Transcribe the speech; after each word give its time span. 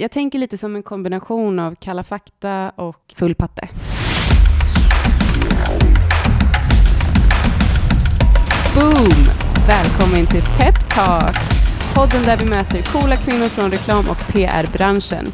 Jag 0.00 0.10
tänker 0.10 0.38
lite 0.38 0.58
som 0.58 0.76
en 0.76 0.82
kombination 0.82 1.58
av 1.58 1.74
Kalla 1.74 2.02
fakta 2.02 2.70
och 2.70 3.14
Full 3.16 3.34
patte. 3.34 3.68
Boom! 8.74 9.24
Välkommen 9.66 10.26
till 10.26 10.42
Pep 10.42 10.90
Talk! 10.94 11.36
Podden 11.94 12.22
där 12.22 12.36
vi 12.36 12.44
möter 12.44 12.82
coola 12.82 13.16
kvinnor 13.16 13.46
från 13.46 13.70
reklam 13.70 14.08
och 14.08 14.32
PR-branschen. 14.32 15.26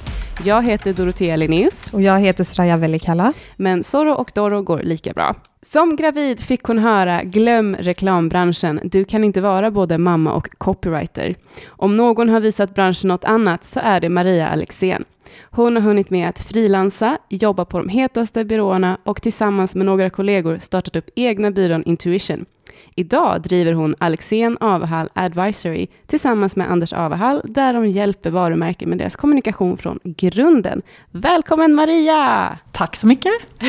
Jag 0.45 0.63
heter 0.63 0.93
Dorotea 0.93 1.37
Linnaeus. 1.37 1.93
Och 1.93 2.03
jag 2.03 2.21
heter 2.21 2.45
Sraja 2.45 2.77
Vellikalla. 2.77 3.33
Men 3.57 3.83
Zorro 3.83 4.13
och 4.13 4.33
Doro 4.35 4.63
går 4.63 4.79
lika 4.83 5.13
bra. 5.13 5.35
Som 5.63 5.97
gravid 5.97 6.41
fick 6.41 6.63
hon 6.63 6.79
höra 6.79 7.23
glöm 7.23 7.77
reklambranschen. 7.79 8.81
Du 8.85 9.05
kan 9.05 9.25
inte 9.25 9.41
vara 9.41 9.71
både 9.71 9.99
mamma 9.99 10.33
och 10.33 10.49
copywriter. 10.59 11.35
Om 11.67 11.97
någon 11.97 12.29
har 12.29 12.41
visat 12.41 12.75
branschen 12.75 13.09
något 13.09 13.25
annat 13.25 13.65
så 13.65 13.81
är 13.81 14.01
det 14.01 14.09
Maria 14.09 14.49
Alexén. 14.49 15.05
Hon 15.43 15.77
har 15.77 15.83
hunnit 15.83 16.11
med 16.11 16.29
att 16.29 16.41
frilansa, 16.41 17.19
jobba 17.29 17.65
på 17.65 17.79
de 17.79 17.89
hetaste 17.89 18.45
byråerna 18.45 18.99
och 19.05 19.23
tillsammans 19.23 19.75
med 19.75 19.87
några 19.87 20.11
kollegor 20.11 20.59
startat 20.59 20.97
upp 20.97 21.11
egna 21.15 21.51
byrån 21.51 21.83
Intuition. 21.83 22.45
Idag 22.95 23.43
driver 23.43 23.73
hon 23.73 23.95
Alexén 23.99 24.57
Avehall 24.61 25.09
Advisory 25.15 25.87
tillsammans 26.07 26.57
med 26.57 26.71
Anders 26.71 26.93
Avehall 26.93 27.41
där 27.45 27.75
de 27.75 27.87
hjälper 27.87 28.31
varumärken 28.31 28.89
med 28.89 28.99
deras 28.99 29.17
kommunikation 29.17 29.77
från 29.77 29.99
grunden. 30.05 30.83
Välkommen 31.11 31.75
Maria! 31.75 32.59
Tack 32.73 32.97
så 32.97 33.07
mycket! 33.07 33.33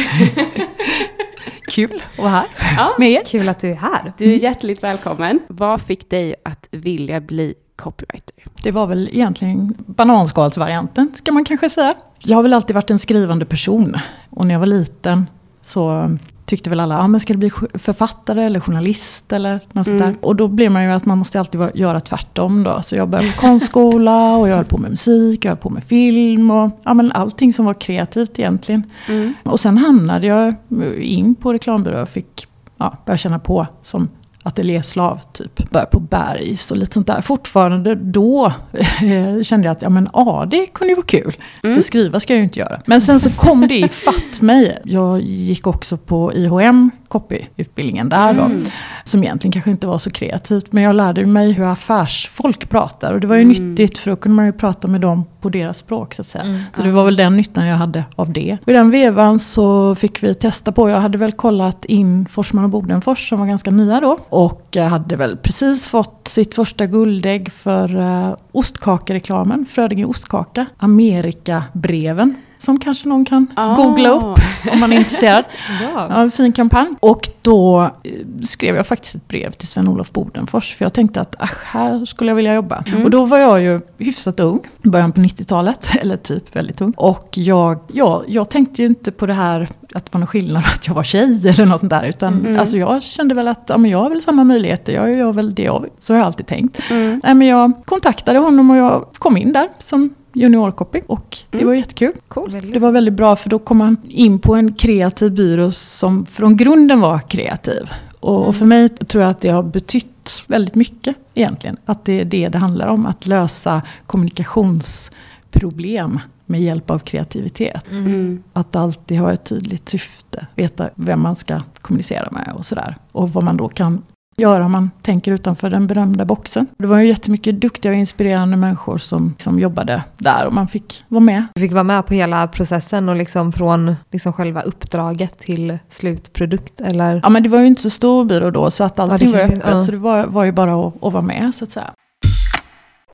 Kul 1.72 2.02
att 2.12 2.18
vara 2.20 2.30
här 2.30 2.46
Ja. 2.78 2.96
med 3.00 3.12
er. 3.12 3.22
Kul 3.26 3.50
att 3.50 3.60
du 3.60 3.70
är 3.70 3.76
här. 3.76 4.14
Du 4.18 4.26
är 4.34 4.38
hjärtligt 4.38 4.84
välkommen. 4.84 5.40
Vad 5.48 5.82
fick 5.82 6.10
dig 6.10 6.36
att 6.46 6.68
vilja 6.72 7.22
bli 7.22 7.54
copywriter? 7.76 8.36
Det 8.64 8.72
var 8.72 8.88
väl 8.88 9.10
egentligen 9.12 9.74
bananskalsvarianten, 9.78 11.12
ska 11.16 11.32
man 11.32 11.46
kanske 11.46 11.70
säga. 11.70 11.94
Jag 12.20 12.36
har 12.36 12.44
väl 12.44 12.54
alltid 12.54 12.74
varit 12.74 12.90
en 12.92 13.00
skrivande 13.00 13.46
person. 13.46 13.96
Och 14.30 14.48
när 14.48 14.54
jag 14.56 14.60
var 14.60 14.68
liten 14.68 15.30
så 15.62 16.12
tyckte 16.48 16.70
väl 16.70 16.80
alla, 16.80 16.96
ja 16.96 17.08
men 17.08 17.20
ska 17.20 17.34
du 17.34 17.40
bli 17.40 17.50
författare 17.74 18.44
eller 18.44 18.60
journalist 18.60 19.34
eller 19.34 19.60
något 19.72 19.86
sånt 19.88 20.02
Mm. 20.02 20.14
där. 20.14 20.26
Och 20.28 20.36
då 20.36 20.48
blev 20.48 20.72
man 20.72 20.84
ju 20.84 20.90
att 20.92 21.06
man 21.06 21.18
måste 21.18 21.40
alltid 21.40 21.62
göra 21.74 22.00
tvärtom 22.00 22.64
då. 22.64 22.82
Så 22.84 22.96
jag 22.96 23.10
började 23.10 23.32
på 23.32 23.38
konstskola 23.40 24.38
och 24.38 24.50
jag 24.50 24.56
höll 24.56 24.66
på 24.66 24.78
med 24.78 24.90
musik, 24.90 25.46
jag 25.46 25.52
höll 25.52 25.58
på 25.58 25.70
med 25.70 25.84
film 25.84 26.52
och 26.52 26.70
ja 26.84 26.94
men 26.94 27.12
allting 27.12 27.54
som 27.54 27.66
var 27.66 27.74
kreativt 27.74 28.40
egentligen. 28.40 28.84
Mm. 29.08 29.34
Och 29.44 29.60
sen 29.60 29.78
hamnade 29.78 30.28
jag 30.28 30.56
in 31.00 31.36
på 31.36 31.54
reklambyrå 31.54 32.02
och 32.02 32.10
fick 32.10 32.48
ja, 32.78 32.98
börja 33.06 33.18
känna 33.18 33.40
på 33.40 33.68
som 33.82 34.10
ateljéslav 34.48 35.20
typ. 35.34 35.70
Började 35.70 35.92
på 35.92 36.00
Bergs 36.00 36.72
och 36.72 36.78
lite 36.78 36.94
sånt 36.94 37.08
där. 37.08 37.22
Fortfarande 37.22 37.96
då 37.96 38.54
eh, 38.74 39.42
kände 39.44 39.68
jag 39.68 39.72
att 39.72 39.82
ja, 39.82 39.90
men 39.90 40.10
AD 40.14 40.66
kunde 40.74 40.92
ju 40.92 40.96
vara 40.96 41.06
kul. 41.06 41.36
Mm. 41.64 41.76
För 41.76 41.82
skriva 41.82 42.20
ska 42.20 42.34
jag 42.34 42.38
ju 42.38 42.44
inte 42.44 42.60
göra. 42.60 42.82
Men 42.86 43.02
sen 43.02 43.20
så 43.20 43.32
kom 43.32 43.68
det 43.68 43.78
i 43.78 43.90
fatt 43.90 44.42
mig. 44.42 44.80
Jag 44.84 45.22
gick 45.22 45.68
också 45.68 45.98
på 45.98 46.34
IHM 46.34 46.92
copyutbildningen 47.08 48.10
där 48.10 48.34
då. 48.34 48.44
Mm. 48.44 48.64
Som 49.04 49.24
egentligen 49.24 49.52
kanske 49.52 49.72
inte 49.72 49.88
var 49.88 49.98
så 49.98 50.12
kreativt. 50.12 50.72
Men 50.72 50.84
jag 50.84 50.96
lärde 50.96 51.26
mig 51.26 51.52
hur 51.52 51.66
affärsfolk 51.66 52.70
pratar. 52.70 53.14
Och 53.14 53.20
det 53.20 53.28
var 53.28 53.36
ju 53.36 53.42
Mm. 53.42 53.74
nyttigt 53.74 53.98
för 53.98 54.10
då 54.12 54.16
kunde 54.16 54.36
man 54.36 54.46
ju 54.46 54.52
prata 54.52 54.88
med 54.88 55.02
dem 55.02 55.26
på 55.42 55.50
deras 55.50 55.78
språk 55.78 56.14
så 56.14 56.22
att 56.22 56.28
säga. 56.28 56.44
Mm. 56.44 56.60
Så 56.74 56.84
det 56.84 56.92
var 56.92 57.06
väl 57.06 57.16
den 57.16 57.38
nyttan 57.38 57.66
jag 57.68 57.78
hade 57.78 58.04
av 58.16 58.34
det. 58.34 58.58
Och 58.64 58.70
I 58.70 58.74
den 58.74 58.92
vevan 58.92 59.40
så 59.40 59.96
fick 59.96 60.24
vi 60.24 60.34
testa 60.36 60.72
på, 60.72 60.90
jag 60.90 61.00
hade 61.02 61.18
väl 61.18 61.32
kollat 61.32 61.86
in 61.86 62.28
Forsman 62.32 62.64
och 62.64 62.70
Bodenfors 62.70 63.30
som 63.30 63.40
var 63.40 63.48
ganska 63.48 63.72
nya 63.72 64.00
då. 64.00 64.20
Och 64.30 64.76
hade 64.90 65.16
väl 65.16 65.38
precis 65.38 65.88
fått 65.88 66.28
sitt 66.28 66.56
första 66.56 66.86
guldägg 66.86 67.52
för 67.52 67.96
uh, 67.96 68.36
ostkakereklamen, 68.52 69.66
Frödinge 69.66 70.06
ostkaka. 70.06 70.66
Amerikabreven. 70.78 72.36
Som 72.60 72.80
kanske 72.80 73.10
någon 73.10 73.26
kan 73.26 73.48
Ah. 73.56 73.76
googla 73.76 74.10
upp 74.10 74.40
om 74.74 74.80
man 74.80 74.94
är 74.94 74.98
intresserad. 74.98 75.44
Ja. 75.96 76.08
En 76.22 76.32
fin 76.32 76.52
kampanj. 76.52 76.88
Och 77.00 77.30
då 77.42 77.82
eh, 78.04 78.12
skrev 78.44 78.76
jag 78.76 78.88
faktiskt 78.88 79.16
ett 79.16 79.28
brev 79.28 79.52
till 79.52 79.68
Sven-Olof 79.68 80.12
Bodenfors. 80.12 80.76
För 80.76 80.86
jag 80.86 80.94
tänkte 80.94 81.22
att 81.22 81.36
ach, 81.40 81.64
här 81.66 82.06
skulle 82.06 82.32
jag 82.32 82.36
vilja 82.36 82.54
jobba. 82.54 82.84
Mm. 82.88 83.04
Och 83.04 83.10
då 83.10 83.26
var 83.26 83.38
jag 83.38 83.62
ju 83.62 83.82
hyfsat 83.98 84.40
ung. 84.40 84.60
Början 84.82 85.12
på 85.12 85.22
90-talet. 85.22 85.90
Eller 86.02 86.18
typ 86.18 86.56
väldigt 86.56 86.82
ung. 86.82 86.94
Och 86.98 87.30
jag, 87.32 87.80
ja, 87.94 88.24
jag 88.28 88.50
tänkte 88.50 88.82
ju 88.82 88.88
inte 88.88 89.12
på 89.12 89.26
det 89.26 89.34
här 89.34 89.68
att 89.96 90.06
det 90.06 90.14
var 90.14 90.20
någon 90.20 90.28
skillnad 90.28 90.64
att 90.76 90.88
jag 90.88 90.94
var 90.94 91.04
tjej 91.04 91.42
eller 91.48 91.66
något 91.66 91.80
sånt 91.80 91.90
där. 91.90 92.04
Utan 92.04 92.34
Mm. 92.34 92.60
alltså 92.60 92.78
jag 92.78 93.04
kände 93.04 93.36
väl 93.36 93.48
att 93.48 93.66
ja, 93.68 93.78
men 93.78 93.92
jag 93.92 93.98
har 94.00 94.10
väl 94.10 94.22
samma 94.22 94.44
möjligheter. 94.44 94.94
Jag 94.94 95.16
gör 95.16 95.34
väl 95.34 95.56
det 95.56 95.64
jag 95.64 95.80
vill. 95.82 95.90
Så 96.00 96.14
har 96.14 96.18
jag 96.18 96.26
alltid 96.26 96.48
tänkt. 96.48 96.80
Mm. 96.90 97.22
Nej, 97.24 97.36
men 97.36 97.48
jag 97.48 97.72
kontaktade 97.86 98.40
honom 98.40 98.70
och 98.72 98.78
jag 98.78 99.06
kom 99.18 99.38
in 99.38 99.54
där 99.54 99.70
som 99.80 100.14
juniorcopy. 100.42 101.02
Och 101.08 101.38
det 101.50 101.58
Mm. 101.58 101.68
var 101.68 101.74
jättekul. 101.76 102.12
Coolt. 102.28 102.74
Det 102.74 102.80
var 102.80 102.92
väldigt 102.92 103.14
bra 103.14 103.36
för 103.36 103.50
då 103.50 103.60
kom 103.60 103.78
man 103.78 103.98
in 104.10 104.40
på 104.40 104.56
en 104.56 104.74
kreativ 104.74 105.32
byrå 105.32 105.72
som 105.72 106.26
från 106.26 106.58
grunden 106.58 107.00
var 107.00 107.20
kreativ. 107.20 107.92
Och, 108.20 108.48
och 108.48 108.56
för 108.56 108.66
mig 108.66 108.90
tror 108.90 109.24
jag 109.24 109.32
att 109.32 109.42
det 109.42 109.50
har 109.50 109.64
betytt 109.64 110.44
väldigt 110.48 110.76
mycket 110.76 111.16
egentligen. 111.34 111.78
Att 111.86 112.06
det 112.06 112.22
är 112.22 112.26
det 112.26 112.50
det 112.50 112.58
handlar 112.58 112.88
om. 112.88 113.06
Att 113.06 113.28
lösa 113.28 113.82
kommunikationsproblem 114.06 116.20
med 116.46 116.62
hjälp 116.62 116.90
av 116.90 117.00
kreativitet. 117.00 117.84
Mm. 117.92 118.44
Att 118.54 118.76
alltid 118.76 119.20
ha 119.20 119.32
ett 119.34 119.46
tydligt 119.46 119.90
syfte. 119.90 120.48
Veta 120.56 120.90
vem 120.96 121.22
man 121.22 121.36
ska 121.36 121.62
kommunicera 121.82 122.28
med 122.32 122.54
och 122.58 122.66
sådär. 122.66 122.96
Och 123.12 123.34
vad 123.34 123.44
man 123.44 123.58
då 123.58 123.68
kan 123.70 124.02
göra 124.42 124.66
om 124.66 124.72
man 124.72 124.90
tänker 125.02 125.32
utanför 125.32 125.70
den 125.70 125.88
berömda 125.88 126.26
boxen. 126.26 126.68
Det 126.78 126.88
var 126.88 127.00
ju 127.00 127.08
jättemycket 127.08 127.62
duktiga 127.62 127.92
och 127.92 127.98
inspirerande 127.98 128.58
människor 128.58 128.98
som, 128.98 129.36
som 129.38 129.60
jobbade 129.60 130.04
där 130.18 130.46
och 130.46 130.54
man 130.54 130.68
fick 130.68 131.04
vara 131.08 131.22
med. 131.22 131.46
Du 131.56 131.62
fick 131.62 131.74
vara 131.74 131.84
med 131.84 132.06
på 132.06 132.14
hela 132.14 132.48
processen 132.48 133.10
och 133.10 133.16
liksom 133.16 133.52
från 133.52 133.96
liksom 134.12 134.34
själva 134.34 134.62
uppdraget 134.62 135.40
till 135.40 135.78
slutprodukt 135.90 136.82
eller? 136.82 137.20
Ja 137.24 137.30
men 137.30 137.44
det 137.44 137.50
var 137.50 137.60
ju 137.60 137.68
inte 137.68 137.82
så 137.82 137.90
stor 137.90 138.26
byrå 138.26 138.52
då 138.52 138.72
så 138.72 138.84
att 138.84 139.00
allting 139.00 139.32
det 139.32 139.38
var 139.38 139.46
öppet. 139.46 139.64
ja. 139.68 139.84
Så 139.84 139.92
det 139.92 139.98
var, 139.98 140.26
var 140.26 140.46
ju 140.46 140.52
bara 140.52 140.88
att, 140.88 141.04
att 141.04 141.14
vara 141.14 141.24
med 141.24 141.56
så 141.56 141.64
att 141.64 141.72
säga. 141.72 141.94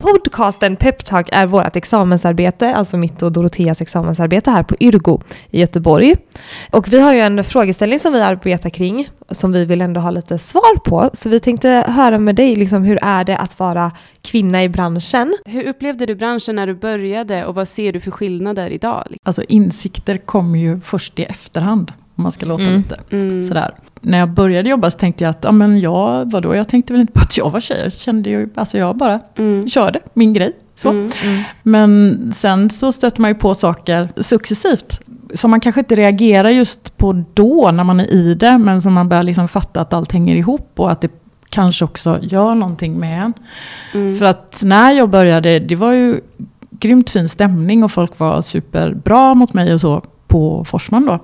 Podcasten 0.04 0.76
Peptalk 0.76 1.30
är 1.32 1.46
vårt 1.48 1.76
examensarbete, 1.76 2.76
alltså 2.76 2.98
mitt 2.98 3.22
och 3.22 3.32
Doroteas 3.32 3.82
examensarbete 3.82 4.52
här 4.52 4.64
på 4.64 4.76
Yrgo 4.80 5.22
i 5.52 5.60
Göteborg. 5.60 6.16
Och 6.72 6.94
vi 6.94 7.00
har 7.00 7.14
ju 7.14 7.20
en 7.20 7.44
frågeställning 7.44 8.00
som 8.00 8.14
vi 8.14 8.22
arbetar 8.22 8.70
kring, 8.70 9.10
som 9.32 9.52
vi 9.52 9.66
vill 9.66 9.82
ändå 9.82 10.02
ha 10.02 10.10
lite 10.12 10.38
svar 10.40 10.80
på. 10.80 11.10
Så 11.14 11.30
vi 11.30 11.40
tänkte 11.40 11.70
höra 11.88 12.18
med 12.18 12.36
dig, 12.36 12.56
liksom, 12.56 12.84
hur 12.84 13.00
är 13.02 13.24
det 13.24 13.38
att 13.38 13.60
vara 13.60 13.92
kvinna 14.22 14.64
i 14.64 14.70
branschen? 14.70 15.34
Hur 15.46 15.64
upplevde 15.68 16.06
du 16.06 16.16
branschen 16.16 16.56
när 16.56 16.68
du 16.68 16.76
började 16.76 17.46
och 17.46 17.56
vad 17.56 17.68
ser 17.68 17.94
du 17.94 18.00
för 18.00 18.12
skillnader 18.12 18.70
idag? 18.70 19.04
Alltså 19.24 19.44
insikter 19.44 20.18
kommer 20.18 20.60
ju 20.60 20.82
först 20.82 21.20
i 21.20 21.24
efterhand. 21.24 21.92
Om 22.16 22.24
man 22.24 22.32
ska 22.32 22.46
låta 22.46 22.64
Mm. 22.64 22.78
lite 22.78 23.00
Mm. 23.12 23.48
sådär. 23.48 23.72
När 24.06 24.18
jag 24.20 24.30
började 24.30 24.70
jobba 24.70 24.92
så 24.92 24.98
tänkte 25.00 25.24
jag 25.24 25.32
att, 25.32 25.44
ja 25.44 25.52
men 25.52 25.80
jag, 25.80 26.32
vadå, 26.32 26.56
jag 26.56 26.68
tänkte 26.68 26.94
väl 26.94 27.02
inte 27.02 27.14
på 27.14 27.20
att 27.20 27.38
jag 27.38 27.50
var 27.50 27.60
tjej. 27.60 27.80
Jag 27.84 27.94
kände 27.94 28.30
ju, 28.30 28.50
alltså 28.56 28.78
jag 28.78 28.98
bara 28.98 29.20
Mm. 29.38 29.68
körde 29.68 30.00
min 30.14 30.34
grej. 30.34 30.52
Så. 30.76 30.90
Mm. 30.90 31.12
Men 31.64 32.32
sen 32.36 32.70
så 32.70 32.92
stöter 32.92 33.22
man 33.22 33.32
ju 33.32 33.36
på 33.36 33.56
saker 33.56 34.10
successivt. 34.18 35.02
Som 35.34 35.52
man 35.52 35.60
kanske 35.60 35.82
inte 35.82 35.96
reagerar 35.96 36.50
just 36.50 36.98
på 36.98 37.24
då 37.34 37.72
när 37.74 37.84
man 37.84 38.00
är 38.00 38.14
i 38.14 38.34
det. 38.36 38.58
Men 38.58 38.82
som 38.82 38.94
man 38.94 39.10
börjar 39.10 39.24
liksom 39.24 39.48
fatta 39.48 39.82
att 39.82 39.94
allt 39.94 40.12
hänger 40.12 40.36
ihop. 40.36 40.72
Och 40.76 40.92
att 40.92 41.02
det 41.02 41.12
kanske 41.50 41.86
också 41.86 42.20
gör 42.22 42.56
någonting 42.56 43.00
med 43.00 43.24
en. 43.24 43.34
Mm. 43.94 44.18
För 44.18 44.26
att 44.26 44.62
när 44.64 44.92
jag 44.92 45.10
började, 45.10 45.60
det 45.60 45.76
var 45.76 45.92
ju 45.92 46.20
grymt 46.72 47.10
fin 47.10 47.30
stämning 47.30 47.84
och 47.84 47.92
folk 47.92 48.20
var 48.20 48.42
superbra 48.42 49.34
mot 49.34 49.54
mig 49.54 49.74
och 49.74 49.82
så 49.82 50.02
på 50.34 50.66
Forsman 50.66 51.06
då. 51.06 51.20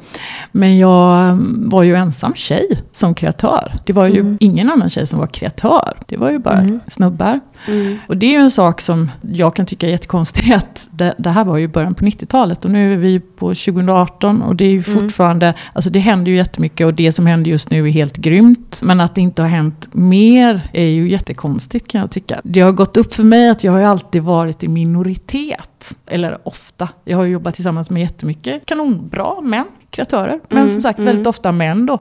Men 0.52 0.78
jag 0.78 1.30
mm, 1.30 1.70
var 1.70 1.84
ju 1.84 1.96
ensam 1.96 2.34
tjej 2.36 2.80
som 2.92 3.14
kreatör. 3.14 3.76
Det 3.86 3.94
var 3.94 4.06
ju 4.08 4.20
Mm. 4.20 4.38
ingen 4.40 4.70
annan 4.70 4.90
tjej 4.90 5.08
som 5.08 5.20
var 5.20 5.28
kreatör. 5.28 5.98
Det 6.08 6.18
var 6.18 6.30
ju 6.32 6.40
bara 6.40 6.58
Mm. 6.60 6.80
snubbar. 6.88 7.40
Mm. 7.68 7.98
Och 8.08 8.18
det 8.18 8.26
är 8.26 8.32
ju 8.32 8.38
en 8.44 8.52
sak 8.52 8.82
som 8.82 9.12
jag 9.22 9.56
kan 9.56 9.66
tycka 9.66 9.88
är 9.88 9.92
jättekonstig. 9.92 10.54
Att 10.60 10.88
det, 10.92 11.14
det 11.18 11.30
här 11.30 11.44
var 11.46 11.58
ju 11.58 11.68
början 11.68 11.94
på 11.96 12.06
90-talet 12.06 12.66
och 12.66 12.72
nu 12.72 12.94
är 12.94 12.98
vi 12.98 13.20
på 13.20 13.46
2018 13.56 14.42
och 14.42 14.56
det 14.56 14.66
är 14.66 14.70
ju 14.72 14.84
Mm. 14.88 15.02
fortfarande, 15.02 15.54
alltså 15.74 15.90
det 15.92 16.00
händer 16.00 16.32
ju 16.32 16.38
jättemycket 16.38 16.88
och 16.88 16.94
det 16.94 17.12
som 17.12 17.26
händer 17.26 17.52
just 17.52 17.70
nu 17.72 17.86
är 17.88 17.92
helt 17.92 18.18
grymt. 18.18 18.80
Men 18.84 19.00
att 19.02 19.16
det 19.16 19.22
inte 19.22 19.42
har 19.42 19.50
hänt 19.50 19.88
mer 19.92 20.70
är 20.74 20.86
ju 20.86 21.10
jättekonstigt 21.10 21.88
kan 21.88 22.02
jag 22.02 22.12
tycka. 22.12 22.42
Det 22.44 22.60
har 22.62 22.72
gått 22.72 22.98
upp 22.98 23.14
för 23.14 23.24
mig 23.24 23.50
att 23.50 23.64
jag 23.64 23.72
har 23.72 23.80
ju 23.80 23.86
alltid 23.86 24.24
varit 24.24 24.64
i 24.64 24.68
minoritet. 24.68 25.96
Eller 26.08 26.38
ofta. 26.44 26.90
Jag 27.06 27.18
har 27.18 27.26
jobbat 27.26 27.56
tillsammans 27.56 27.90
med 27.90 28.02
jättemycket 28.02 28.66
kanonbra 29.00 29.42
män, 29.42 29.66
kreatörer. 29.90 30.40
Men 30.50 30.58
Mm, 30.58 30.70
som 30.70 30.82
sagt 30.82 31.00
mm. 31.00 31.06
väldigt 31.08 31.28
ofta 31.28 31.52
män 31.52 31.86
då. 31.86 32.00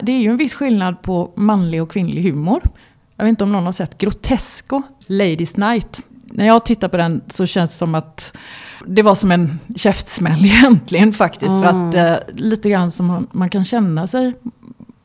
Det 0.00 0.12
är 0.12 0.18
ju 0.18 0.30
en 0.30 0.36
viss 0.36 0.54
skillnad 0.54 1.02
på 1.02 1.32
manlig 1.36 1.82
och 1.82 1.90
kvinnlig 1.90 2.22
humor. 2.22 2.62
Jag 3.16 3.24
vet 3.24 3.28
inte 3.30 3.44
om 3.44 3.52
någon 3.52 3.64
har 3.64 3.72
sett 3.72 3.98
Grotesco, 3.98 4.82
Ladies 5.06 5.56
Night. 5.56 6.02
När 6.32 6.46
jag 6.46 6.64
tittar 6.64 6.88
på 6.88 6.96
den 6.96 7.22
så 7.28 7.46
känns 7.46 7.70
det 7.70 7.76
som 7.76 7.94
att 7.94 8.36
det 8.86 9.02
var 9.02 9.14
som 9.14 9.32
en 9.32 9.58
käftsmäll 9.76 10.44
egentligen 10.44 11.12
faktiskt. 11.12 11.50
För 11.50 11.64
Ah. 11.64 11.88
att 11.88 11.94
eh, 11.94 12.34
lite 12.36 12.70
grann 12.70 12.90
som 12.90 13.06
man, 13.06 13.26
man 13.32 13.50
kan 13.50 13.64
känna 13.64 14.06
sig 14.06 14.34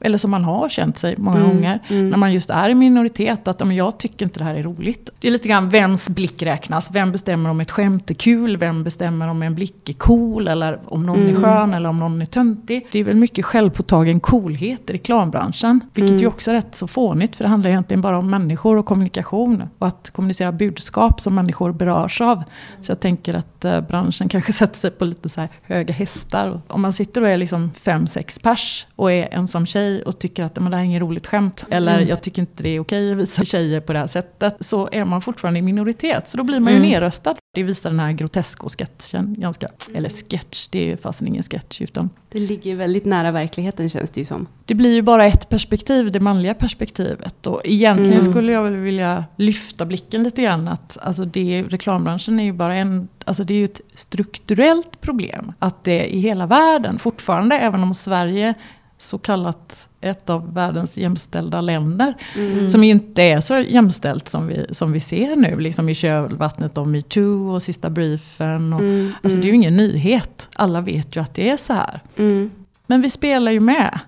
eller 0.03 0.17
som 0.17 0.31
man 0.31 0.43
har 0.43 0.69
känt 0.69 0.97
sig 0.97 1.15
många 1.17 1.37
Mm, 1.37 1.49
gånger, 1.49 1.79
mm. 1.89 2.09
när 2.09 2.17
man 2.17 2.33
just 2.33 2.49
är 2.49 2.69
i 2.69 2.75
minoritet, 2.75 3.47
att 3.47 3.59
men 3.59 3.75
jag 3.75 3.97
tycker 3.99 4.25
inte 4.25 4.39
det 4.39 4.45
här 4.45 4.55
är 4.55 4.63
roligt. 4.63 5.09
Det 5.19 5.27
är 5.27 5.31
lite 5.31 5.47
grann 5.47 5.69
vems 5.69 6.09
blick 6.09 6.43
räknas, 6.43 6.91
vem 6.91 7.11
bestämmer 7.11 7.49
om 7.49 7.61
ett 7.61 7.71
skämt 7.71 8.09
är 8.09 8.13
kul, 8.15 8.57
vem 8.57 8.83
bestämmer 8.83 9.27
om 9.27 9.41
en 9.43 9.55
blick 9.55 9.89
är 9.89 9.93
cool, 9.93 10.47
eller 10.47 10.79
om 10.85 11.03
någon 11.05 11.19
är 11.23 11.29
Mm. 11.29 11.41
skön, 11.41 11.73
eller 11.73 11.89
om 11.89 11.99
någon 11.99 12.21
är 12.21 12.25
töntig. 12.25 12.87
Det 12.91 12.99
är 12.99 13.03
väl 13.03 13.15
mycket 13.15 13.45
självpåtagen 13.45 14.19
coolhet 14.19 14.89
i 14.89 14.93
reklambranschen, 14.93 15.79
vilket 15.93 16.09
Mm. 16.09 16.21
ju 16.21 16.27
också 16.27 16.51
är 16.51 16.55
rätt 16.55 16.75
så 16.75 16.87
fånigt, 16.87 17.35
för 17.35 17.43
det 17.43 17.49
handlar 17.49 17.69
egentligen 17.69 18.01
bara 18.01 18.17
om 18.17 18.29
människor 18.29 18.77
och 18.77 18.85
kommunikation, 18.85 19.63
och 19.79 19.87
att 19.87 20.09
kommunicera 20.09 20.51
budskap 20.51 21.21
som 21.21 21.35
människor 21.35 21.71
berörs 21.71 22.21
av. 22.21 22.43
Så 22.81 22.91
jag 22.91 22.99
tänker 22.99 23.33
att 23.33 23.65
eh, 23.65 23.81
branschen 23.81 24.29
kanske 24.29 24.53
sätter 24.53 24.79
sig 24.79 24.91
på 24.91 25.05
lite 25.05 25.29
så 25.29 25.41
här 25.41 25.49
höga 25.63 25.93
hästar. 25.93 26.61
Om 26.67 26.81
man 26.81 26.93
sitter 26.93 27.21
och 27.21 27.27
är 27.29 27.37
liksom 27.37 27.71
fem, 27.81 28.07
sex 28.07 28.39
pers 28.39 28.87
och 28.95 29.11
är 29.11 29.27
ensam 29.33 29.65
tjej 29.65 29.92
och 30.01 30.19
tycker 30.19 30.43
att 30.43 30.55
men 30.59 30.71
det 30.71 30.77
här 30.77 30.83
är 30.83 30.85
inget 30.87 31.01
roligt 31.01 31.27
skämt. 31.27 31.65
Eller 31.69 31.95
Mm. 31.97 32.09
jag 32.09 32.21
tycker 32.21 32.41
inte 32.41 32.63
det 32.63 32.69
är 32.69 32.79
okej 32.79 33.11
att 33.11 33.17
visa 33.17 33.45
tjejer 33.45 33.79
på 33.81 33.93
det 33.93 33.99
här 33.99 34.07
sättet. 34.07 34.55
Så 34.59 34.89
är 34.91 35.05
man 35.05 35.21
fortfarande 35.21 35.59
i 35.59 35.61
minoritet. 35.61 36.29
Så 36.29 36.37
då 36.37 36.43
blir 36.43 36.59
man 36.59 36.73
ju 36.73 36.77
Mm. 36.79 36.89
nerröstad. 36.91 37.35
Det 37.55 37.63
visar 37.63 37.89
den 37.89 37.99
här 37.99 38.11
Grotesco-sketchen 38.11 39.35
ganska. 39.39 39.67
Eller 39.95 40.09
sketch, 40.09 40.67
det 40.67 40.79
är 40.79 40.85
ju 40.85 40.97
fasen 40.97 41.27
ingen 41.27 41.43
sketch. 41.43 41.81
Utan 41.81 42.09
Det 42.29 42.39
ligger 42.39 42.75
väldigt 42.75 43.05
nära 43.05 43.31
verkligheten 43.31 43.89
känns 43.89 44.11
det 44.11 44.21
ju 44.21 44.25
som. 44.25 44.47
det 44.65 44.73
blir 44.75 44.93
ju 44.93 45.01
bara 45.01 45.25
ett 45.25 45.49
perspektiv, 45.49 46.11
det 46.11 46.19
manliga 46.19 46.53
perspektivet. 46.53 47.47
Och 47.47 47.61
egentligen 47.63 48.19
Mm. 48.19 48.31
skulle 48.33 48.51
jag 48.51 48.63
vilja 48.71 49.25
lyfta 49.35 49.85
blicken 49.85 50.23
lite 50.23 50.41
grann. 50.41 50.67
Att, 50.67 50.97
alltså 51.01 51.25
det, 51.25 51.63
reklambranschen 51.69 52.39
är 52.39 52.43
ju 52.43 52.53
bara 52.53 52.75
en, 52.75 53.07
alltså 53.25 53.43
det 53.43 53.53
är 53.53 53.57
ju 53.57 53.65
ett 53.65 53.81
strukturellt 53.93 55.01
problem. 55.01 55.51
Att 55.59 55.83
det 55.83 56.15
i 56.15 56.19
hela 56.19 56.45
världen 56.47 56.99
fortfarande, 56.99 57.55
även 57.57 57.83
om 57.83 57.93
Sverige 57.93 58.53
så 59.03 59.17
kallat 59.17 59.87
ett 60.01 60.29
av 60.29 60.53
världens 60.53 60.97
jämställda 60.97 61.61
länder, 61.61 62.13
Mm. 62.35 62.69
som 62.69 62.83
inte 62.83 63.21
är 63.23 63.41
så 63.41 63.59
jämställt 63.59 64.29
som 64.29 64.47
vi, 64.47 64.65
som 64.71 64.91
vi 64.91 64.99
ser 64.99 65.35
nu, 65.35 65.59
liksom 65.59 65.89
i 65.89 65.95
kölvattnet 65.95 66.77
av 66.77 66.87
metoo 66.87 67.53
och 67.53 67.63
sista 67.63 67.89
briefen. 67.89 68.73
Och, 68.73 68.79
Mm, 68.79 69.11
Alltså 69.23 69.39
det 69.39 69.45
är 69.45 69.49
ju 69.49 69.55
ingen 69.55 69.77
nyhet, 69.77 70.49
alla 70.55 70.81
vet 70.81 71.15
ju 71.15 71.21
att 71.21 71.33
det 71.35 71.49
är 71.49 71.57
så 71.57 71.73
här. 71.73 71.99
mm. 72.17 72.51
Men 72.87 73.01
vi 73.01 73.09
spelar 73.09 73.51
ju 73.51 73.59
med. 73.59 73.99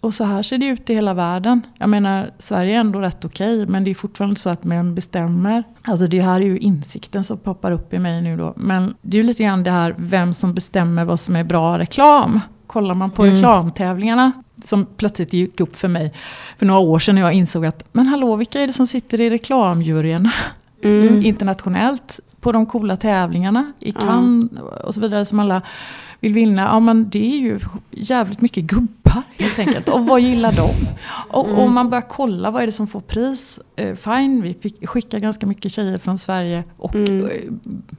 Och 0.00 0.14
så 0.14 0.24
här 0.24 0.42
ser 0.42 0.58
det 0.58 0.66
ut 0.66 0.90
i 0.90 0.94
hela 0.94 1.14
världen. 1.14 1.60
Jag 1.78 1.88
menar, 1.90 2.30
Sverige 2.38 2.76
är 2.76 2.80
ändå 2.80 3.00
rätt 3.00 3.24
okej, 3.24 3.66
men 3.66 3.84
det 3.84 3.90
är 3.90 3.94
fortfarande 3.94 4.36
så 4.36 4.50
att 4.50 4.64
män 4.64 4.94
bestämmer. 4.94 5.64
Alltså 5.82 6.06
det 6.06 6.20
här 6.20 6.40
är 6.40 6.44
ju 6.44 6.58
insikten 6.58 7.24
som 7.24 7.38
poppar 7.38 7.72
upp 7.72 7.94
i 7.94 7.98
mig 7.98 8.22
nu 8.22 8.36
då. 8.36 8.52
Men 8.56 8.94
det 9.02 9.16
är 9.16 9.20
ju 9.20 9.26
lite 9.26 9.42
grann 9.42 9.62
det 9.62 9.70
här, 9.70 9.94
vem 9.98 10.32
som 10.34 10.54
bestämmer 10.54 11.04
vad 11.04 11.20
som 11.20 11.36
är 11.36 11.44
bra 11.44 11.78
reklam. 11.78 12.40
Kollar 12.66 12.94
man 12.94 13.10
på 13.10 13.22
Mm. 13.22 13.34
reklamtävlingarna, 13.34 14.32
som 14.64 14.86
plötsligt 14.96 15.32
gick 15.32 15.60
upp 15.60 15.76
för 15.76 15.88
mig 15.88 16.12
för 16.58 16.66
några 16.66 16.80
år 16.80 16.98
sedan 16.98 17.14
när 17.14 17.22
jag 17.22 17.32
insåg 17.32 17.66
att, 17.66 17.88
men 17.92 18.06
hallå, 18.06 18.36
vilka 18.36 18.60
är 18.60 18.66
det 18.66 18.72
som 18.72 18.86
sitter 18.86 19.20
i 19.20 19.30
reklamjuryerna 19.30 20.32
Mm. 20.84 21.22
internationellt 21.24 22.20
på 22.40 22.52
de 22.52 22.66
coola 22.66 22.96
tävlingarna 22.96 23.72
i. 23.80 23.92
Cannes 23.92 24.50
och 24.84 24.94
så 24.94 25.00
vidare 25.00 25.24
som 25.24 25.38
alla 25.40 25.62
vill 26.20 26.34
vinna. 26.34 26.62
Ja 26.62 26.80
men 26.80 27.10
det 27.10 27.32
är 27.32 27.38
ju 27.38 27.60
jävligt 27.90 28.40
mycket 28.40 28.64
gubbar 28.64 29.22
helt 29.38 29.58
enkelt. 29.58 29.88
Och 29.88 30.06
vad 30.06 30.20
gillar 30.20 30.52
de? 30.52 30.70
Och 31.30 31.46
Mm. 31.48 31.58
om 31.58 31.74
man 31.74 31.90
börjar 31.90 32.04
kolla 32.08 32.50
vad 32.50 32.62
är 32.62 32.66
det 32.66 32.72
som 32.72 32.86
får 32.86 33.00
pris. 33.00 33.58
Eh, 33.76 33.94
fine, 33.94 34.42
vi 34.42 34.54
fick 34.54 34.88
skicka 34.88 35.18
ganska 35.18 35.46
mycket 35.46 35.72
tjejer 35.72 35.98
från 35.98 36.18
Sverige 36.18 36.64
och 36.76 36.94
Mm. 36.94 37.24
eh, 37.24 37.30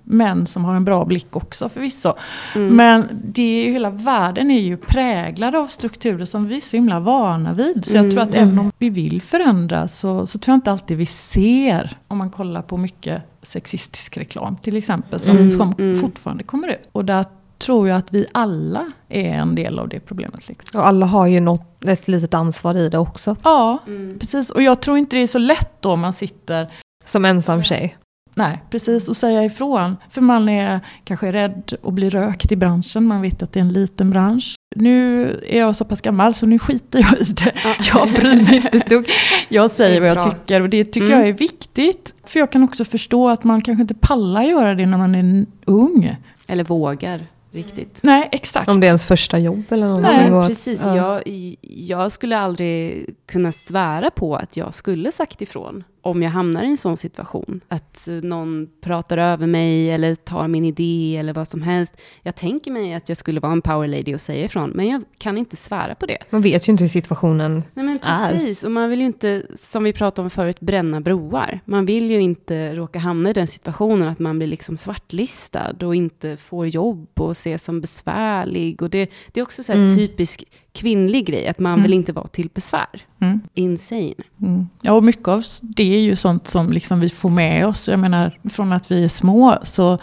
män 0.04 0.48
som 0.48 0.66
har 0.66 0.76
en 0.76 0.86
bra 0.86 1.06
blick 1.06 1.36
också 1.36 1.70
förvisso. 1.70 2.14
Mm. 2.56 2.76
Men 2.76 3.08
det 3.26 3.42
är 3.44 3.66
ju, 3.68 3.72
hela 3.74 3.90
världen 3.90 4.52
är 4.52 4.60
ju 4.62 4.78
präglad 4.78 5.56
av 5.56 5.68
strukturer 5.68 6.26
som 6.26 6.48
vi 6.48 6.56
är 6.56 6.60
så 6.60 6.78
himla 6.78 7.00
vana 7.00 7.54
vid. 7.54 7.86
Så 7.86 7.96
jag 7.96 8.00
Mm, 8.04 8.12
tror 8.12 8.24
att 8.24 8.30
mm. 8.36 8.48
även 8.48 8.60
om 8.60 8.72
vi 8.78 8.90
vill 8.90 9.22
förändra 9.22 9.88
så, 9.88 10.26
så 10.26 10.40
tror 10.40 10.54
jag 10.54 10.58
inte 10.58 10.72
alltid 10.72 10.98
vi 10.98 11.06
ser, 11.06 11.98
om 12.08 12.18
man 12.18 12.30
kollar 12.30 12.62
på 12.62 12.78
mycket 12.78 13.24
sexistisk 13.42 14.18
reklam 14.18 14.56
till 14.56 14.78
exempel, 14.78 15.20
som, 15.20 15.38
Mm, 15.38 15.50
som 15.50 15.74
mm. 15.80 15.96
fortfarande 15.96 16.44
kommer 16.44 16.68
ut. 16.68 16.90
Och 16.92 17.06
där 17.06 17.26
tror 17.58 17.88
jag 17.90 17.98
att 17.98 18.14
vi 18.14 18.26
alla 18.32 18.92
är 19.10 19.34
en 19.34 19.56
del 19.56 19.80
av 19.80 19.90
det 19.90 20.00
problemet. 20.00 20.48
Liksom. 20.48 20.82
Och 20.82 20.88
alla 20.88 21.06
har 21.06 21.28
ju 21.28 21.40
något, 21.40 21.86
ett 21.86 22.08
litet 22.08 22.34
ansvar 22.34 22.76
i 22.78 22.90
det 22.90 22.98
också. 22.98 23.36
Ja, 23.44 23.78
Mm. 23.88 24.20
precis. 24.20 24.50
Och 24.50 24.62
jag 24.62 24.82
tror 24.82 24.98
inte 24.98 25.16
det 25.16 25.22
är 25.22 25.28
så 25.28 25.38
lätt 25.40 25.82
då 25.82 25.96
man 25.96 26.14
sitter 26.14 26.68
Som 27.06 27.26
ensam 27.26 27.64
tjej. 27.64 27.98
Nej, 28.34 28.64
precis. 28.70 29.10
Och 29.10 29.18
säga 29.18 29.44
ifrån. 29.46 29.98
För 30.10 30.22
man 30.22 30.50
är 30.50 30.80
kanske 31.04 31.32
rädd 31.32 31.74
att 31.84 31.94
bli 31.94 32.10
rökt 32.10 32.52
i 32.52 32.56
branschen. 32.56 33.06
Man 33.06 33.22
vet 33.22 33.44
att 33.44 33.54
det 33.54 33.60
är 33.60 33.62
en 33.62 33.74
liten 33.74 34.10
bransch. 34.10 34.56
Nu 34.76 35.26
är 35.48 35.60
jag 35.60 35.76
så 35.76 35.86
pass 35.86 36.02
gammal 36.02 36.34
så 36.34 36.46
nu 36.46 36.60
skiter 36.60 37.00
jag 37.00 37.22
i 37.22 37.24
det. 37.34 37.52
Ja. 37.64 37.76
Jag 37.94 38.12
bryr 38.14 38.44
mig 38.44 38.56
inte 38.56 38.78
ett 38.78 38.90
dugg. 38.90 39.10
Jag 39.50 39.72
säger 39.72 40.00
vad 40.00 40.10
jag 40.10 40.16
Bra. 40.18 40.32
tycker 40.32 40.62
och 40.62 40.70
det 40.70 40.84
tycker 40.86 41.08
Mm. 41.08 41.20
jag 41.20 41.30
är 41.30 41.34
viktigt. 41.34 42.14
För 42.24 42.40
jag 42.40 42.52
kan 42.52 42.64
också 42.64 42.86
förstå 42.86 43.30
att 43.30 43.44
man 43.44 43.62
kanske 43.62 43.82
inte 43.82 43.94
pallar 43.94 44.44
göra 44.44 44.76
det 44.76 44.86
när 44.86 44.98
man 44.98 45.16
är 45.16 45.46
ung. 45.66 46.16
Eller 46.48 46.64
vågar 46.64 47.22
riktigt. 47.52 48.00
Nej, 48.02 48.30
exakt. 48.32 48.70
Om 48.70 48.80
det 48.80 48.86
är 48.86 48.90
ens 48.90 49.06
första 49.06 49.40
jobb 49.40 49.64
eller 49.70 49.88
någonting. 49.88 50.32
Nej, 50.32 50.48
Precis, 50.48 50.80
ja. 50.84 50.96
jag, 50.96 51.22
jag 51.62 52.12
skulle 52.12 52.38
aldrig 52.38 53.06
kunna 53.32 53.52
svära 53.52 54.10
på 54.12 54.36
att 54.36 54.58
jag 54.58 54.74
skulle 54.74 55.12
sagt 55.12 55.42
ifrån 55.42 55.84
om 56.10 56.24
jag 56.24 56.30
hamnar 56.30 56.64
i 56.64 56.68
en 56.68 56.78
sån 56.78 56.98
situation. 56.98 57.62
Att 57.68 58.08
eh, 58.08 58.14
någon 58.14 58.68
pratar 58.82 59.18
över 59.18 59.48
mig 59.48 59.92
eller 59.92 60.16
tar 60.16 60.48
min 60.48 60.66
idé 60.66 61.18
eller 61.20 61.34
vad 61.34 61.48
som 61.48 61.62
helst. 61.62 61.94
Jag 62.24 62.36
tänker 62.36 62.72
mig 62.72 62.94
att 62.94 63.10
jag 63.10 63.18
skulle 63.18 63.40
vara 63.40 63.52
en 63.52 63.62
power 63.62 63.88
lady 63.88 64.14
och 64.14 64.22
säga 64.22 64.46
ifrån, 64.46 64.70
men 64.70 64.88
jag 64.88 65.04
kan 65.18 65.38
inte 65.38 65.56
svära 65.56 65.96
på 65.96 66.06
det. 66.06 66.18
Man 66.30 66.42
vet 66.42 66.68
ju 66.68 66.72
inte 66.72 66.84
hur 66.84 66.90
situationen 66.90 67.54
Nej 67.74 67.86
men 67.86 68.00
är. 68.04 68.30
precis, 68.32 68.64
och 68.64 68.72
man 68.72 68.90
vill 68.90 69.00
ju 69.00 69.06
inte, 69.06 69.44
som 69.56 69.84
vi 69.84 69.94
pratade 69.94 70.24
om 70.24 70.30
förut, 70.30 70.60
bränna 70.60 71.02
broar. 71.02 71.60
Man 71.66 71.86
vill 71.86 72.12
ju 72.12 72.22
inte 72.22 72.76
råka 72.76 73.00
hamna 73.00 73.30
i 73.30 73.34
den 73.34 73.48
situationen 73.48 74.08
att 74.08 74.20
man 74.20 74.38
blir 74.38 74.48
liksom 74.48 74.78
svartlistad 74.78 75.76
och 75.82 75.96
inte 75.96 76.38
får 76.38 76.68
jobb 76.68 77.08
och 77.20 77.32
ses 77.32 77.64
som 77.64 77.82
besvärlig. 77.82 78.82
Och 78.82 78.90
det, 78.90 79.10
det 79.32 79.40
är 79.40 79.44
också 79.44 79.64
så 79.64 79.72
här 79.74 79.80
Mm. 79.80 79.96
typisk 79.98 80.44
kvinnlig 80.74 81.26
grej, 81.26 81.48
att 81.48 81.60
man 81.60 81.72
Mm. 81.74 81.84
vill 81.84 81.94
inte 81.94 82.14
vara 82.14 82.28
till 82.28 82.50
besvär. 82.54 82.88
Mm. 83.22 83.42
Insane. 83.54 84.14
Mm. 84.42 84.68
Ja, 84.82 84.94
och 84.94 85.04
mycket 85.04 85.28
av 85.28 85.44
det 85.62 85.96
är 85.96 86.00
ju 86.02 86.16
sånt 86.16 86.48
som 86.48 86.72
liksom 86.74 87.00
vi 87.00 87.10
får 87.10 87.30
med 87.30 87.68
oss. 87.68 87.88
Jag 87.88 88.00
menar, 88.00 88.40
från 88.50 88.74
att 88.74 88.92
vi 88.92 89.04
är 89.04 89.08
små 89.10 89.56
så 89.64 89.98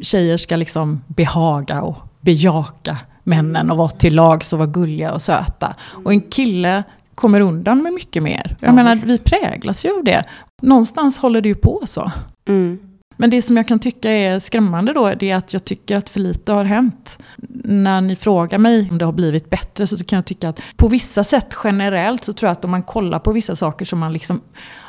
tjejer 0.00 0.36
ska 0.36 0.56
liksom 0.56 1.00
behaga 1.06 1.82
och 1.82 1.96
bejaka 2.20 2.96
männen 3.24 3.70
och 3.70 3.76
vara 3.76 3.88
till 3.88 4.14
lags 4.14 4.52
och 4.52 4.58
vara 4.58 4.68
gulliga 4.68 5.12
och 5.12 5.22
söta. 5.22 5.74
Och 6.04 6.12
en 6.12 6.20
kille 6.20 6.82
kommer 7.14 7.40
undan 7.40 7.82
med 7.82 7.92
mycket 7.92 8.22
mer. 8.22 8.56
Jag 8.60 8.68
Ja, 8.68 8.72
menar, 8.72 8.94
visst. 8.94 9.06
vi 9.06 9.18
präglas 9.18 9.84
ju 9.84 9.96
av 9.98 10.04
det. 10.04 10.24
Någonstans 10.62 11.18
håller 11.18 11.40
det 11.40 11.48
ju 11.48 11.54
på 11.54 11.80
så. 11.84 12.12
Mm. 12.48 12.78
Men 13.20 13.30
det 13.30 13.42
som 13.42 13.56
jag 13.56 13.68
kan 13.68 13.78
tycka 13.78 14.10
är 14.10 14.38
skrämmande 14.38 14.92
då, 14.92 15.14
det 15.14 15.30
är 15.30 15.36
att 15.36 15.52
jag 15.52 15.64
tycker 15.64 15.96
att 15.96 16.08
för 16.08 16.20
lite 16.20 16.52
har 16.52 16.64
hänt. 16.64 17.18
När 17.64 18.00
ni 18.00 18.16
frågar 18.16 18.58
mig 18.58 18.88
om 18.90 18.98
det 18.98 19.04
har 19.04 19.12
blivit 19.12 19.50
bättre 19.50 19.86
så 19.86 20.04
kan 20.04 20.16
jag 20.16 20.26
tycka 20.26 20.48
att 20.48 20.60
på 20.76 20.88
vissa 20.88 21.24
sätt 21.24 21.54
generellt 21.64 22.24
så 22.24 22.32
tror 22.32 22.48
jag 22.48 22.52
att 22.52 22.64
om 22.64 22.70
man 22.70 22.82
kollar 22.82 23.18
på 23.18 23.32
vissa 23.32 23.56
saker 23.56 23.84
som 23.84 23.98
man 23.98 24.12
liksom 24.12 24.40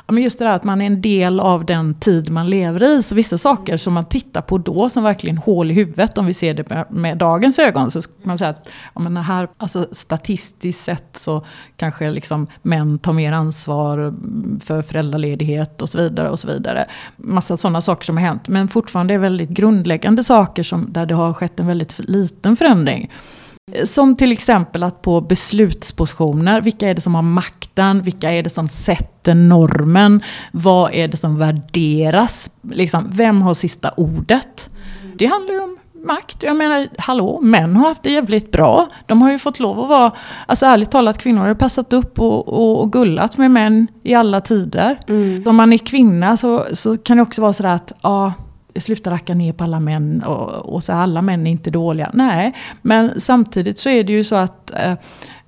Ja, 0.08 0.13
men 0.13 0.24
just 0.24 0.39
det 0.39 0.46
där 0.46 0.51
att 0.51 0.63
man 0.63 0.81
är 0.81 0.86
en 0.86 1.01
del 1.01 1.39
av 1.39 1.65
den 1.65 1.93
tid 1.93 2.29
man 2.29 2.50
lever 2.50 2.84
i. 2.84 3.03
Så 3.03 3.15
vissa 3.15 3.38
saker 3.38 3.77
som 3.77 3.93
man 3.93 4.05
tittar 4.05 4.41
på 4.41 4.58
då 4.58 4.89
som 4.89 5.03
verkligen 5.03 5.38
hål 5.38 5.72
i 5.72 5.74
huvudet, 5.74 6.17
om 6.17 6.25
vi 6.25 6.34
ser 6.34 6.53
det 6.53 6.70
med, 6.70 6.86
med 6.89 7.17
dagens 7.17 7.60
ögon, 7.60 7.91
så 7.91 8.01
ska 8.01 8.13
man 8.24 8.38
säga 8.38 8.50
att 8.50 8.70
ja, 8.93 9.01
men 9.01 9.13
det 9.13 9.22
här, 9.22 9.48
alltså, 9.58 9.88
statistiskt 9.91 10.84
sett 10.84 11.17
så 11.17 11.46
kanske 11.77 12.12
liksom 12.12 12.48
män 12.62 13.00
tar 13.00 13.13
mer 13.13 13.31
ansvar 13.31 14.13
för 14.60 14.81
föräldraledighet 14.81 15.81
och 15.81 15.89
så 15.89 15.98
vidare. 15.98 16.29
och 16.29 16.39
så 16.39 16.48
vidare. 16.48 16.86
Massa 17.17 17.58
sådana 17.58 17.81
saker 17.81 18.05
som 18.05 18.17
har 18.17 18.24
hänt. 18.24 18.48
Men 18.48 18.67
fortfarande 18.67 19.13
är 19.13 19.17
väldigt 19.17 19.50
grundläggande 19.50 20.24
saker 20.24 20.63
som, 20.63 20.93
där 20.93 21.05
det 21.05 21.15
har 21.15 21.34
skett 21.34 21.60
en 21.60 21.67
väldigt 21.67 22.00
liten 22.00 22.55
förändring. 22.55 23.12
Som 23.84 24.15
till 24.15 24.32
exempel 24.32 24.84
att 24.84 25.01
på 25.01 25.22
beslutspositioner, 25.22 26.62
vilka 26.62 26.89
är 26.89 26.94
det 26.94 27.01
som 27.01 27.15
har 27.15 27.22
makten? 27.22 28.01
Vilka 28.01 28.32
är 28.32 28.44
det 28.44 28.50
som 28.50 28.68
sätter 28.68 29.36
normen? 29.36 30.24
Vad 30.51 30.94
är 30.94 31.08
det 31.08 31.18
som 31.18 31.38
värderas? 31.38 32.51
Liksom, 32.72 33.08
vem 33.12 33.41
har 33.41 33.53
sista 33.53 33.91
ordet? 33.98 34.70
Det 35.15 35.25
handlar 35.25 35.53
ju 35.53 35.62
om 35.62 35.77
makt. 36.06 36.44
Jag 36.44 36.56
menar, 36.56 36.88
hallå, 36.98 37.39
män 37.41 37.75
har 37.75 37.88
haft 37.88 38.03
det 38.03 38.12
jävligt 38.12 38.51
bra. 38.51 38.88
De 39.06 39.22
har 39.22 39.32
ju 39.32 39.39
fått 39.39 39.60
lov 39.60 39.80
att 39.80 39.89
vara, 39.89 40.12
alltså 40.46 40.65
ärligt 40.65 40.91
talat, 40.91 41.18
kvinnor 41.18 41.41
har 41.41 41.48
ju 41.48 41.56
passat 41.56 41.94
upp 41.94 42.20
och, 42.20 42.48
och, 42.48 42.82
och 42.82 42.91
gullat 42.91 43.38
med 43.38 43.51
män 43.51 43.88
i 44.03 44.13
alla 44.13 44.41
tider. 44.41 45.00
Mm. 45.08 45.44
Om 45.48 45.56
man 45.56 45.74
är 45.74 45.77
kvinna 45.77 46.38
så, 46.38 46.65
så 46.74 46.98
kan 46.98 47.18
det 47.18 47.24
också 47.24 47.41
vara 47.41 47.53
sådär 47.53 47.74
att, 47.74 47.91
ja, 48.01 48.34
sluta 48.75 49.11
racka 49.11 49.33
ner 49.33 49.53
på 49.53 49.63
alla 49.63 49.79
män 49.79 50.23
och, 50.23 50.49
och 50.75 50.83
så 50.83 50.93
alla 50.93 51.21
män 51.21 51.47
är 51.47 51.51
inte 51.51 51.69
dåliga. 51.69 52.09
Nej, 52.13 52.53
men 52.81 53.21
samtidigt 53.21 53.77
så 53.77 53.89
är 53.89 54.03
det 54.03 54.13
ju 54.13 54.23
så 54.23 54.35
att 54.35 54.71
eh, 54.75 54.93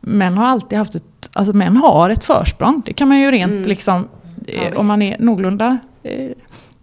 män 0.02 0.38
har 0.38 0.46
alltid 0.46 0.78
haft 0.78 0.96
ett, 0.96 1.30
alltså 1.34 1.54
män 1.54 1.78
har 1.78 2.10
ett 2.10 2.24
försprång. 2.24 2.82
Det 2.86 2.94
kan 2.94 3.08
man 3.08 3.20
ju 3.20 3.32
rent 3.32 3.52
Mm. 3.52 3.64
liksom, 3.68 4.08
Ja, 4.48 4.54
eh, 4.54 4.66
visst. 4.66 4.78
om 4.78 4.88
man 4.88 5.02
är 5.02 5.18
någorlunda 5.20 5.78
eh, 6.04 6.30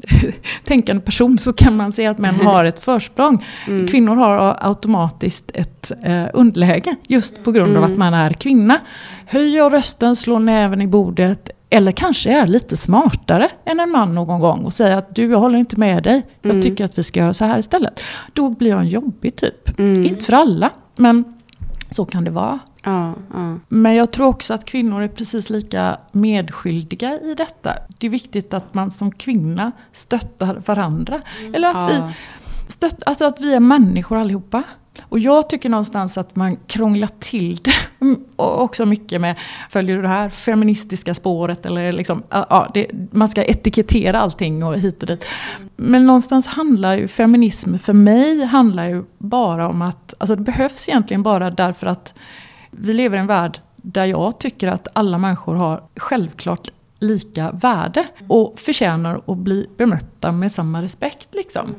tänkande 0.64 1.02
person 1.02 1.38
så 1.38 1.52
kan 1.52 1.76
man 1.76 1.92
se 1.92 2.06
att 2.06 2.18
män 2.18 2.34
har 2.34 2.64
ett 2.64 2.78
försprång. 2.78 3.44
Mm. 3.66 3.86
Kvinnor 3.88 4.16
har 4.16 4.56
automatiskt 4.60 5.50
ett 5.54 5.92
eh, 6.04 6.24
underläge 6.34 6.94
just 7.08 7.44
på 7.44 7.52
grund 7.52 7.70
av 7.76 7.82
Mm. 7.82 7.92
att 7.92 7.98
man 7.98 8.14
är 8.14 8.32
kvinna. 8.32 8.78
Höjer 9.26 9.70
rösten, 9.70 10.16
slår 10.16 10.38
näven 10.38 10.82
i 10.82 10.86
bordet 10.86 11.49
eller 11.70 11.92
kanske 11.92 12.30
är 12.32 12.46
lite 12.46 12.76
smartare 12.76 13.48
än 13.64 13.80
en 13.80 13.90
man 13.90 14.14
någon 14.14 14.40
gång 14.40 14.64
och 14.64 14.72
säger 14.72 14.96
att 14.96 15.14
du, 15.14 15.30
jag 15.30 15.38
håller 15.38 15.58
inte 15.58 15.76
med 15.80 16.02
dig. 16.02 16.26
Jag 16.42 16.50
Mm. 16.50 16.62
tycker 16.62 16.84
att 16.84 16.98
vi 16.98 17.02
ska 17.02 17.20
göra 17.20 17.34
så 17.34 17.44
här 17.44 17.58
istället. 17.58 18.00
Då 18.32 18.50
blir 18.50 18.70
jag 18.70 18.80
en 18.80 18.88
jobbig 18.88 19.36
typ. 19.36 19.78
Mm. 19.78 20.04
Inte 20.04 20.24
för 20.24 20.32
alla, 20.32 20.70
men 20.96 21.24
så 21.90 22.04
kan 22.04 22.24
det 22.24 22.30
vara. 22.30 22.58
Ja, 22.84 23.14
ja. 23.34 23.58
Men 23.68 23.94
jag 23.94 24.10
tror 24.10 24.26
också 24.26 24.54
att 24.54 24.64
kvinnor 24.64 25.02
är 25.02 25.08
precis 25.08 25.50
lika 25.50 25.96
medskyldiga 26.12 27.20
i 27.20 27.34
detta. 27.34 27.72
Det 27.98 28.06
är 28.06 28.10
viktigt 28.10 28.54
att 28.54 28.74
man 28.74 28.90
som 28.90 29.10
kvinna 29.12 29.72
stöttar 29.92 30.62
varandra. 30.66 31.20
Eller 31.54 31.68
att, 31.68 31.90
vi, 31.90 31.94
Ja. 31.96 32.12
stött, 32.68 33.02
alltså 33.06 33.24
att 33.24 33.40
vi 33.40 33.54
är 33.54 33.60
människor 33.60 34.18
allihopa. 34.18 34.62
Och 35.02 35.18
jag 35.18 35.48
tycker 35.48 35.68
någonstans 35.68 36.18
att 36.18 36.36
man 36.36 36.56
krånglar 36.56 37.10
till 37.18 37.56
det. 37.56 38.06
Och 38.36 38.62
också 38.62 38.86
mycket 38.86 39.20
med, 39.20 39.36
följer 39.70 39.96
du 39.96 40.02
det 40.02 40.08
här 40.08 40.28
feministiska 40.28 41.14
spåret? 41.14 41.66
Eller 41.66 41.92
liksom, 41.92 42.22
ja, 42.30 42.46
ja, 42.50 42.70
det, 42.74 42.86
man 43.10 43.28
ska 43.28 43.44
etikettera 43.44 44.20
allting 44.20 44.64
och 44.64 44.78
hit 44.78 45.02
och 45.02 45.06
dit. 45.06 45.24
Men 45.76 46.06
någonstans 46.06 46.46
handlar 46.46 46.96
ju 46.96 47.08
feminism 47.08 47.78
för 47.78 47.92
mig 47.92 48.44
handlar 48.44 48.88
ju 48.88 49.04
bara 49.18 49.68
om 49.68 49.82
att, 49.82 50.14
alltså 50.18 50.36
det 50.36 50.42
behövs 50.42 50.88
egentligen 50.88 51.22
bara 51.22 51.50
därför 51.50 51.86
att 51.86 52.14
vi 52.70 52.92
lever 52.92 53.16
i 53.16 53.20
en 53.20 53.26
värld 53.26 53.60
där 53.76 54.04
jag 54.04 54.40
tycker 54.40 54.68
att 54.68 54.88
alla 54.92 55.18
människor 55.18 55.54
har 55.54 55.82
självklart 55.96 56.70
lika 57.00 57.52
värde 57.52 58.06
och 58.28 58.58
förtjänar 58.58 59.20
att 59.26 59.36
bli 59.36 59.66
bemötta 59.76 60.32
med 60.32 60.52
samma 60.52 60.82
respekt. 60.82 61.28
Liksom. 61.34 61.74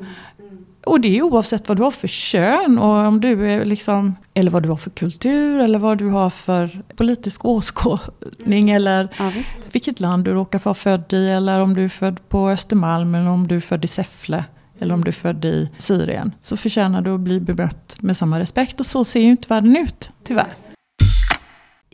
Och 0.86 1.00
det 1.00 1.18
är 1.18 1.22
oavsett 1.22 1.68
vad 1.68 1.76
du 1.76 1.82
har 1.82 1.90
för 1.90 2.08
kön 2.08 2.78
och 2.78 3.06
om 3.06 3.20
du 3.20 3.50
är 3.50 3.64
liksom, 3.64 4.16
eller 4.34 4.50
vad 4.50 4.62
du 4.62 4.68
har 4.68 4.76
för 4.76 4.90
kultur 4.90 5.58
eller 5.58 5.78
vad 5.78 5.98
du 5.98 6.08
har 6.08 6.30
för 6.30 6.82
politisk 6.96 7.44
åskådning 7.44 8.70
eller 8.70 9.08
ja, 9.18 9.32
vilket 9.72 10.00
land 10.00 10.24
du 10.24 10.32
råkar 10.32 10.60
vara 10.64 10.74
född 10.74 11.12
i 11.12 11.28
eller 11.28 11.60
om 11.60 11.74
du 11.74 11.84
är 11.84 11.88
född 11.88 12.28
på 12.28 12.50
Östermalm 12.50 13.14
eller 13.14 13.30
om 13.30 13.48
du 13.48 13.56
är 13.56 13.60
född 13.60 13.84
i 13.84 13.88
Säffle 13.88 14.44
eller 14.78 14.94
om 14.94 15.04
du 15.04 15.08
är 15.08 15.12
född 15.12 15.44
i 15.44 15.70
Syrien. 15.78 16.32
Så 16.40 16.56
förtjänar 16.56 17.02
du 17.02 17.14
att 17.14 17.20
bli 17.20 17.40
bemött 17.40 17.96
med 18.00 18.16
samma 18.16 18.40
respekt 18.40 18.80
och 18.80 18.86
så 18.86 19.04
ser 19.04 19.20
ju 19.20 19.30
inte 19.30 19.48
världen 19.48 19.76
ut, 19.76 20.10
tyvärr. 20.24 20.54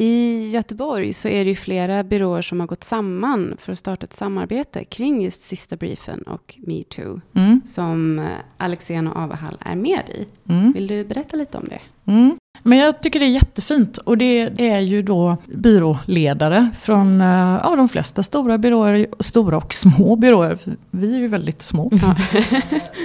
I 0.01 0.51
Göteborg 0.51 1.13
så 1.13 1.29
är 1.29 1.45
det 1.45 1.49
ju 1.51 1.55
flera 1.57 2.05
byråer 2.05 2.43
som 2.43 2.61
har 2.61 2.67
gått 2.67 2.85
samman 2.85 3.57
för 3.59 3.73
att 3.73 3.79
starta 3.79 4.07
ett 4.07 4.15
samarbete 4.15 4.85
kring 4.85 5.23
just 5.23 5.43
sista 5.43 5.77
briefen 5.77 6.23
och 6.23 6.59
metoo 6.67 7.21
Mm, 7.35 7.61
som 7.65 8.19
eh, 8.19 9.11
och 9.11 9.17
Avahall 9.17 9.59
är 9.61 9.77
med 9.77 10.03
i. 10.09 10.27
mm. 10.53 10.73
Vill 10.73 10.87
du 10.87 11.05
berätta 11.05 11.37
lite 11.37 11.59
om 11.59 11.65
det? 11.69 12.13
Mm. 12.13 12.37
Men 12.63 12.79
jag 12.79 13.03
tycker 13.03 13.21
det 13.21 13.27
är 13.27 13.31
jättefint 13.31 13.99
och 13.99 14.19
det 14.19 14.61
är 14.71 14.81
ju 14.81 15.03
då 15.03 15.37
byråledare 15.47 16.71
från 16.81 17.21
eh, 17.21 17.61
ja, 17.63 17.77
de 17.77 17.89
flesta 17.89 18.23
stora 18.23 18.59
byråer, 18.59 19.07
stora 19.19 19.57
och 19.57 19.75
små 19.75 20.17
byråer. 20.17 20.59
Vi 20.91 21.15
är 21.15 21.19
ju 21.19 21.29
väldigt 21.29 21.63
små. 21.63 21.91
Ja. 22.03 22.17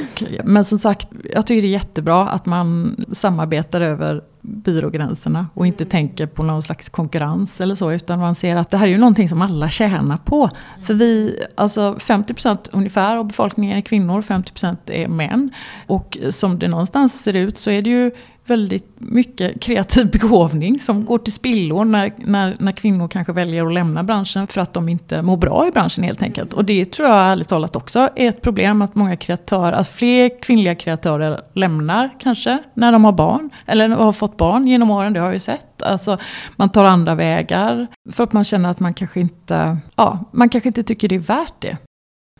Men 0.44 0.66
som 0.66 0.80
sagt, 0.80 1.08
jag 1.34 1.48
tycker 1.48 1.62
det 1.62 1.68
är 1.68 1.70
jättebra 1.72 2.28
att 2.28 2.46
man 2.46 2.96
samarbetar 3.12 3.82
över 3.82 4.22
byrågränserna 4.44 5.48
och 5.54 5.68
inte 5.68 5.86
tänker 5.86 6.26
på 6.28 6.44
någon 6.44 6.62
slags 6.62 6.90
konkurrens 6.90 7.62
eller 7.62 7.76
så 7.76 7.92
utan 7.92 8.20
man 8.20 8.36
ser 8.36 8.56
att 8.56 8.70
det 8.70 8.78
här 8.78 8.88
är 8.88 8.92
ju 8.92 8.98
någonting 8.98 9.30
som 9.30 9.42
alla 9.42 9.70
tjänar 9.70 10.18
på. 10.18 10.50
För 10.84 10.94
vi, 10.94 11.40
alltså 11.56 11.96
50% 12.00 12.70
ungefär 12.72 13.18
av 13.18 13.28
befolkningen 13.28 13.78
är 13.78 13.82
kvinnor, 13.82 14.22
50% 14.22 14.78
är 14.86 15.08
män. 15.08 15.50
Och 15.88 16.18
som 16.30 16.60
det 16.60 16.68
någonstans 16.68 17.24
ser 17.24 17.34
ut 17.34 17.58
så 17.58 17.72
är 17.72 17.82
det 17.82 17.90
ju 17.90 18.12
väldigt 18.46 18.88
mycket 18.98 19.62
kreativ 19.62 20.12
begåvning 20.12 20.80
som 20.80 21.06
går 21.06 21.18
till 21.18 21.34
spillo 21.34 21.84
när, 21.84 22.14
när, 22.18 22.56
när 22.60 22.72
kvinnor 22.72 23.08
kanske 23.08 23.34
väljer 23.34 23.66
att 23.66 23.74
lämna 23.74 24.04
branschen 24.04 24.48
för 24.48 24.62
att 24.62 24.74
de 24.74 24.90
inte 24.90 25.22
mår 25.22 25.38
bra 25.38 25.68
i 25.68 25.72
branschen 25.72 26.04
helt 26.04 26.22
enkelt. 26.22 26.54
Och 26.54 26.66
det 26.66 26.86
tror 26.86 27.08
jag 27.08 27.18
ärligt 27.18 27.48
talat 27.48 27.76
också 27.76 28.10
är 28.16 28.30
ett 28.30 28.42
problem 28.42 28.82
att 28.82 28.96
många 28.96 29.16
kreatörer, 29.16 29.72
att 29.72 29.88
fler 29.88 30.42
kvinnliga 30.42 30.76
kreatörer 30.76 31.42
lämnar 31.54 32.10
kanske 32.20 32.64
när 32.74 32.92
de 32.92 33.06
har 33.06 33.12
barn. 33.12 33.50
Eller 33.66 33.90
har 33.90 34.12
fått 34.12 34.38
barn 34.38 34.68
genom 34.68 34.92
åren, 34.92 35.14
det 35.14 35.20
har 35.20 35.28
jag 35.28 35.34
ju 35.34 35.40
sett. 35.40 35.82
Alltså 35.82 36.18
man 36.56 36.70
tar 36.70 36.86
andra 36.86 37.16
vägar 37.16 37.88
för 38.12 38.24
att 38.24 38.34
man 38.34 38.44
känner 38.44 38.70
att 38.70 38.80
man 38.80 38.94
kanske 38.94 39.20
inte, 39.20 39.78
ja, 39.96 40.20
man 40.32 40.50
kanske 40.50 40.70
inte 40.70 40.84
tycker 40.84 41.08
det 41.08 41.16
är 41.16 41.20
värt 41.20 41.54
det. 41.60 41.78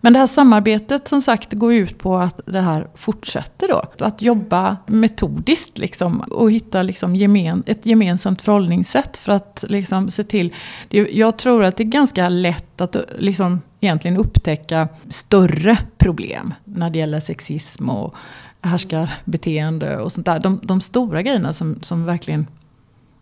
Men 0.04 0.14
det 0.14 0.20
här 0.20 0.28
samarbetet 0.28 1.08
som 1.08 1.22
sagt 1.22 1.54
går 1.54 1.74
ut 1.74 1.98
på 1.98 2.18
att 2.18 2.40
det 2.46 2.62
här 2.62 2.88
fortsätter 2.96 3.68
då. 3.68 3.84
Att 4.00 4.22
jobba 4.22 4.78
metodiskt 4.88 5.78
liksom 5.78 6.20
och 6.22 6.52
hitta 6.52 6.84
liksom 6.84 7.16
gemen, 7.16 7.64
ett 7.66 7.86
gemensamt 7.86 8.42
förhållningssätt 8.42 9.18
för 9.18 9.32
att 9.32 9.64
liksom 9.68 10.10
se 10.10 10.24
till. 10.24 10.54
Jag 10.90 11.38
tror 11.38 11.64
att 11.64 11.78
det 11.78 11.84
är 11.84 11.86
ganska 11.86 12.30
lätt 12.30 12.82
att 12.82 12.96
liksom 13.18 13.62
egentligen 13.80 14.18
upptäcka 14.18 14.88
större 15.10 15.78
problem 15.98 16.54
när 16.64 16.90
det 16.90 17.00
gäller 17.00 17.20
sexism 17.20 17.90
och 17.90 18.16
härskarbeteende 18.62 19.98
och 19.98 20.12
sånt 20.12 20.26
där. 20.26 20.40
De, 20.40 20.60
de 20.64 20.82
stora 20.82 21.22
grejerna 21.22 21.54
som, 21.54 21.80
som 21.82 22.06
verkligen 22.06 22.48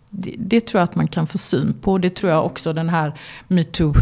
det, 0.10 0.36
det 0.38 0.62
tror 0.62 0.80
jag 0.80 0.84
att 0.84 0.96
man 0.96 1.08
kan 1.08 1.28
få 1.28 1.38
syn 1.38 1.74
på. 1.82 1.98
Det 1.98 2.16
tror 2.16 2.32
jag 2.32 2.46
också 2.46 2.74
den 2.74 2.90
här 2.90 3.14
metoo 3.48 3.94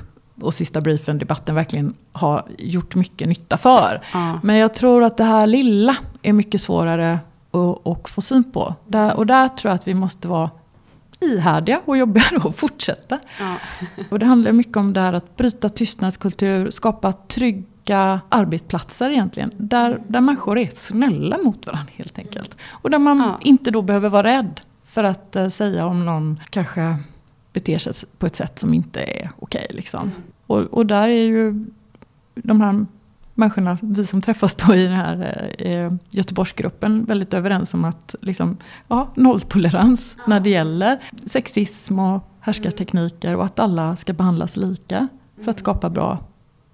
och 0.42 0.54
sista 0.54 0.82
briefen-debatten 0.82 1.56
verkligen 1.56 1.94
har 2.12 2.46
gjort 2.58 2.96
mycket 2.96 3.28
nytta 3.30 3.58
för. 3.58 4.02
Ja. 4.14 4.40
Men 4.44 4.56
jag 4.56 4.74
tror 4.74 5.04
att 5.04 5.18
det 5.18 5.24
här 5.24 5.48
lilla 5.48 5.98
är 6.22 6.34
mycket 6.34 6.62
svårare 6.62 7.20
att, 7.52 7.88
att 7.88 8.10
få 8.10 8.22
syn 8.22 8.52
på. 8.52 8.76
Där, 8.88 9.16
och 9.18 9.26
där 9.26 9.48
tror 9.48 9.70
jag 9.70 9.76
att 9.76 9.88
vi 9.88 9.94
måste 9.94 10.28
vara 10.28 10.50
ihärdiga 11.20 11.82
och 11.86 11.98
jobbiga 11.98 12.24
och 12.44 12.56
fortsätta. 12.56 13.20
Ja. 13.40 13.56
Och 14.10 14.20
det 14.20 14.26
handlar 14.26 14.52
mycket 14.52 14.78
om 14.78 14.94
det 14.94 15.00
här 15.02 15.14
att 15.14 15.38
bryta 15.38 15.70
tystnadskultur, 15.70 16.72
skapa 16.72 17.14
trygga 17.14 18.22
arbetsplatser 18.30 19.10
egentligen. 19.10 19.52
Där, 19.58 20.02
där 20.08 20.22
människor 20.22 20.58
är 20.58 20.70
snälla 20.74 21.38
mot 21.38 21.66
varandra 21.68 21.92
helt 21.96 22.20
enkelt. 22.20 22.56
Och 22.72 22.90
där 22.90 23.00
man 23.00 23.18
Ja. 23.20 23.38
inte 23.42 23.72
då 23.72 23.82
behöver 23.82 24.10
vara 24.10 24.24
rädd 24.24 24.62
för 24.86 25.04
att 25.04 25.36
eh, 25.36 25.50
säga 25.50 25.86
om 25.86 26.06
någon 26.06 26.40
kanske 26.50 26.98
beter 27.54 27.78
sig 27.78 27.94
på 28.18 28.26
ett 28.26 28.36
sätt 28.36 28.60
som 28.60 28.74
inte 28.74 29.00
är 29.02 29.30
okej. 29.40 29.68
liksom. 29.70 30.12
Och, 30.50 30.60
och 30.60 30.86
där 30.86 31.10
är 31.10 31.24
ju 31.24 31.66
de 32.36 32.62
här 32.62 32.86
människorna, 33.34 33.78
vi 33.82 34.06
som 34.06 34.22
träffas 34.22 34.56
då 34.56 34.76
i 34.76 34.84
den 34.84 34.94
här 34.96 35.56
eh, 35.60 35.94
Göteborgsgruppen, 36.10 37.06
väldigt 37.06 37.34
överens 37.34 37.74
om 37.74 37.86
att 37.86 38.16
liksom, 38.22 38.58
ja, 38.88 39.10
nolltolerans 39.16 40.18
när 40.28 40.40
det 40.40 40.50
gäller 40.50 41.04
sexism 41.26 42.00
och 42.00 42.24
härskartekniker 42.40 43.36
och 43.36 43.46
att 43.46 43.60
alla 43.60 43.96
ska 43.96 44.14
behandlas 44.14 44.58
lika 44.58 45.08
för 45.44 45.52
att 45.52 45.60
skapa 45.60 45.90
bra 45.90 46.18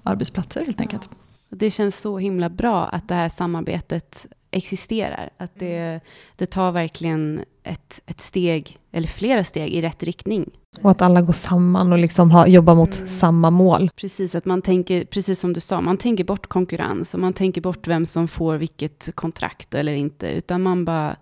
arbetsplatser 0.03 0.65
helt 0.65 0.81
enkelt. 0.81 1.09
Det 1.49 1.71
känns 1.71 1.99
så 1.99 2.17
himla 2.17 2.49
bra 2.49 2.85
att 2.85 3.07
det 3.07 3.15
här 3.15 3.29
samarbetet 3.29 4.25
existerar. 4.55 5.29
Att 5.37 5.59
det, 5.59 5.99
det 6.35 6.45
tar 6.45 6.71
verkligen 6.71 7.45
ett, 7.63 8.01
ett 8.05 8.21
steg, 8.21 8.77
eller 8.91 9.07
flera 9.07 9.43
steg 9.43 9.73
i 9.73 9.81
rätt 9.81 10.03
riktning. 10.03 10.49
Och 10.81 10.91
att 10.91 11.01
alla 11.01 11.21
går 11.21 11.33
samman 11.33 11.93
och 11.93 11.99
liksom 11.99 12.31
har, 12.31 12.47
jobbar 12.47 12.75
mot 12.75 13.09
samma 13.09 13.49
mål. 13.49 13.89
Precis, 13.95 14.35
att 14.35 14.45
man 14.45 14.61
tänker, 14.61 15.05
precis 15.05 15.39
som 15.39 15.53
du 15.53 15.59
sa, 15.59 15.81
man 15.81 15.97
tänker 15.97 16.23
bort 16.23 16.47
konkurrens 16.47 17.13
och 17.13 17.19
man 17.19 17.33
tänker 17.33 17.61
bort 17.61 17.87
vem 17.87 18.05
som 18.05 18.27
får 18.27 18.57
vilket 18.57 19.15
kontrakt 19.15 19.73
eller 19.73 19.93
inte, 19.93 20.27
utan 20.27 20.61
man 20.63 20.85
bara, 20.85 21.15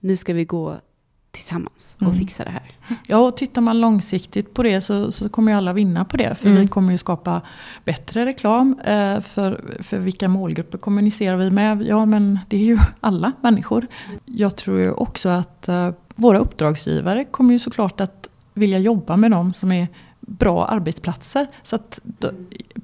nu 0.00 0.16
ska 0.16 0.32
vi 0.32 0.44
gå 0.44 0.76
tillsammans 1.36 1.96
och 2.00 2.02
Mm. 2.06 2.18
fixa 2.18 2.44
det 2.44 2.50
här. 2.50 2.62
Ja, 3.06 3.18
och 3.18 3.36
tittar 3.36 3.60
man 3.60 3.80
långsiktigt 3.80 4.54
på 4.54 4.62
det 4.62 4.80
så, 4.80 5.12
så 5.12 5.28
kommer 5.28 5.52
ju 5.52 5.58
alla 5.58 5.72
vinna 5.72 6.04
på 6.04 6.16
det. 6.16 6.34
För 6.34 6.48
Mm. 6.48 6.60
vi 6.62 6.68
kommer 6.68 6.92
ju 6.92 6.98
skapa 6.98 7.40
bättre 7.84 8.26
reklam. 8.26 8.78
Eh, 8.84 9.20
för, 9.20 9.60
för 9.80 9.98
vilka 9.98 10.28
målgrupper 10.28 10.78
kommunicerar 10.78 11.36
vi 11.36 11.50
med? 11.50 11.82
Ja, 11.82 12.04
men 12.04 12.38
det 12.48 12.56
är 12.56 12.64
ju 12.64 12.78
alla 13.00 13.32
människor. 13.40 13.86
Jag 14.24 14.56
tror 14.56 14.78
ju 14.80 14.90
också 14.92 15.28
att 15.28 15.68
eh, 15.68 15.90
våra 16.14 16.38
uppdragsgivare 16.38 17.24
kommer 17.24 17.52
ju 17.52 17.58
såklart 17.58 18.00
att 18.00 18.30
vilja 18.54 18.78
jobba 18.78 19.16
med 19.16 19.30
dem 19.30 19.52
som 19.52 19.72
är 19.72 19.88
bra 20.20 20.64
arbetsplatser. 20.66 21.46
Så 21.62 21.76
att 21.76 22.00
då, 22.02 22.30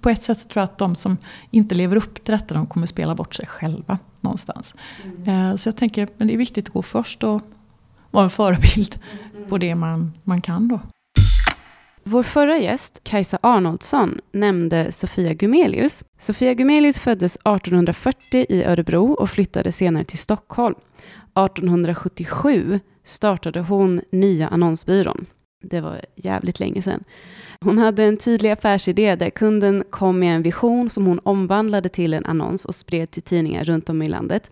på 0.00 0.09
ett 0.11 0.23
sätt 0.23 0.38
så 0.40 0.49
tror 0.49 0.61
jag 0.61 0.64
att 0.64 0.78
de 0.78 0.94
som 0.94 1.16
inte 1.50 1.75
lever 1.75 1.97
upp 1.97 2.25
till 2.25 2.32
detta, 2.32 2.54
de 2.54 2.66
kommer 2.66 2.87
spela 2.87 3.14
bort 3.14 3.35
sig 3.35 3.47
själva 3.47 3.99
någonstans. 4.21 4.75
Eh, 5.26 5.56
så 5.56 5.68
jag 5.68 5.76
tänker, 5.76 6.09
men 6.16 6.28
det 6.28 6.35
är 6.35 6.38
viktigt 6.38 6.68
att 6.68 6.75
gå 6.75 6.82
först 6.82 7.23
och 7.23 7.42
vara 8.12 8.25
en 8.25 8.31
förebild 8.31 9.00
på 9.49 9.59
det 9.59 9.75
man, 9.75 10.12
man 10.25 10.40
kan 10.40 10.69
då. 10.69 10.81
Vår 12.04 12.23
förra 12.23 12.59
gäst, 12.59 13.00
Kajsa 13.04 13.38
Arnoldsson, 13.40 14.21
nämnde 14.33 14.92
Sofia 14.92 15.35
Gumelius. 15.35 16.04
Sofia 16.19 16.54
Gumelius 16.54 16.99
föddes 16.99 17.37
1840 17.37 18.47
i 18.49 18.64
Örebro 18.64 19.12
och 19.12 19.31
flyttade 19.31 19.73
senare 19.73 20.04
till 20.04 20.19
Stockholm. 20.19 20.75
1877 21.35 22.81
startade 23.04 23.61
hon 23.61 24.00
Nya 24.12 24.49
Annonsbyrån. 24.49 25.26
Det 25.64 25.81
var 25.81 26.00
jävligt 26.16 26.61
länge 26.61 26.83
sedan. 26.83 27.04
Hon 27.64 27.78
hade 27.78 28.04
en 28.04 28.16
tydlig 28.16 28.50
affärsidé 28.50 29.16
där 29.16 29.31
kunden 29.31 29.85
kom 29.90 30.19
med 30.19 30.37
en 30.37 30.42
vision 30.42 30.90
som 30.90 31.07
hon 31.07 31.21
omvandlade 31.23 31.88
till 31.88 32.14
en 32.14 32.26
annons 32.26 32.64
och 32.64 32.75
spred 32.75 33.11
till 33.11 33.23
tidningar 33.23 33.64
runt 33.64 33.88
om 33.88 34.02
i 34.02 34.09
landet. 34.09 34.50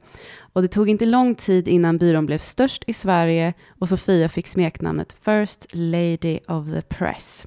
Och 0.52 0.62
det 0.62 0.68
tog 0.68 0.88
inte 0.88 1.04
lång 1.04 1.34
tid 1.34 1.68
innan 1.68 1.98
byrån 1.98 2.26
blev 2.26 2.38
störst 2.38 2.84
i 2.86 2.92
Sverige 2.92 3.54
och 3.68 3.88
Sofia 3.88 4.28
fick 4.28 4.46
smeknamnet 4.46 5.16
First 5.22 5.66
Lady 5.72 6.38
of 6.48 6.66
the 6.74 6.82
Press. 6.82 7.46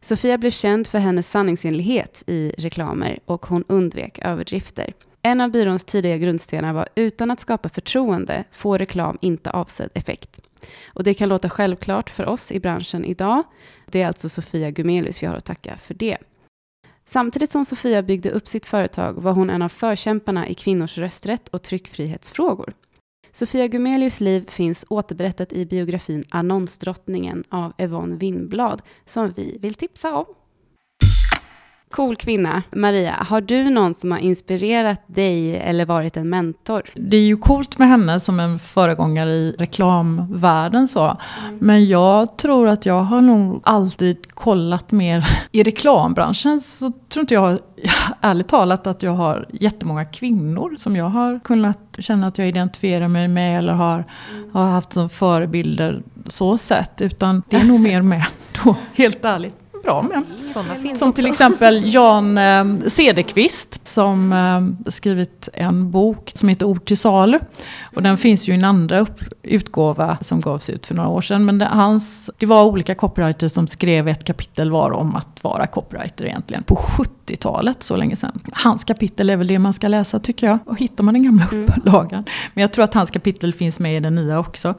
Sofia 0.00 0.38
blev 0.38 0.50
känd 0.50 0.86
för 0.86 0.98
hennes 0.98 1.30
sanningsenlighet 1.30 2.22
i 2.26 2.52
reklamer 2.58 3.18
och 3.24 3.46
hon 3.46 3.64
undvek 3.68 4.18
överdrifter. 4.22 4.92
En 5.22 5.40
av 5.40 5.50
byråns 5.50 5.84
tidiga 5.84 6.16
grundstenar 6.16 6.72
var 6.72 6.88
utan 6.94 7.30
att 7.30 7.40
skapa 7.40 7.68
förtroende 7.68 8.44
får 8.52 8.78
reklam 8.78 9.18
inte 9.20 9.50
avsedd 9.50 9.90
effekt. 9.94 10.40
Och 10.86 11.04
det 11.04 11.14
kan 11.14 11.28
låta 11.28 11.48
självklart 11.48 12.10
för 12.10 12.26
oss 12.26 12.52
i 12.52 12.60
branschen 12.60 13.04
idag. 13.04 13.42
Det 13.86 14.02
är 14.02 14.06
alltså 14.06 14.28
Sofia 14.28 14.70
Gumelius 14.70 15.22
vi 15.22 15.26
har 15.26 15.34
att 15.34 15.44
tacka 15.44 15.76
för 15.76 15.94
det. 15.94 16.18
Samtidigt 17.04 17.50
som 17.50 17.64
Sofia 17.64 18.02
byggde 18.02 18.30
upp 18.30 18.48
sitt 18.48 18.66
företag 18.66 19.12
var 19.12 19.32
hon 19.32 19.50
en 19.50 19.62
av 19.62 19.68
förkämparna 19.68 20.48
i 20.48 20.54
kvinnors 20.54 20.98
rösträtt 20.98 21.48
och 21.48 21.62
tryckfrihetsfrågor. 21.62 22.72
Sofia 23.32 23.66
Gumelius 23.66 24.20
liv 24.20 24.50
finns 24.50 24.84
återberättat 24.88 25.52
i 25.52 25.66
biografin 25.66 26.24
Annonsdrottningen 26.30 27.44
av 27.48 27.72
Yvonne 27.78 28.16
Windblad 28.16 28.82
som 29.04 29.32
vi 29.32 29.58
vill 29.60 29.74
tipsa 29.74 30.16
om. 30.16 30.26
Cool 31.92 32.16
kvinna. 32.16 32.62
Maria, 32.70 33.12
har 33.28 33.40
du 33.40 33.70
någon 33.70 33.94
som 33.94 34.10
har 34.12 34.18
inspirerat 34.18 35.02
dig 35.06 35.56
eller 35.56 35.86
varit 35.86 36.16
en 36.16 36.28
mentor? 36.28 36.82
Det 36.94 37.16
är 37.16 37.20
ju 37.20 37.36
coolt 37.36 37.78
med 37.78 37.88
henne 37.88 38.20
som 38.20 38.40
en 38.40 38.58
föregångare 38.58 39.32
i 39.32 39.54
reklamvärlden 39.58 40.88
så. 40.88 41.04
Mm. 41.04 41.58
Men 41.60 41.86
jag 41.88 42.38
tror 42.38 42.68
att 42.68 42.86
jag 42.86 43.02
har 43.02 43.20
nog 43.20 43.60
alltid 43.64 44.34
kollat 44.34 44.92
mer 44.92 45.24
i 45.52 45.62
reklambranschen 45.62 46.60
så 46.60 46.92
tror 47.08 47.20
inte 47.20 47.34
jag, 47.34 47.58
ärligt 48.20 48.48
talat, 48.48 48.86
att 48.86 49.02
jag 49.02 49.12
har 49.12 49.46
jättemånga 49.52 50.04
kvinnor 50.04 50.74
som 50.78 50.96
jag 50.96 51.04
har 51.04 51.40
kunnat 51.44 51.96
känna 51.98 52.26
att 52.26 52.38
jag 52.38 52.48
identifierar 52.48 53.08
mig 53.08 53.28
med 53.28 53.58
eller 53.58 53.72
har, 53.72 54.04
mm. 54.34 54.50
har 54.52 54.64
haft 54.64 54.92
som 54.92 55.08
förebilder 55.08 56.02
så 56.26 56.58
sett. 56.58 57.00
Utan 57.00 57.42
det 57.48 57.56
är 57.56 57.64
nog 57.64 57.80
mer 57.80 58.02
med, 58.12 58.24
då, 58.64 58.76
helt 58.94 59.24
ärligt, 59.24 59.56
bra 59.82 60.02
med. 60.02 60.22
Såna 60.44 60.74
finns 60.74 60.98
som 60.98 61.08
också. 61.08 61.22
till 61.22 61.30
exempel 61.30 61.94
Jan 61.94 62.38
eh, 62.38 62.64
Cederqvist 62.86 63.86
som 63.86 64.32
eh, 64.32 64.90
skrivit 64.90 65.48
en 65.52 65.90
bok 65.90 66.32
som 66.34 66.48
heter 66.48 66.66
Ord 66.66 66.84
till 66.84 66.96
salu. 66.96 67.38
Och 67.96 68.02
den 68.02 68.18
finns 68.18 68.48
ju 68.48 68.52
i 68.52 68.56
en 68.56 68.64
andra 68.64 69.06
utgåva 69.42 70.18
som 70.20 70.40
gavs 70.40 70.70
ut 70.70 70.86
för 70.86 70.94
några 70.94 71.08
år 71.08 71.20
sedan. 71.20 71.44
Men 71.44 71.58
det, 71.58 71.64
hans, 71.64 72.30
det 72.38 72.46
var 72.46 72.64
olika 72.64 72.94
copywriters 72.94 73.52
som 73.52 73.66
skrev 73.66 74.08
ett 74.08 74.24
kapitel 74.24 74.70
var 74.70 74.92
om 74.92 75.16
att 75.16 75.44
vara 75.44 75.66
copywriter 75.66 76.24
egentligen. 76.24 76.62
På 76.62 76.74
70-talet, 76.74 77.82
så 77.82 77.96
länge 77.96 78.16
sedan. 78.16 78.40
Hans 78.52 78.84
kapitel 78.84 79.30
är 79.30 79.36
väl 79.36 79.46
det 79.46 79.58
man 79.58 79.72
ska 79.72 79.88
läsa 79.88 80.18
tycker 80.18 80.46
jag. 80.46 80.58
Och 80.66 80.78
hittar 80.78 81.04
man 81.04 81.14
den 81.14 81.22
gamla 81.22 81.44
mm. 81.52 81.64
upplagan. 81.64 82.24
Men 82.54 82.62
jag 82.62 82.72
tror 82.72 82.84
att 82.84 82.94
hans 82.94 83.10
kapitel 83.10 83.52
finns 83.52 83.78
med 83.78 83.96
i 83.96 84.00
den 84.00 84.14
nya 84.14 84.38
också. 84.38 84.74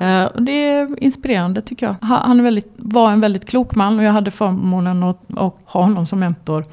Eh, 0.00 0.24
och 0.24 0.42
det 0.42 0.52
är 0.52 1.02
inspirerande 1.02 1.62
tycker 1.62 1.86
jag. 1.86 1.94
Han 2.02 2.42
väldigt, 2.42 2.72
var 2.76 3.12
en 3.12 3.20
väldigt 3.20 3.48
klok 3.48 3.74
man 3.74 3.98
och 3.98 4.04
jag 4.04 4.12
hade 4.12 4.30
förmånen 4.56 5.02
att, 5.02 5.20
att 5.36 5.56
ha 5.64 5.82
honom 5.82 6.06
som 6.06 6.18
mentor 6.20 6.64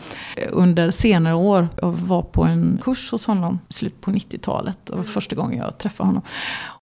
under 0.49 0.91
senare 0.91 1.35
år. 1.35 1.69
Och 1.81 1.99
var 1.99 2.21
på 2.21 2.43
en 2.43 2.79
kurs 2.83 3.11
hos 3.11 3.27
honom 3.27 3.59
i 3.69 3.73
slutet 3.73 4.01
på 4.01 4.11
90-talet. 4.11 4.79
Det 4.83 4.95
var 4.95 5.03
första 5.03 5.35
gången 5.35 5.57
jag 5.57 5.77
träffade 5.77 6.07
honom. 6.07 6.21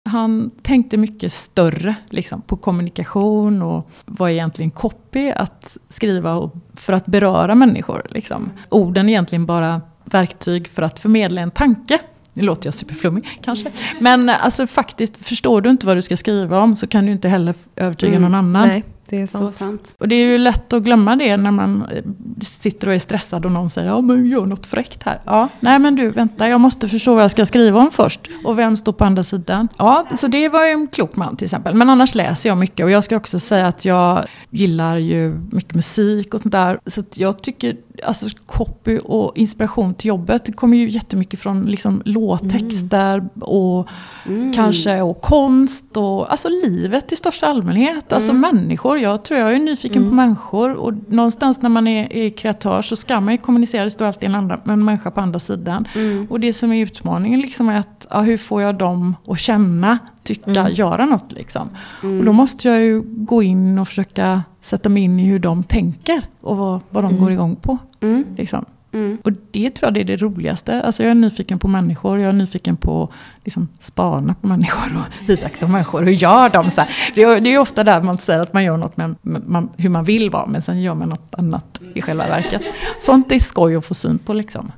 Han 0.09 0.51
tänkte 0.62 0.98
mycket 0.98 1.33
större 1.33 1.95
liksom, 2.09 2.41
på 2.41 2.57
kommunikation 2.57 3.62
och 3.62 3.91
vad 4.05 4.31
egentligen 4.31 4.71
copy 4.71 5.31
att 5.31 5.77
skriva 5.89 6.50
för 6.74 6.93
att 6.93 7.05
beröra 7.05 7.55
människor. 7.55 8.07
Liksom. 8.09 8.50
Orden 8.69 9.05
är 9.05 9.09
egentligen 9.09 9.45
bara 9.45 9.81
verktyg 10.05 10.67
för 10.67 10.81
att 10.81 11.00
förmedla 11.00 11.41
en 11.41 11.51
tanke. 11.51 12.00
Nu 12.33 12.43
låter 12.43 12.67
jag 12.67 12.74
superflummig 12.74 13.39
kanske. 13.41 13.71
Men 14.00 14.29
alltså 14.29 14.67
faktiskt, 14.67 15.25
förstår 15.25 15.62
du 15.62 15.69
inte 15.69 15.86
vad 15.86 15.98
du 15.98 16.01
ska 16.01 16.17
skriva 16.17 16.62
om 16.62 16.75
så 16.75 16.88
kan 16.88 17.05
du 17.05 17.12
inte 17.12 17.29
heller 17.29 17.55
övertyga 17.75 18.12
mm. 18.12 18.21
någon 18.21 18.36
annan. 18.36 18.67
Nej. 18.67 18.83
Det 19.10 19.22
är 19.22 19.28
sant. 19.28 19.44
Så 19.44 19.51
sant. 19.51 19.96
Och 20.00 20.08
det 20.08 20.16
är 20.16 20.25
ju 20.25 20.38
lätt 20.38 20.74
att 20.74 20.84
glömma 20.84 21.16
det 21.16 21.38
när 21.38 21.51
man 21.51 21.86
eh, 21.92 22.04
sitter 22.42 22.88
och 22.88 22.94
är 22.94 23.00
stressad 23.00 23.46
och 23.46 23.51
någon 23.51 23.70
säger 23.70 23.88
ja 23.88 24.01
men 24.01 24.25
gör 24.25 24.46
något 24.46 24.66
fräckt 24.66 25.04
här. 25.04 25.22
Ja, 25.25 25.50
nej 25.60 25.80
men 25.80 25.96
du 25.96 26.10
vänta 26.10 26.48
jag 26.48 26.62
måste 26.62 26.88
förstå 26.88 27.13
vad 27.13 27.24
jag 27.24 27.32
ska 27.32 27.46
skriva 27.46 27.80
om 27.80 27.92
först. 27.92 28.22
Och 28.44 28.60
vem 28.60 28.75
står 28.75 28.94
på 28.94 29.06
andra 29.06 29.24
sidan? 29.24 29.68
Ja, 29.78 30.06
så 30.16 30.28
det 30.28 30.50
var 30.50 30.66
ju 30.66 30.72
en 30.72 30.88
klok 30.88 31.16
man 31.16 31.38
till 31.38 31.46
exempel. 31.46 31.74
Men 31.75 31.89
annars 31.89 32.16
läser 32.16 32.50
jag 32.50 32.57
mycket 32.57 32.83
och 32.83 32.92
jag 32.92 33.03
ska 33.03 33.18
också 33.18 33.40
säga 33.40 33.68
att 33.68 33.86
jag 33.86 34.25
gillar 34.50 34.98
ju 34.98 35.40
mycket 35.51 35.75
musik 35.75 36.33
och 36.33 36.42
sånt 36.42 36.51
där. 36.51 36.79
Så 36.86 37.03
jag 37.14 37.42
tycker 37.42 37.75
alltså 38.03 38.27
copy 38.46 39.00
och 39.00 39.38
inspiration 39.38 39.94
till 39.94 40.07
jobbet 40.07 40.46
det 40.46 40.51
kommer 40.51 40.77
ju 40.77 40.90
jättemycket 40.90 41.40
från 41.40 41.66
liksom 41.66 42.01
låttexter 42.05 43.18
mm. 43.18 43.29
och 43.40 43.88
mm. 44.25 44.53
kanske 44.53 45.01
och 45.01 45.22
konst 45.22 45.98
och 45.98 46.31
alltså 46.31 46.50
livet 46.50 47.12
i 47.12 47.16
största 47.16 47.48
allmänhet. 47.48 48.14
Alltså 48.14 48.31
mm. 48.31 48.42
människor. 48.42 49.00
Jag 49.00 49.24
tror 49.24 49.40
jag 49.40 49.53
är 49.53 49.59
nyfiken 49.59 50.01
på 50.01 50.12
mm. 50.12 50.16
människor 50.16 50.74
och 50.74 50.94
någonstans 51.07 51.62
när 51.62 51.70
man 51.70 51.88
är, 51.88 52.14
är 52.14 52.29
kreatör 52.29 52.81
så 52.81 52.96
ska 52.96 53.20
man 53.20 53.33
ju 53.33 53.38
kommunicera. 53.38 53.83
Det 53.83 53.90
står 53.90 54.05
alltid 54.05 54.29
en, 54.29 54.35
andra, 54.35 54.59
en 54.66 54.85
människa 54.85 55.12
på 55.12 55.22
andra 55.22 55.40
sidan. 55.40 55.88
Mm. 55.96 56.27
Och 56.29 56.40
det 56.40 56.53
som 56.53 56.74
är 56.74 56.83
utmaningen 56.83 57.40
liksom 57.40 57.70
är 57.70 57.79
att 57.79 58.07
ja, 58.09 58.22
hur 58.22 58.38
får 58.38 58.62
jag 58.62 58.75
dem 58.75 59.16
att 59.27 59.40
känna 59.40 60.00
tycka, 60.24 60.59
mm. 60.59 60.74
göra 60.74 61.05
något. 61.05 61.31
Liksom. 61.31 61.70
Och 62.01 62.25
då 62.25 62.33
måste 62.33 62.68
jag 62.68 62.81
ju 62.81 63.01
gå 63.01 63.44
in 63.44 63.79
och 63.79 63.88
försöka 63.88 64.44
sätta 64.62 64.90
mig 64.90 65.03
in 65.03 65.20
i 65.20 65.24
hur 65.24 65.40
de 65.40 65.64
tänker 65.64 66.22
och 66.42 66.57
vad, 66.57 66.79
vad 66.90 67.03
de 67.03 67.20
går 67.20 67.31
igång 67.31 67.55
på. 67.55 67.77
Mm. 68.01 68.25
Liksom. 68.38 68.66
Mm. 68.92 69.18
Och 69.24 69.31
det 69.51 69.70
tror 69.70 69.88
jag 69.88 69.94
det 69.94 70.00
är 70.00 70.03
det 70.03 70.18
roligaste. 70.18 70.81
Alltså 70.81 71.03
jag 71.03 71.12
är 71.12 71.16
nyfiken 71.16 71.59
på 71.59 71.68
människor, 71.68 72.20
jag 72.20 72.29
är 72.29 72.33
nyfiken 72.33 72.77
på 72.77 73.09
liksom, 73.44 73.68
spana 73.79 74.33
på 74.42 74.48
människor 74.48 74.98
och 74.98 75.29
iaktta 75.29 75.68
människor. 75.68 76.03
Hur 76.03 76.12
gör 76.12 76.50
de? 76.50 76.72
Så 76.72 76.81
här. 76.81 76.90
Det, 77.16 77.24
är, 77.24 77.42
det 77.42 77.53
är 77.53 77.59
ofta 77.59 77.83
där 77.83 78.01
man 78.01 78.18
säger 78.18 78.42
att 78.42 78.53
man 78.53 78.64
gör 78.64 78.77
något 78.77 78.98
med 78.98 79.16
man, 79.22 79.70
hur 79.77 79.90
man 79.90 80.03
vill 80.03 80.29
vara, 80.29 80.46
men 80.46 80.62
sen 80.62 80.81
gör 80.81 80.96
man 80.96 81.09
något 81.09 81.35
annat 81.35 81.81
i 81.94 82.01
själva 82.01 82.27
verket. 82.27 82.62
Sånt 83.00 83.31
är 83.31 83.40
skoj 83.40 83.75
att 83.75 83.85
få 83.85 83.94
syn 83.94 84.20
på 84.20 84.33
liksom. 84.33 84.72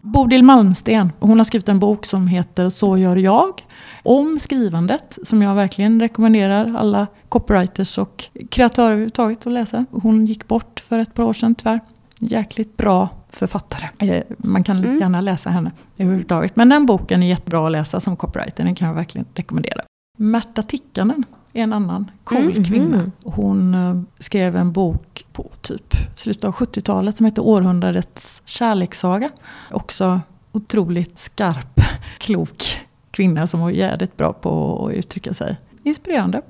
Bodil 0.00 0.42
Malmsten, 0.42 1.12
hon 1.20 1.38
har 1.38 1.44
skrivit 1.44 1.68
en 1.68 1.78
bok 1.78 2.06
som 2.06 2.26
heter 2.26 2.68
Så 2.68 2.98
gör 2.98 3.16
jag. 3.16 3.64
Om 4.02 4.38
skrivandet, 4.38 5.18
som 5.22 5.42
jag 5.42 5.54
verkligen 5.54 6.00
rekommenderar 6.00 6.74
alla 6.78 7.06
copywriters 7.28 7.98
och 7.98 8.24
kreatörer 8.50 8.86
överhuvudtaget 8.86 9.46
att 9.46 9.52
läsa. 9.52 9.84
Hon 9.90 10.26
gick 10.26 10.48
bort 10.48 10.80
för 10.88 10.98
ett 10.98 11.14
par 11.14 11.22
år 11.22 11.32
sedan 11.32 11.54
tyvärr. 11.54 11.80
Jäkligt 12.24 12.76
bra 12.76 13.08
författare. 13.30 13.88
Eh, 13.98 14.22
man 14.38 14.64
kan 14.64 14.76
mm. 14.78 14.98
gärna 14.98 15.20
läsa 15.20 15.50
henne 15.50 15.70
överhuvudtaget. 15.98 16.56
Men 16.56 16.68
den 16.68 16.86
boken 16.86 17.22
är 17.22 17.26
jättebra 17.26 17.66
att 17.66 17.72
läsa 17.72 18.00
som 18.00 18.16
copywriter, 18.16 18.64
den 18.64 18.74
kan 18.74 18.88
jag 18.88 18.94
verkligen 18.94 19.26
rekommendera. 19.34 19.82
Märta 20.18 20.62
Tikkanen 20.62 21.24
är 21.52 21.62
en 21.62 21.72
annan 21.72 22.10
cool 22.24 22.38
mm. 22.38 22.64
kvinna. 22.64 23.10
Hon 23.24 23.74
uh, 23.74 24.02
skrev 24.18 24.56
en 24.56 24.72
bok 24.72 25.24
på 25.32 25.50
typ 25.60 25.94
slutet 26.16 26.44
av 26.44 26.54
70-talet 26.54 27.16
som 27.16 27.26
heter 27.26 27.42
Århundradets 27.42 28.42
kärlekssaga. 28.44 29.30
Också 29.70 30.20
otroligt 30.52 31.18
skarp, 31.18 31.80
klok 32.18 32.80
kvinna 33.10 33.46
som 33.46 33.60
var 33.60 33.70
jävligt 33.70 34.16
bra 34.16 34.32
på 34.32 34.86
att 34.86 34.94
uttrycka 34.94 35.34
sig. 35.34 35.56
Inspirerande. 35.82 36.42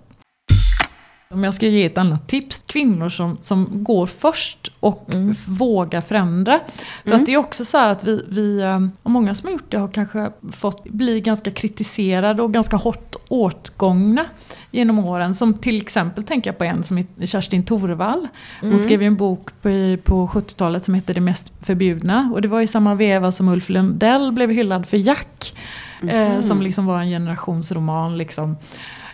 Om 1.33 1.45
jag 1.45 1.55
ska 1.55 1.66
ge 1.66 1.85
ett 1.85 1.99
annat 1.99 2.29
tips. 2.29 2.62
Kvinnor 2.66 3.09
som, 3.09 3.38
som 3.40 3.85
går 3.85 4.07
först 4.07 4.73
och 4.81 5.14
mm. 5.14 5.35
vågar 5.47 6.01
förändra. 6.01 6.61
För 7.03 7.11
mm. 7.11 7.21
att 7.21 7.27
det 7.27 7.33
är 7.33 7.37
också 7.37 7.64
så 7.64 7.79
här 7.79 7.88
att 7.88 8.05
vi, 8.05 8.25
vi, 8.29 8.62
och 8.62 8.66
eh, 8.66 8.81
många 9.03 9.35
som 9.35 9.47
har 9.47 9.53
gjort 9.53 9.71
det 9.71 9.79
har 9.79 9.88
kanske 9.88 10.31
fått 10.53 10.85
bli 10.85 11.21
ganska 11.21 11.51
kritiserade 11.51 12.42
och 12.42 12.53
ganska 12.53 12.77
hårt 12.77 13.16
åtgångna 13.29 14.25
genom 14.71 14.99
åren. 14.99 15.35
Som 15.35 15.55
till 15.55 15.77
exempel 15.77 16.25
tänker 16.25 16.51
jag 16.51 16.59
på 16.59 16.64
en 16.64 16.85
som 16.85 16.97
heter 16.97 17.27
Kerstin 17.27 17.64
Torvall. 17.64 18.29
Hon 18.61 18.71
mm. 18.71 18.83
skrev 18.83 19.03
en 19.03 19.16
bok 19.16 19.51
på, 19.62 19.97
på 20.05 20.27
70-talet 20.27 20.85
som 20.85 20.95
heter 20.95 21.14
Det 21.14 21.21
mest 21.21 21.53
förbjudna. 21.61 22.31
Och 22.35 22.42
det 22.42 22.49
var 22.49 22.61
i 22.61 22.66
samma 22.66 22.95
veva 22.95 23.33
som 23.33 23.49
Ulf 23.49 23.68
Lundell 23.68 24.33
blev 24.33 24.51
hyllad 24.51 24.87
för 24.87 24.97
Jack. 24.97 25.55
Mm. 26.03 26.33
Eh, 26.33 26.40
som 26.40 26.62
liksom 26.62 26.87
var 26.87 27.01
en 27.01 27.09
generationsroman. 27.09 28.18
Liksom. 28.18 28.57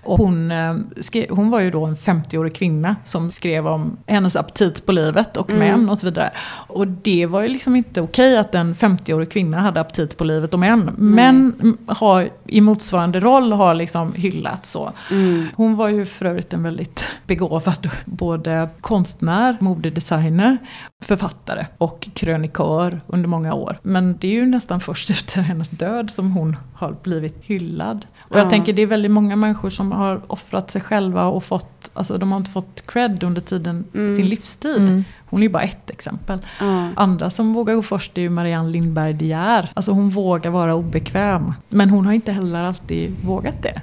Och 0.03 0.19
hon, 0.19 0.51
eh, 0.51 0.75
skrev, 1.01 1.27
hon 1.31 1.51
var 1.51 1.61
ju 1.61 1.71
då 1.71 1.85
en 1.85 1.97
50-årig 1.97 2.55
kvinna 2.55 2.97
som 3.05 3.31
skrev 3.31 3.67
om 3.67 3.97
hennes 4.07 4.37
aptit 4.37 4.87
på 4.87 4.93
livet 4.93 5.37
och 5.37 5.51
mm. 5.51 5.61
män 5.61 5.89
och 5.89 5.99
så 5.99 6.07
vidare. 6.07 6.31
Och 6.67 6.87
det 6.89 7.27
var 7.27 7.43
ju 7.43 7.49
liksom 7.49 7.77
inte 7.77 8.01
okej 8.01 8.39
att 8.39 8.55
en 8.55 8.75
50-årig 8.75 9.31
kvinna 9.31 9.59
hade 9.59 9.81
aptit 9.81 10.17
på 10.17 10.25
livet 10.25 10.55
och 10.55 10.61
män. 10.61 10.83
Mm. 10.83 11.15
Män 11.15 11.77
har 11.87 12.31
i 12.47 12.61
motsvarande 12.61 13.21
roll 13.21 13.53
har 13.53 13.75
liksom 13.75 14.13
hyllats 14.13 14.71
så. 14.71 14.93
Mm. 15.11 15.47
Hon 15.57 15.77
var 15.77 15.89
ju 15.89 16.07
för 16.07 16.27
övrigt 16.27 16.53
en 16.53 16.63
väldigt 16.63 17.09
begåvad 17.27 17.91
både 18.05 18.69
konstnär, 18.81 19.57
modedesigner, 19.61 20.59
författare 21.03 21.67
och 21.79 22.09
krönikör 22.15 23.01
under 23.07 23.29
många 23.29 23.55
år. 23.55 23.81
Men 23.83 24.19
det 24.19 24.29
är 24.29 24.33
ju 24.33 24.47
nästan 24.47 24.81
först 24.81 25.11
efter 25.11 25.43
hennes 25.43 25.69
död 25.69 26.11
som 26.11 26.33
hon 26.33 26.57
har 26.75 26.97
blivit 27.03 27.37
hyllad. 27.43 28.07
Och 28.29 28.39
jag 28.39 28.51
tänker 28.51 28.73
det 28.73 28.83
är 28.83 28.87
väldigt 28.87 29.11
många 29.11 29.37
människor 29.37 29.71
som 29.71 29.89
som 29.89 29.99
har 29.99 30.21
offrat 30.27 30.71
sig 30.71 30.81
själva 30.81 31.27
och 31.27 31.45
fått, 31.45 31.91
alltså 31.95 32.19
de 32.19 32.33
har 32.33 32.39
inte 32.39 32.51
fått 32.51 32.87
cred 32.87 33.25
under 33.25 33.41
tiden, 33.41 33.85
Mm. 33.95 34.17
sin 34.17 34.27
livstid. 34.27 34.77
Mm. 34.77 35.05
Hon 35.31 35.41
är 35.41 35.43
ju 35.43 35.49
bara 35.49 35.63
ett 35.63 35.91
exempel. 35.91 36.39
Ja. 36.61 36.89
Andra 36.97 37.31
som 37.31 37.53
vågar 37.53 37.75
gå 37.75 37.83
först 37.83 38.19
är 38.19 38.23
ju 38.23 38.31
Marianne 38.31 38.69
Lindberg 38.71 39.13
De 39.13 39.25
Geer. 39.27 39.71
Alltså 39.75 39.93
hon 39.93 40.09
vågar 40.11 40.51
vara 40.51 40.75
obekväm. 40.75 41.53
Men 41.69 41.91
hon 41.91 42.07
har 42.07 42.13
inte 42.13 42.33
heller 42.33 42.63
alltid 42.65 43.17
vågat 43.25 43.63
det. 43.63 43.81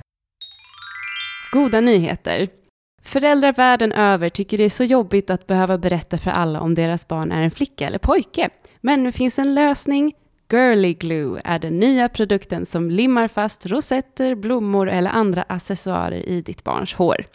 Goda 1.51 1.81
nyheter. 1.81 2.47
Föräldrar 3.03 3.53
världen 3.53 3.91
över 3.91 4.29
tycker 4.29 4.57
det 4.57 4.63
är 4.63 4.69
så 4.69 4.83
jobbigt 4.83 5.29
att 5.29 5.47
behöva 5.47 5.77
berätta 5.77 6.17
för 6.17 6.31
alla 6.31 6.61
om 6.61 6.75
deras 6.75 7.07
barn 7.07 7.31
är 7.31 7.41
en 7.41 7.51
flicka 7.51 7.87
eller 7.87 7.97
pojke. 7.99 8.49
Men 8.81 9.03
nu 9.03 9.11
finns 9.11 9.39
en 9.39 9.55
lösning. 9.55 10.13
Girly 10.49 10.93
Glue 10.93 11.41
är 11.43 11.59
den 11.59 11.79
nya 11.79 12.09
produkten 12.09 12.65
som 12.65 12.89
limmar 12.91 13.27
fast 13.27 13.65
rosetter, 13.65 14.35
blommor 14.35 14.89
eller 14.89 15.11
andra 15.11 15.43
accessoarer 15.43 16.29
i 16.29 16.41
ditt 16.41 16.63
barns 16.63 16.93
hår. 16.93 17.25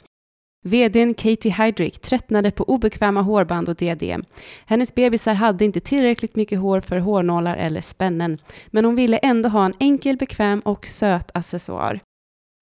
VDn 0.65 1.15
Katie 1.15 1.53
Heidrich 1.53 1.99
tröttnade 1.99 2.51
på 2.51 2.65
obekväma 2.65 3.23
hårband 3.23 3.69
och 3.69 3.77
diadem. 3.77 4.25
Hennes 4.67 4.95
bebisar 4.95 5.35
hade 5.35 5.65
inte 5.65 5.81
tillräckligt 5.81 6.37
mycket 6.37 6.59
hår 6.59 6.81
för 6.81 6.99
hårnålar 6.99 7.57
eller 7.57 7.81
spännen, 7.81 8.39
men 8.67 8.85
hon 8.85 8.97
ville 8.97 9.17
ändå 9.17 9.49
ha 9.49 9.67
en 9.67 9.73
enkel, 9.81 10.17
bekväm 10.17 10.61
och 10.61 10.87
söt 10.87 11.31
accessoar. 11.35 12.01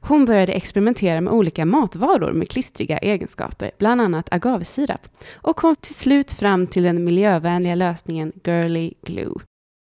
Hon 0.03 0.25
började 0.25 0.53
experimentera 0.53 1.21
med 1.21 1.33
olika 1.33 1.65
matvaror 1.65 2.33
med 2.33 2.49
klistriga 2.49 2.99
egenskaper, 2.99 3.71
bland 3.79 4.01
annat 4.01 4.33
agavesirap, 4.33 5.09
och 5.35 5.57
kom 5.57 5.77
till 5.77 5.95
slut 5.95 6.33
fram 6.33 6.67
till 6.67 6.83
den 6.83 7.05
miljövänliga 7.05 7.75
lösningen 7.75 8.33
Girly 8.45 8.93
Glue. 9.03 9.35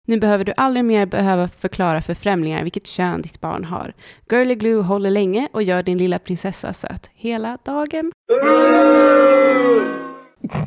Nu 0.07 0.19
behöver 0.19 0.45
du 0.45 0.53
aldrig 0.57 0.85
mer 0.85 1.07
behöva 1.07 1.49
förklara 1.49 2.03
för 2.03 2.15
främlingar 2.15 2.63
vilket 2.63 2.87
kön 2.87 3.23
ditt 3.23 3.41
barn 3.41 3.65
har. 3.65 3.93
Girly 4.31 4.55
Glue 4.55 4.83
håller 4.83 5.11
länge 5.11 5.49
och 5.53 5.63
gör 5.63 5.83
din 5.83 5.99
lilla 5.99 6.19
prinsessa 6.19 6.73
söt 6.73 7.11
hela 7.15 7.59
dagen. 7.65 8.13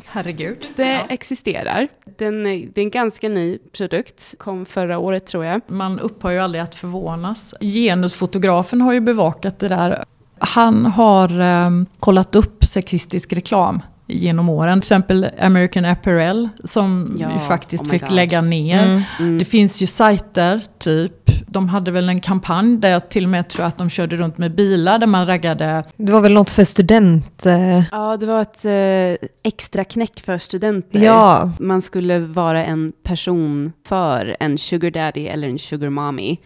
Herregud. 0.06 0.66
Det 0.76 0.88
Ja. 0.92 1.00
existerar. 1.08 1.88
Den, 2.18 2.46
är- 2.46 2.68
det 2.74 2.80
är 2.80 2.82
en 2.82 2.90
ganska 2.90 3.28
ny 3.28 3.58
produkt, 3.58 4.34
kom 4.38 4.66
förra 4.66 4.98
året 4.98 5.26
tror 5.26 5.44
jag. 5.44 5.60
Man 5.66 5.98
upphör 6.00 6.30
ju 6.30 6.38
aldrig 6.38 6.62
att 6.62 6.74
förvånas. 6.74 7.54
Genusfotografen 7.60 8.80
har 8.80 8.92
ju 8.92 9.00
bevakat 9.00 9.58
det 9.58 9.68
där. 9.68 10.04
Han 10.38 10.86
har 10.86 11.40
eh, 11.40 11.70
kollat 12.00 12.36
upp 12.36 12.64
sexistisk 12.64 13.32
reklam 13.32 13.80
genom 14.08 14.48
åren. 14.48 14.80
Till 14.80 14.86
exempel 14.86 15.26
American 15.40 15.84
Apparel 15.84 16.48
som 16.64 17.16
Ja, 17.18 17.32
ju 17.32 17.38
faktiskt 17.38 17.84
oh 17.84 17.90
fick 17.90 18.02
God. 18.02 18.10
lägga 18.12 18.40
ner. 18.40 18.84
Mm. 18.84 19.02
Mm. 19.18 19.38
Det 19.38 19.44
finns 19.44 19.82
ju 19.82 19.86
sajter, 19.86 20.62
typ. 20.78 21.12
De 21.46 21.68
hade 21.68 21.90
väl 21.90 22.08
en 22.08 22.20
kampanj 22.20 22.76
där 22.78 22.88
jag 22.90 23.08
till 23.08 23.24
och 23.24 23.30
med 23.30 23.48
tror 23.48 23.66
att 23.66 23.78
de 23.78 23.90
körde 23.90 24.16
runt 24.16 24.38
med 24.38 24.54
bilar 24.54 24.98
där 24.98 25.06
man 25.06 25.26
raggade. 25.26 25.84
Det 25.96 26.12
var 26.12 26.20
väl 26.20 26.32
något 26.32 26.50
för 26.50 26.64
student... 26.64 27.46
eh, 27.46 27.82
Ja, 27.90 28.16
det 28.16 28.26
var 28.26 28.42
ett 28.42 28.64
eh, 28.64 29.28
extra 29.42 29.84
knäck 29.84 30.20
för 30.20 30.38
studenter. 30.38 30.98
Ja, 31.04 31.50
Man 31.60 31.82
skulle 31.82 32.18
vara 32.18 32.64
en 32.64 32.92
person 33.02 33.72
för 33.86 34.36
en 34.40 34.58
sugar 34.58 34.90
daddy 34.90 35.26
eller 35.26 35.48
en 35.48 35.58
sugar 35.58 35.90
mommy 35.90 36.36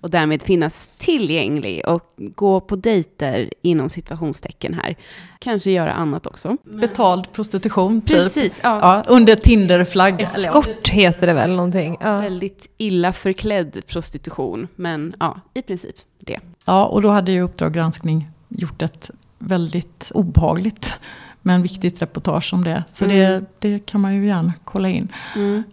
och 0.00 0.10
därmed 0.10 0.42
finnas 0.42 0.90
tillgänglig 0.98 1.88
och 1.88 2.14
gå 2.16 2.60
på 2.60 2.76
dejter 2.76 3.50
inom 3.62 3.90
situationstecken 3.90 4.74
här. 4.74 4.96
Kanske 5.38 5.70
göra 5.70 5.92
annat 5.92 6.26
också. 6.26 6.56
Betald 6.64 7.32
prostitution, 7.32 8.00
typ. 8.00 8.18
Precis, 8.18 8.60
ja. 8.62 8.78
Ja, 8.82 9.12
under 9.14 9.36
Tinder-flagg. 9.36 10.20
Eskort 10.22 10.88
heter 10.88 11.26
det 11.26 11.32
väl 11.32 11.50
någonting. 11.50 11.96
Ja. 12.00 12.18
Väldigt 12.20 12.70
illa 12.76 13.12
förklädd 13.12 13.82
prostitution, 13.86 14.68
men 14.76 15.14
ja, 15.20 15.40
i 15.54 15.62
princip 15.62 15.96
det. 16.18 16.40
Ja, 16.66 16.86
och 16.86 17.02
då 17.02 17.08
hade 17.08 17.32
ju 17.32 17.40
Uppdrag 17.42 17.74
granskning 17.74 18.28
gjort 18.48 18.82
ett 18.82 19.10
väldigt 19.38 20.12
obehagligt 20.14 21.00
men 21.42 21.62
viktigt 21.62 22.02
reportage 22.02 22.54
om 22.54 22.64
det. 22.64 22.84
Så 22.92 23.04
Mm. 23.04 23.16
det, 23.16 23.44
det 23.58 23.86
kan 23.86 24.00
man 24.00 24.14
ju 24.16 24.26
gärna 24.26 24.52
kolla 24.64 24.88
in. 24.88 25.12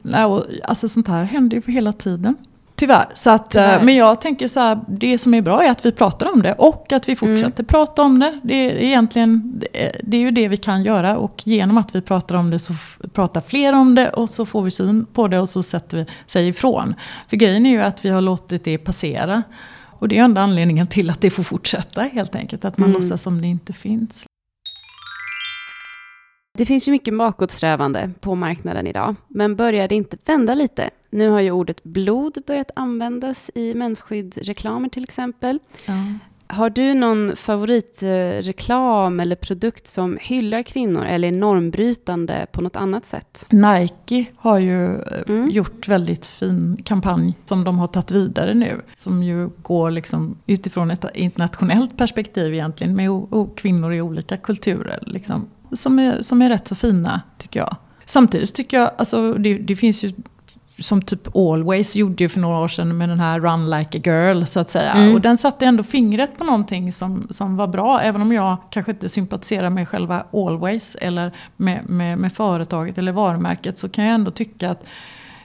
Nej, 0.01 0.25
och, 0.25 0.43
alltså 0.63 0.88
sånt 0.89 1.07
här 1.07 1.23
händer 1.23 1.55
ju 1.55 1.61
för 1.61 1.71
hela 1.71 1.93
tiden. 1.93 2.35
Tyvärr. 2.77 3.05
Så 3.13 3.29
att, 3.29 3.51
Tyvärr. 3.51 3.79
eh, 3.79 3.85
Men 3.85 3.95
jag 3.95 4.21
tänker 4.21 4.47
så 4.47 4.59
här, 4.59 4.79
det 4.88 5.17
som 5.17 5.33
är 5.33 5.41
bra 5.41 5.63
är 5.63 5.71
att 5.71 5.85
vi 5.85 5.91
pratar 5.91 6.31
om 6.33 6.41
det 6.41 6.53
och 6.53 6.91
att 6.93 7.09
vi 7.09 7.15
fortsätter 7.15 7.63
prata 7.63 8.01
om 8.03 8.19
det. 8.19 8.39
Det 8.43 8.53
är, 8.53 8.75
egentligen, 8.75 9.53
det 9.59 9.85
är- 9.85 10.01
det 10.03 10.17
är 10.17 10.21
ju 10.21 10.31
det 10.31 10.47
vi 10.47 10.57
kan 10.57 10.83
göra 10.83 11.17
och 11.17 11.41
genom 11.45 11.77
att 11.77 11.95
vi 11.95 12.01
pratar 12.01 12.35
om 12.35 12.49
det 12.49 12.59
så 12.59 12.73
pratar 13.13 13.41
fler 13.41 13.73
om 13.73 13.95
det 13.95 14.09
och 14.09 14.29
så 14.29 14.45
får 14.45 14.61
vi 14.61 14.71
syn 14.71 15.05
på 15.13 15.27
det 15.27 15.39
och 15.39 15.49
så 15.49 15.63
sätter 15.63 15.97
vi 15.97 16.05
sig 16.27 16.47
ifrån. 16.47 16.95
För 17.27 17.38
grejen 17.38 17.65
är 17.65 17.69
ju 17.69 17.81
att 17.81 18.05
vi 18.05 18.09
har 18.09 18.21
låtit 18.21 18.63
det 18.63 18.77
passera. 18.77 19.43
Och 19.99 20.07
det 20.07 20.17
är 20.17 20.23
enda 20.23 20.41
anledningen 20.41 20.88
till 20.88 21.09
att 21.09 21.21
det 21.21 21.29
får 21.29 21.43
fortsätta 21.43 22.01
helt 22.01 22.35
enkelt. 22.35 22.65
Att 22.65 22.77
man 22.77 22.89
Mm. 22.89 23.01
låtsas 23.01 23.21
som 23.21 23.41
det 23.41 23.47
inte 23.47 23.73
finns. 23.73 24.25
Det 26.57 26.65
finns 26.65 26.88
ju 26.88 26.91
mycket 26.91 27.17
bakåtsträvande 27.17 28.11
på 28.19 28.35
marknaden 28.35 28.88
idag, 28.88 29.15
men 29.27 29.55
börjar 29.55 29.88
det 29.88 29.95
inte 29.95 30.17
vända 30.25 30.55
lite? 30.55 30.89
Nu 31.15 31.30
har 31.30 31.39
ju 31.41 31.51
ordet 31.51 31.84
blod 31.84 32.38
börjat 32.47 32.71
användas 32.75 33.51
i 33.56 33.73
mensskyddsreklamer 33.73 34.89
till 34.89 35.04
exempel. 35.04 35.60
Ja. 35.86 35.93
Har 36.47 36.69
du 36.69 36.93
någon 36.93 37.36
favoritreklam 37.36 39.19
eller 39.19 39.36
produkt 39.36 39.88
som 39.88 40.17
hyllar 40.21 40.62
kvinnor 40.63 41.06
eller 41.06 41.28
är 41.28 41.32
normbrytande 41.32 42.45
på 42.51 42.62
något 42.62 42.75
annat 42.75 43.06
sätt? 43.06 43.45
Nike 43.49 44.25
har 44.36 44.60
ju 44.60 44.95
eh, 44.95 45.01
Mm. 45.28 45.49
gjort 45.49 45.88
väldigt 45.88 46.25
fin 46.25 46.78
kampanj 46.84 47.34
som 47.45 47.63
de 47.63 47.80
har 47.80 47.88
tagit 47.88 48.12
vidare 48.12 48.54
nu. 48.54 48.82
Som 48.97 49.23
ju 49.23 49.49
går 49.62 49.91
liksom 49.91 50.38
utifrån 50.47 50.91
ett 50.91 51.06
internationellt 51.13 51.97
perspektiv 51.97 52.54
egentligen 52.54 52.95
med 52.95 53.10
kvinnor 53.56 53.93
i 53.93 54.01
olika 54.01 54.38
kulturer. 54.38 55.04
Liksom, 55.08 55.47
som, 55.71 55.99
är, 55.99 56.21
som 56.21 56.41
är 56.41 56.49
rätt 56.49 56.67
så 56.67 56.75
fina 56.75 57.21
tycker 57.38 57.60
jag. 57.60 57.75
Samtidigt 58.06 58.54
tycker 58.56 58.80
jag, 58.80 58.91
alltså 58.97 59.34
det, 59.34 59.58
det 59.58 59.75
finns 59.75 60.04
ju 60.04 60.12
som 60.79 61.01
typ 61.01 61.35
Always 61.35 61.95
gjorde 61.95 62.23
ju 62.23 62.29
för 62.29 62.39
några 62.39 62.57
år 62.57 62.67
sedan 62.67 62.97
med 62.97 63.09
den 63.09 63.19
här 63.19 63.39
Run 63.39 63.69
Like 63.69 63.97
a 63.97 64.01
Girl 64.05 64.43
så 64.43 64.59
att 64.59 64.69
säga. 64.69 64.91
Mm. 64.91 65.13
Och 65.13 65.21
den 65.21 65.38
satte 65.38 65.65
ändå 65.65 65.83
fingret 65.83 66.38
på 66.38 66.43
någonting 66.43 66.91
som, 66.91 67.27
som 67.29 67.57
var 67.57 67.67
bra. 67.67 67.99
Även 68.01 68.21
om 68.21 68.31
jag 68.31 68.57
kanske 68.69 68.91
inte 68.91 69.09
sympatiserar 69.09 69.69
med 69.69 69.88
själva 69.88 70.23
Always 70.33 70.95
eller 71.01 71.31
med, 71.57 71.89
med, 71.89 72.17
med 72.17 72.33
företaget 72.33 72.97
eller 72.97 73.11
varumärket 73.11 73.77
så 73.79 73.89
kan 73.89 74.05
jag 74.05 74.13
ändå 74.13 74.31
tycka 74.31 74.69
att 74.69 74.85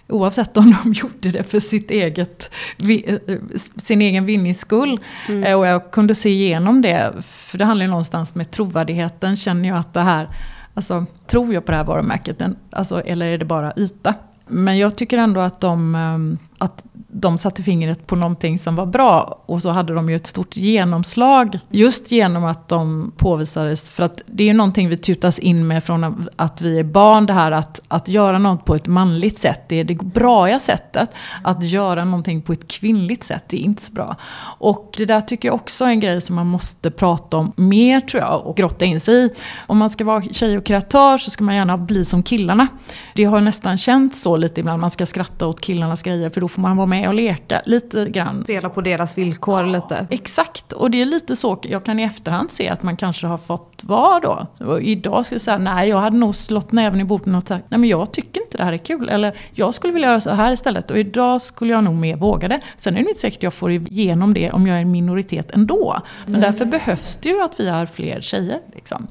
Oavsett 0.08 0.56
om 0.56 0.76
de 0.84 0.92
gjorde 0.96 1.30
det 1.30 1.42
för 1.42 1.60
sitt 1.60 1.90
eget, 1.90 2.50
eh, 3.06 3.18
sin 3.76 4.02
egen 4.02 4.26
vinnings 4.26 4.60
skull. 4.60 5.00
Mm. 5.28 5.44
Eh, 5.44 5.58
Och 5.58 5.66
jag 5.66 5.90
kunde 5.90 6.14
se 6.14 6.28
igenom 6.30 6.82
det. 6.82 7.12
För 7.22 7.58
det 7.58 7.64
handlar 7.64 7.84
ju 7.84 7.90
någonstans 7.90 8.34
med 8.34 8.50
trovärdigheten. 8.50 9.36
Känner 9.36 9.68
jag 9.68 9.78
att 9.78 9.94
det 9.94 10.00
här, 10.00 10.28
alltså 10.74 11.06
tror 11.26 11.54
jag 11.54 11.64
på 11.64 11.72
det 11.72 11.78
här 11.78 11.84
varumärket? 11.84 12.42
Alltså, 12.70 13.00
eller 13.00 13.26
är 13.26 13.38
det 13.38 13.44
bara 13.44 13.72
yta? 13.76 14.14
Men 14.50 14.78
jag 14.78 14.96
tycker 14.96 15.18
ändå 15.18 15.40
att 15.40 15.60
de, 15.60 15.94
ehm, 15.94 16.38
att 16.58 16.84
de 17.12 17.38
satte 17.38 17.62
fingret 17.62 18.06
på 18.06 18.16
någonting 18.16 18.58
som 18.58 18.76
var 18.76 18.86
bra. 18.86 19.42
Och 19.46 19.62
så 19.62 19.70
hade 19.70 19.94
de 19.94 20.08
ju 20.10 20.16
ett 20.16 20.26
stort 20.26 20.56
genomslag. 20.56 21.58
Just 21.70 22.12
genom 22.12 22.44
att 22.44 22.68
de 22.68 23.12
påvisades. 23.16 23.90
För 23.90 24.02
att 24.02 24.20
det 24.26 24.44
är 24.44 24.46
ju 24.46 24.52
någonting 24.52 24.88
vi 24.88 24.96
tutas 24.96 25.38
in 25.38 25.66
med 25.66 25.84
från 25.84 26.28
att 26.36 26.60
vi 26.60 26.78
är 26.78 26.84
barn. 26.84 27.26
Det 27.26 27.32
här 27.32 27.52
att, 27.52 27.80
att 27.88 28.08
göra 28.08 28.38
något 28.38 28.64
på 28.64 28.74
ett 28.74 28.86
manligt 28.86 29.38
sätt. 29.38 29.60
Det 29.68 29.80
är 29.80 29.84
det 29.84 29.94
braiga 29.94 30.60
sättet. 30.60 31.10
Att 31.42 31.64
göra 31.64 32.04
någonting 32.04 32.42
på 32.42 32.52
ett 32.52 32.68
kvinnligt 32.68 33.24
sätt. 33.24 33.44
Det 33.46 33.56
är 33.56 33.64
inte 33.64 33.82
så 33.82 33.92
bra. 33.92 34.16
Och 34.58 34.94
det 34.96 35.04
där 35.04 35.20
tycker 35.20 35.48
jag 35.48 35.54
också 35.54 35.84
är 35.84 35.88
en 35.88 36.00
grej 36.00 36.20
som 36.20 36.36
man 36.36 36.46
måste 36.46 36.90
prata 36.90 37.36
om 37.36 37.52
mer 37.56 38.00
tror 38.00 38.22
jag. 38.22 38.46
Och 38.46 38.56
grotta 38.56 38.84
in 38.84 39.00
sig 39.00 39.14
i. 39.14 39.30
Om 39.66 39.78
man 39.78 39.90
ska 39.90 40.04
vara 40.04 40.22
tjej 40.22 40.58
och 40.58 40.64
kreatör 40.64 41.18
så 41.18 41.30
ska 41.30 41.44
man 41.44 41.54
gärna 41.54 41.78
bli 41.78 42.04
som 42.04 42.22
killarna. 42.22 42.68
Det 43.14 43.24
har 43.24 43.40
nästan 43.40 43.78
känts 43.78 44.22
så 44.22 44.36
lite 44.36 44.60
ibland. 44.60 44.80
Man 44.80 44.90
ska 44.90 45.06
skratta 45.06 45.46
åt 45.46 45.60
killarnas 45.60 46.02
grejer. 46.02 46.30
För 46.30 46.40
då 46.40 46.48
får 46.48 46.62
man 46.62 46.76
vara 46.76 46.86
med 46.86 46.99
och 47.08 47.14
leka 47.14 47.62
lite 47.64 48.08
grann. 48.08 48.42
Spela 48.44 48.68
på 48.68 48.80
deras 48.80 49.18
villkor 49.18 49.64
lite. 49.64 50.06
Exakt, 50.10 50.72
och 50.72 50.90
det 50.90 51.02
är 51.02 51.06
lite 51.06 51.36
så 51.36 51.58
jag 51.62 51.84
kan 51.84 51.98
i 51.98 52.02
efterhand 52.02 52.50
se 52.50 52.68
att 52.68 52.82
man 52.82 52.96
kanske 52.96 53.26
har 53.26 53.38
fått 53.38 53.84
vara 53.84 54.20
då. 54.20 54.46
Och 54.66 54.82
idag 54.82 55.26
skulle 55.26 55.34
jag 55.34 55.42
säga, 55.42 55.58
nej 55.58 55.88
jag 55.88 55.98
hade 55.98 56.16
nog 56.16 56.34
slått 56.34 56.72
näven 56.72 57.00
i 57.00 57.04
bordet 57.04 57.34
och 57.34 57.42
sagt, 57.42 57.64
nej 57.68 57.80
men 57.80 57.88
jag 57.88 58.12
tycker 58.12 58.40
inte 58.40 58.56
det 58.56 58.64
här 58.64 58.72
är 58.72 58.78
kul. 58.78 59.08
Eller 59.08 59.36
jag 59.52 59.74
skulle 59.74 59.92
vilja 59.92 60.08
göra 60.08 60.20
så 60.20 60.30
här 60.30 60.52
istället 60.52 60.90
och 60.90 60.98
idag 60.98 61.40
skulle 61.40 61.72
jag 61.72 61.84
nog 61.84 61.94
mer 61.94 62.16
våga 62.16 62.48
det. 62.48 62.60
Sen 62.78 62.96
är 62.96 63.02
det 63.02 63.08
inte 63.08 63.20
säkert 63.20 63.38
att 63.38 63.42
jag 63.42 63.54
får 63.54 63.70
igenom 63.70 64.34
det 64.34 64.50
om 64.50 64.66
jag 64.66 64.76
är 64.76 64.80
en 64.80 64.90
minoritet 64.90 65.50
ändå. 65.50 66.00
Men 66.26 66.40
därför 66.40 66.64
behövs 66.64 67.16
det 67.16 67.28
ju 67.28 67.42
att 67.42 67.60
vi 67.60 67.68
har 67.68 67.86
fler 67.86 68.20
tjejer. 68.20 68.58
Liksom. 68.74 69.06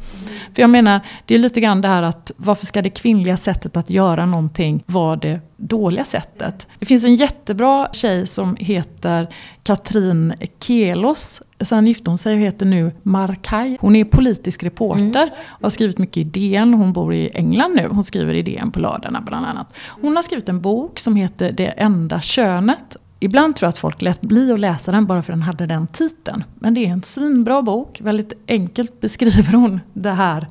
För 0.56 0.62
jag 0.62 0.70
menar, 0.70 1.00
det 1.26 1.36
är 1.36 1.40
lite 1.40 1.62
grann 1.62 1.82
det 1.82 1.88
här 1.88 2.04
att 2.04 2.32
varför 2.38 2.66
ska 2.66 2.82
det 2.82 2.90
kvinnliga 2.90 3.38
sättet 3.38 3.78
att 3.78 3.90
göra 3.90 4.26
någonting 4.26 4.84
vara 4.86 5.16
det 5.16 5.42
dåliga 5.60 6.06
sättet? 6.06 6.68
Det 6.80 6.86
finns 6.86 7.04
en 7.04 7.16
jättebra 7.16 7.88
tjej 7.92 8.28
som 8.28 8.56
heter 8.60 9.28
Katrin 9.64 10.34
Kelos. 10.60 11.42
Sen 11.62 11.88
gifte 11.88 12.12
hon 12.12 12.18
sig 12.18 12.34
och 12.34 12.40
heter 12.40 12.66
nu 12.66 12.92
Markaj. 13.04 13.78
Hon 13.82 13.96
är 13.96 14.04
politisk 14.04 14.64
reporter 14.64 15.34
och 15.48 15.64
har 15.64 15.70
skrivit 15.70 15.98
mycket 15.98 16.18
i 16.18 16.24
DN. 16.24 16.74
Hon 16.74 16.94
bor 16.94 17.14
i 17.14 17.30
England 17.34 17.76
nu. 17.76 17.88
Hon 17.92 18.04
skriver 18.04 18.34
i 18.34 18.42
DN 18.42 18.72
på 18.72 18.80
lördagarna 18.80 19.22
bland 19.22 19.46
annat. 19.46 19.78
Hon 20.02 20.16
har 20.16 20.24
skrivit 20.24 20.50
en 20.50 20.62
bok 20.62 21.00
som 21.00 21.16
heter 21.16 21.52
Det 21.52 21.68
enda 21.68 22.22
könet. 22.22 22.98
Ibland 23.20 23.56
tror 23.56 23.66
jag 23.68 23.70
att 23.70 23.78
folk 23.78 24.02
lät 24.02 24.22
bli 24.22 24.52
att 24.52 24.60
läsa 24.60 24.92
den 24.92 25.06
bara 25.06 25.22
för 25.22 25.34
den 25.34 25.42
hade 25.42 25.66
den 25.66 25.88
titeln. 25.88 26.44
Men 26.56 26.74
det 26.74 26.86
är 26.86 26.90
en 26.90 27.04
svinbra 27.04 27.62
bok. 27.62 28.02
Väldigt 28.02 28.34
enkelt 28.48 29.02
beskriver 29.02 29.54
hon 29.54 29.80
det 29.94 30.12
här 30.12 30.48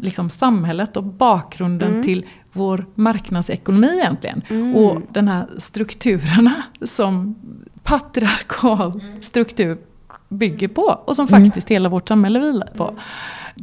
liksom 0.00 0.30
samhället 0.30 0.96
och 0.96 1.04
bakgrunden 1.04 1.90
Mm. 1.90 2.02
till 2.02 2.26
vår 2.52 2.86
marknadsekonomi 2.94 3.90
egentligen. 4.02 4.42
Mm. 4.48 4.74
Och 4.76 5.02
den 5.12 5.28
här 5.28 5.46
strukturerna 5.58 6.62
som 6.82 7.34
patriarkal 7.82 9.02
struktur 9.20 9.78
bygger 10.28 10.68
på. 10.68 10.82
Och 11.04 11.16
som 11.16 11.26
Mm. 11.28 11.44
faktiskt 11.44 11.68
hela 11.68 11.88
vårt 11.88 12.08
samhälle 12.08 12.38
vilar 12.38 12.68
på. 12.76 12.94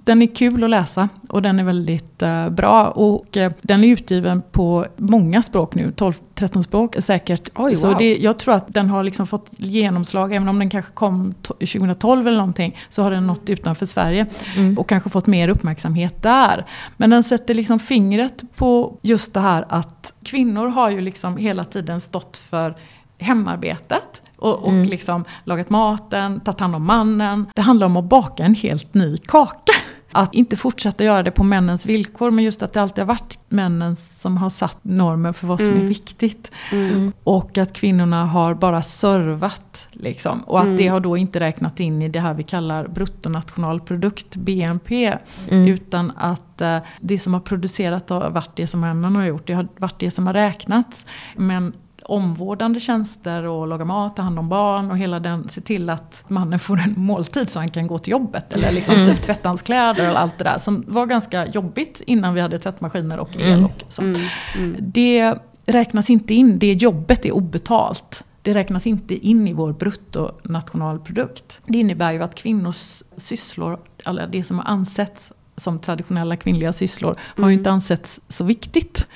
Den 0.03 0.21
är 0.21 0.35
kul 0.35 0.63
att 0.63 0.69
läsa 0.69 1.09
och 1.29 1.41
den 1.41 1.59
är 1.59 1.63
väldigt 1.63 2.21
eh, 2.21 2.49
bra. 2.49 2.87
Och 2.87 3.37
eh, 3.37 3.51
den 3.61 3.83
är 3.83 3.87
utgiven 3.87 4.41
på 4.51 4.85
många 4.97 5.41
språk 5.41 5.75
nu, 5.75 5.91
12-13 5.95 6.61
språk 6.61 6.95
säkert. 6.99 7.49
Oj, 7.55 7.75
Så 7.75 7.87
wow. 7.87 7.97
det, 7.97 8.17
jag 8.17 8.39
tror 8.39 8.53
att 8.53 8.65
den 8.73 8.89
har 8.89 9.03
liksom 9.03 9.27
fått 9.27 9.47
genomslag, 9.57 10.33
även 10.35 10.47
om 10.49 10.59
den 10.59 10.69
kanske 10.69 10.91
kom 10.91 11.33
to- 11.41 11.65
2012 11.79 12.27
eller 12.27 12.37
någonting, 12.37 12.77
så 12.89 13.03
har 13.03 13.11
den 13.11 13.27
nått 13.27 13.49
utanför 13.49 13.85
Sverige. 13.85 14.25
Mm. 14.57 14.77
Och 14.77 14.89
kanske 14.89 15.09
fått 15.09 15.27
mer 15.27 15.47
uppmärksamhet 15.49 16.21
där. 16.21 16.65
Men 16.97 17.09
den 17.09 17.23
sätter 17.23 17.53
liksom 17.53 17.79
fingret 17.79 18.43
på 18.55 18.97
just 19.01 19.33
det 19.33 19.39
här 19.39 19.65
att 19.69 20.13
kvinnor 20.23 20.67
har 20.67 20.89
ju 20.89 21.01
liksom 21.01 21.37
hela 21.37 21.63
tiden 21.63 22.01
stått 22.01 22.37
för 22.37 22.75
hemarbetet. 23.17 24.21
Och, 24.37 24.53
och 24.63 24.69
Mm. 24.71 24.83
liksom 24.89 25.25
lagat 25.43 25.69
maten, 25.69 26.39
tagit 26.39 26.59
hand 26.59 26.75
om 26.75 26.85
mannen. 26.85 27.45
Det 27.55 27.61
handlar 27.61 27.87
om 27.87 27.97
att 27.97 28.03
baka 28.05 28.43
en 28.43 28.55
helt 28.55 28.93
ny 28.93 29.17
kaka. 29.17 29.73
Att 30.17 30.35
inte 30.35 30.55
fortsätta 30.55 31.03
göra 31.03 31.23
det 31.23 31.31
på 31.31 31.43
männens 31.43 31.85
villkor, 31.85 32.31
men 32.31 32.43
just 32.43 32.61
att 32.63 32.73
det 32.73 32.81
alltid 32.81 33.01
har 33.01 33.07
varit 33.07 33.39
männen 33.49 33.95
som 33.95 34.37
har 34.37 34.49
satt 34.49 34.77
normer 34.81 35.31
för 35.33 35.47
vad 35.47 35.59
som 35.61 35.69
är 35.69 35.75
Mm. 35.75 35.87
viktigt. 35.87 36.51
Mm. 36.71 37.13
Och 37.23 37.57
att 37.57 37.73
kvinnorna 37.73 38.25
har 38.25 38.53
bara 38.53 38.81
servat. 38.81 39.87
Liksom. 39.91 40.39
Och 40.39 40.59
att 40.59 40.65
Mm. 40.65 40.77
det 40.77 40.87
har 40.87 40.99
då 40.99 41.17
inte 41.17 41.39
räknat 41.39 41.79
in 41.79 42.01
i 42.01 42.09
det 42.09 42.19
här 42.19 42.33
vi 42.33 42.43
kallar 42.43 42.87
bruttonationalprodukt, 42.87 44.35
BNP. 44.35 45.17
Mm. 45.49 45.67
Utan 45.67 46.11
att 46.17 46.61
eh, 46.61 46.77
det 47.01 47.19
som 47.19 47.33
har 47.33 47.41
producerat 47.41 48.09
har 48.09 48.29
varit 48.29 48.55
det 48.55 48.67
som 48.67 48.79
männen 48.79 49.15
har 49.15 49.25
gjort. 49.25 49.47
Det 49.47 49.53
har 49.53 49.67
varit 49.77 49.99
det 49.99 50.11
som 50.11 50.27
har 50.27 50.33
räknats. 50.33 51.05
Men 51.35 51.73
omvårdande 52.05 52.79
tjänster 52.79 53.43
och 53.43 53.67
laga 53.67 53.85
mat, 53.85 54.15
ta 54.15 54.21
hand 54.21 54.39
om 54.39 54.49
barn 54.49 54.91
och 54.91 54.97
hela 54.97 55.19
den, 55.19 55.49
se 55.49 55.61
till 55.61 55.89
att 55.89 56.23
mannen 56.27 56.59
får 56.59 56.79
en 56.79 56.93
måltid 56.97 57.49
så 57.49 57.59
han 57.59 57.69
kan 57.69 57.87
gå 57.87 57.97
till 57.97 58.11
jobbet. 58.11 58.53
Eller 58.53 58.71
liksom 58.71 58.95
Mm. 58.95 59.07
typ 59.07 59.21
tvätta 59.21 59.49
hans 59.49 59.61
kläder 59.61 60.11
och 60.11 60.19
allt 60.19 60.37
det 60.37 60.43
där. 60.43 60.57
Som 60.57 60.83
var 60.87 61.05
ganska 61.05 61.47
jobbigt 61.47 62.01
innan 62.05 62.33
vi 62.33 62.41
hade 62.41 62.59
tvättmaskiner 62.59 63.17
och 63.19 63.35
el 63.35 63.41
Mm. 63.51 63.65
och 63.65 63.83
sånt. 63.87 64.17
Mm. 64.57 64.75
Det 64.79 65.33
räknas 65.65 66.09
inte 66.09 66.33
in, 66.33 66.59
det 66.59 66.73
jobbet 66.73 67.25
är 67.25 67.31
obetalt. 67.31 68.23
Det 68.41 68.53
räknas 68.53 68.87
inte 68.87 69.27
in 69.27 69.47
i 69.47 69.53
vår 69.53 69.73
bruttonationalprodukt. 69.73 71.61
Det 71.65 71.77
innebär 71.77 72.11
ju 72.13 72.23
att 72.23 72.35
kvinnors 72.35 73.03
sysslor, 73.17 73.79
eller 74.05 74.27
det 74.27 74.43
som 74.43 74.57
har 74.59 74.65
ansetts 74.65 75.31
som 75.57 75.79
traditionella 75.79 76.35
kvinnliga 76.35 76.73
sysslor, 76.73 77.15
har 77.17 77.37
Mm. 77.37 77.49
ju 77.49 77.57
inte 77.57 77.71
ansetts 77.71 78.19
så 78.29 78.43
viktigt. 78.43 79.07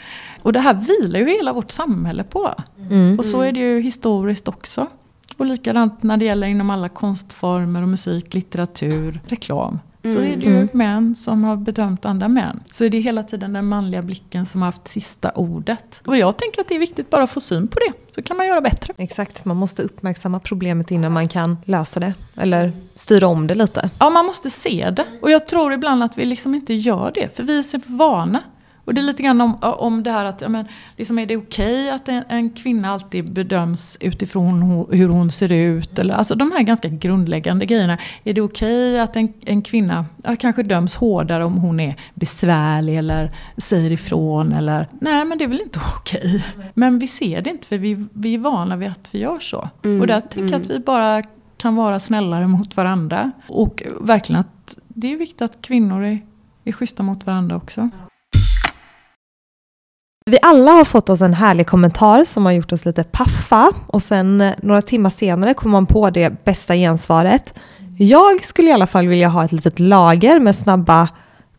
Och 0.42 0.54
det 0.54 0.60
här 0.60 0.74
vilar 0.74 1.20
ju 1.20 1.26
hela 1.30 1.54
vårt 1.54 1.72
samhälle 1.72 2.24
på. 2.24 2.54
Mm. 2.90 3.20
Och 3.20 3.26
så 3.26 3.42
är 3.42 3.52
det 3.52 3.60
ju 3.60 3.82
historiskt 3.82 4.48
också. 4.48 4.88
Och 5.38 5.46
likadant 5.46 6.04
när 6.04 6.18
det 6.18 6.26
gäller 6.26 6.48
inom 6.48 6.70
alla 6.70 6.90
konstformer 6.90 7.82
och 7.82 7.88
musik, 7.90 8.34
litteratur, 8.34 9.22
reklam. 9.28 9.80
Så 10.04 10.08
Mm. 10.10 10.24
är 10.34 10.38
det 10.38 10.46
ju 10.46 10.56
Mm. 10.56 10.68
män 10.74 11.16
som 11.16 11.44
har 11.44 11.56
bedömt 11.56 12.06
andra 12.06 12.28
män. 12.28 12.60
Så 12.74 12.86
är 12.86 12.90
det 12.90 13.00
hela 13.00 13.24
tiden 13.24 13.54
den 13.54 13.66
manliga 13.66 14.02
blicken 14.02 14.46
som 14.46 14.62
har 14.62 14.66
haft 14.66 14.88
sista 14.88 15.32
ordet. 15.32 16.02
Och 16.06 16.18
jag 16.18 16.38
tänker 16.38 16.62
att 16.62 16.68
det 16.68 16.76
är 16.76 16.80
viktigt 16.80 17.10
bara 17.10 17.24
att 17.24 17.30
få 17.30 17.40
syn 17.40 17.68
på 17.68 17.80
det. 17.80 17.94
Så 18.16 18.22
kan 18.22 18.38
man 18.38 18.48
göra 18.48 18.62
bättre. 18.62 18.94
Exakt, 18.98 19.46
man 19.46 19.58
måste 19.58 19.82
uppmärksamma 19.84 20.40
problemet 20.40 20.92
innan 20.92 21.12
man 21.12 21.28
kan 21.28 21.58
lösa 21.66 22.00
det. 22.00 22.14
Eller 22.36 22.72
styra 22.96 23.28
om 23.28 23.48
det 23.48 23.56
lite. 23.56 23.90
Ja, 24.00 24.10
man 24.10 24.26
måste 24.26 24.50
se 24.50 24.90
det. 24.90 25.06
Och 25.22 25.32
jag 25.32 25.48
tror 25.48 25.74
ibland 25.74 26.04
att 26.04 26.18
vi 26.18 26.26
liksom 26.26 26.56
inte 26.56 26.74
gör 26.74 27.12
det. 27.16 27.36
För 27.36 27.44
vi 27.44 27.58
är 27.60 27.64
så 27.64 27.80
vana. 27.86 28.40
Och 28.90 28.96
det 28.96 29.02
är 29.02 29.04
lite 29.06 29.24
grann 29.24 29.42
om, 29.42 29.58
om 29.62 30.04
det 30.04 30.12
här 30.12 30.26
att, 30.26 30.42
ja, 30.42 30.50
men, 30.50 30.66
liksom 30.98 31.20
är 31.20 31.26
det 31.26 31.38
okej 31.38 31.90
att 31.90 32.10
en, 32.10 32.24
en 32.30 32.50
kvinna 32.50 32.90
alltid 32.90 33.34
bedöms 33.34 33.98
utifrån 34.02 34.64
ho- 34.64 34.94
hur 34.96 35.10
hon 35.10 35.32
ser 35.32 35.52
ut? 35.52 36.00
Eller, 36.00 36.14
alltså 36.14 36.36
de 36.36 36.52
här 36.52 36.64
ganska 36.64 36.88
grundläggande 36.88 37.66
grejerna. 37.66 37.98
Är 38.24 38.34
det 38.34 38.42
okej 38.42 39.00
att 39.00 39.16
en, 39.16 39.34
en 39.46 39.62
kvinna 39.62 40.06
ja, 40.24 40.36
kanske 40.40 40.64
döms 40.64 40.96
hårdare 40.96 41.46
om 41.46 41.54
hon 41.58 41.80
är 41.80 41.96
besvärlig 42.14 42.98
eller 42.98 43.32
säger 43.58 43.92
ifrån? 43.92 44.54
Eller, 44.54 44.88
nej, 45.02 45.26
men 45.26 45.38
det 45.38 45.44
är 45.44 45.48
väl 45.48 45.62
inte 45.62 45.80
okej. 45.98 46.46
Men 46.74 47.00
vi 47.00 47.08
ser 47.08 47.42
det 47.42 47.50
inte 47.50 47.68
för 47.68 47.78
vi, 47.78 48.06
vi 48.14 48.34
är 48.34 48.40
vana 48.40 48.76
vid 48.78 48.90
att 48.90 49.10
vi 49.12 49.20
gör 49.20 49.40
så. 49.40 49.70
Mm, 49.84 50.02
Och 50.02 50.08
där 50.08 50.20
tänker 50.20 50.40
jag 50.42 50.50
mm. 50.50 50.62
att 50.62 50.70
vi 50.70 50.80
bara 50.80 51.22
kan 51.58 51.76
vara 51.76 52.00
snällare 52.00 52.48
mot 52.48 52.78
varandra. 52.78 53.32
Och 53.48 53.84
verkligen 54.02 54.40
att 54.40 54.76
det 54.88 55.14
är 55.14 55.18
viktigt 55.18 55.42
att 55.42 55.62
kvinnor 55.62 56.04
är, 56.04 56.20
är 56.64 56.72
schyssta 56.72 57.04
mot 57.04 57.26
varandra 57.26 57.56
också. 57.56 57.90
Vi 60.30 60.38
alla 60.42 60.72
har 60.72 60.86
fått 60.86 61.10
oss 61.10 61.22
en 61.22 61.34
härlig 61.34 61.68
kommentar 61.68 62.24
som 62.24 62.46
har 62.46 62.52
gjort 62.52 62.72
oss 62.72 62.86
lite 62.86 63.04
paffa 63.04 63.72
och 63.88 64.02
sen 64.02 64.42
eh, 64.42 64.54
några 64.62 64.82
timmar 64.82 65.10
senare 65.10 65.54
kommer 65.54 65.72
man 65.72 65.86
på 65.86 66.10
det 66.10 66.46
bästa 66.46 66.76
gensvaret. 66.76 67.54
Jag 67.98 68.46
skulle 68.46 68.70
i 68.70 68.74
alla 68.74 68.88
fall 68.88 69.08
vilja 69.08 69.28
ha 69.28 69.46
ett 69.46 69.52
litet 69.52 69.80
lager 69.80 70.40
med 70.40 70.56
snabba 70.56 71.10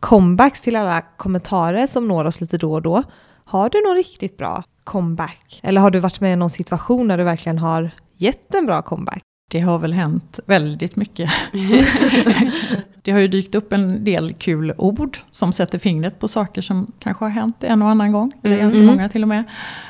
comebacks 0.01 0.61
till 0.61 0.77
alla 0.77 1.01
kommentarer 1.01 1.87
som 1.87 2.09
når 2.09 2.25
oss 2.25 2.41
lite 2.41 2.59
då 2.59 2.73
och 2.73 2.83
då. 2.83 3.03
Har 3.45 3.71
du 3.71 3.83
någon 3.83 3.97
riktigt 3.97 4.37
bra 4.37 4.63
comeback? 4.85 5.61
Eller 5.63 5.81
har 5.81 5.91
du 5.91 5.99
varit 5.99 6.21
med 6.21 6.33
i 6.33 6.37
någon 6.37 6.51
situation 6.51 7.09
där 7.09 7.19
du 7.19 7.25
verkligen 7.25 7.59
har 7.59 7.91
gett 8.17 8.55
en 8.55 8.67
bra 8.67 8.83
comeback? 8.83 9.23
Det 9.53 9.61
har 9.61 9.79
väl 9.79 9.93
hänt 9.93 10.41
väldigt 10.47 10.97
mycket. 10.97 11.31
det 13.03 13.11
har 13.13 13.19
ju 13.21 13.29
dykt 13.29 13.55
upp 13.55 13.73
en 13.73 14.05
del 14.05 14.33
kul 14.33 14.73
ord 14.79 15.19
som 15.31 15.53
sätter 15.53 15.79
fingret 15.79 16.19
på 16.19 16.29
saker 16.29 16.63
som 16.63 16.93
kanske 16.99 17.25
har 17.25 17.31
hänt 17.31 17.65
en 17.65 17.83
och 17.83 17.89
annan 17.91 18.13
gång. 18.13 18.33
Eller 18.43 18.57
ganska 18.57 18.79
Mm. 18.79 18.87
många 18.87 19.09
till 19.09 19.23
och 19.23 19.29
med. 19.29 19.45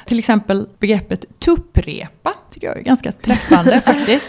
Till 0.06 0.18
exempel 0.18 0.68
begreppet 0.78 1.24
tupprepa 1.38 2.32
tycker 2.52 2.66
jag 2.66 2.78
är 2.78 2.82
ganska 2.82 3.12
träffande 3.12 3.80
faktiskt. 3.84 4.28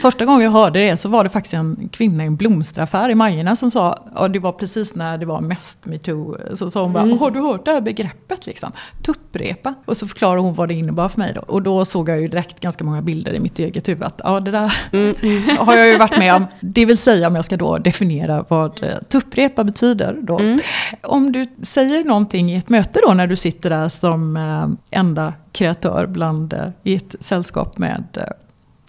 Första 0.00 0.24
gången 0.24 0.42
jag 0.42 0.50
hörde 0.50 0.80
det 0.80 0.96
så 0.96 1.08
var 1.08 1.24
det 1.24 1.30
faktiskt 1.30 1.54
en 1.54 1.88
kvinna 1.92 2.24
i 2.24 2.26
en 2.26 2.36
blomsteraffär 2.36 3.08
i 3.08 3.14
Majorna 3.14 3.56
som 3.56 3.70
sa, 3.70 3.92
och 4.16 4.30
det 4.30 4.38
var 4.38 4.52
precis 4.52 4.94
när 4.94 5.18
det 5.18 5.26
var 5.26 5.40
mest 5.40 5.84
metoo, 5.86 6.36
så 6.54 6.70
sa 6.70 6.82
hon 6.82 6.92
bara, 6.92 7.02
Mm. 7.02 7.18
har 7.18 7.30
du 7.30 7.40
hört 7.40 7.64
det 7.64 7.70
här 7.70 7.80
begreppet 7.80 8.46
liksom? 8.46 8.72
Tupprepa. 9.02 9.74
Och 9.84 9.96
så 9.96 10.08
förklarade 10.08 10.40
hon 10.40 10.54
vad 10.54 10.68
det 10.68 10.74
innebar 10.74 11.08
för 11.08 11.18
mig 11.18 11.32
då. 11.34 11.40
Och 11.40 11.62
då 11.62 11.84
såg 11.84 12.08
jag 12.08 12.20
ju 12.20 12.28
direkt 12.28 12.60
ganska 12.60 12.84
många 12.84 13.02
bilder 13.02 13.32
i 13.32 13.40
mitt 13.40 13.58
eget 13.58 13.88
huvud 13.88 14.02
att, 14.04 14.20
ja 14.24 14.40
det 14.40 14.50
där 14.50 14.76
Mm. 14.92 15.14
har 15.58 15.74
jag 15.76 15.88
ju 15.88 15.98
varit 15.98 16.18
med 16.18 16.34
om. 16.34 16.46
Det 16.60 16.84
vill 16.86 16.98
säga 16.98 17.26
om 17.28 17.34
jag 17.34 17.44
ska 17.44 17.56
då 17.56 17.78
definiera 17.78 18.44
vad 18.48 18.82
eh, 18.84 18.98
tupprepa 19.08 19.64
betyder 19.64 20.16
då. 20.22 20.38
Mm. 20.38 20.58
Om 21.02 21.32
du 21.32 21.46
säger 21.62 22.04
någonting 22.04 22.52
i 22.52 22.56
ett 22.56 22.68
möte 22.68 23.00
då 23.06 23.14
när 23.14 23.26
du 23.26 23.36
sitter 23.36 23.70
där 23.70 23.88
som 23.88 24.36
eh, 24.36 24.98
enda 25.00 25.32
kreatör 25.52 26.06
bland, 26.06 26.52
eh, 26.52 26.60
i 26.82 26.94
ett 26.94 27.14
sällskap 27.20 27.78
med 27.78 28.04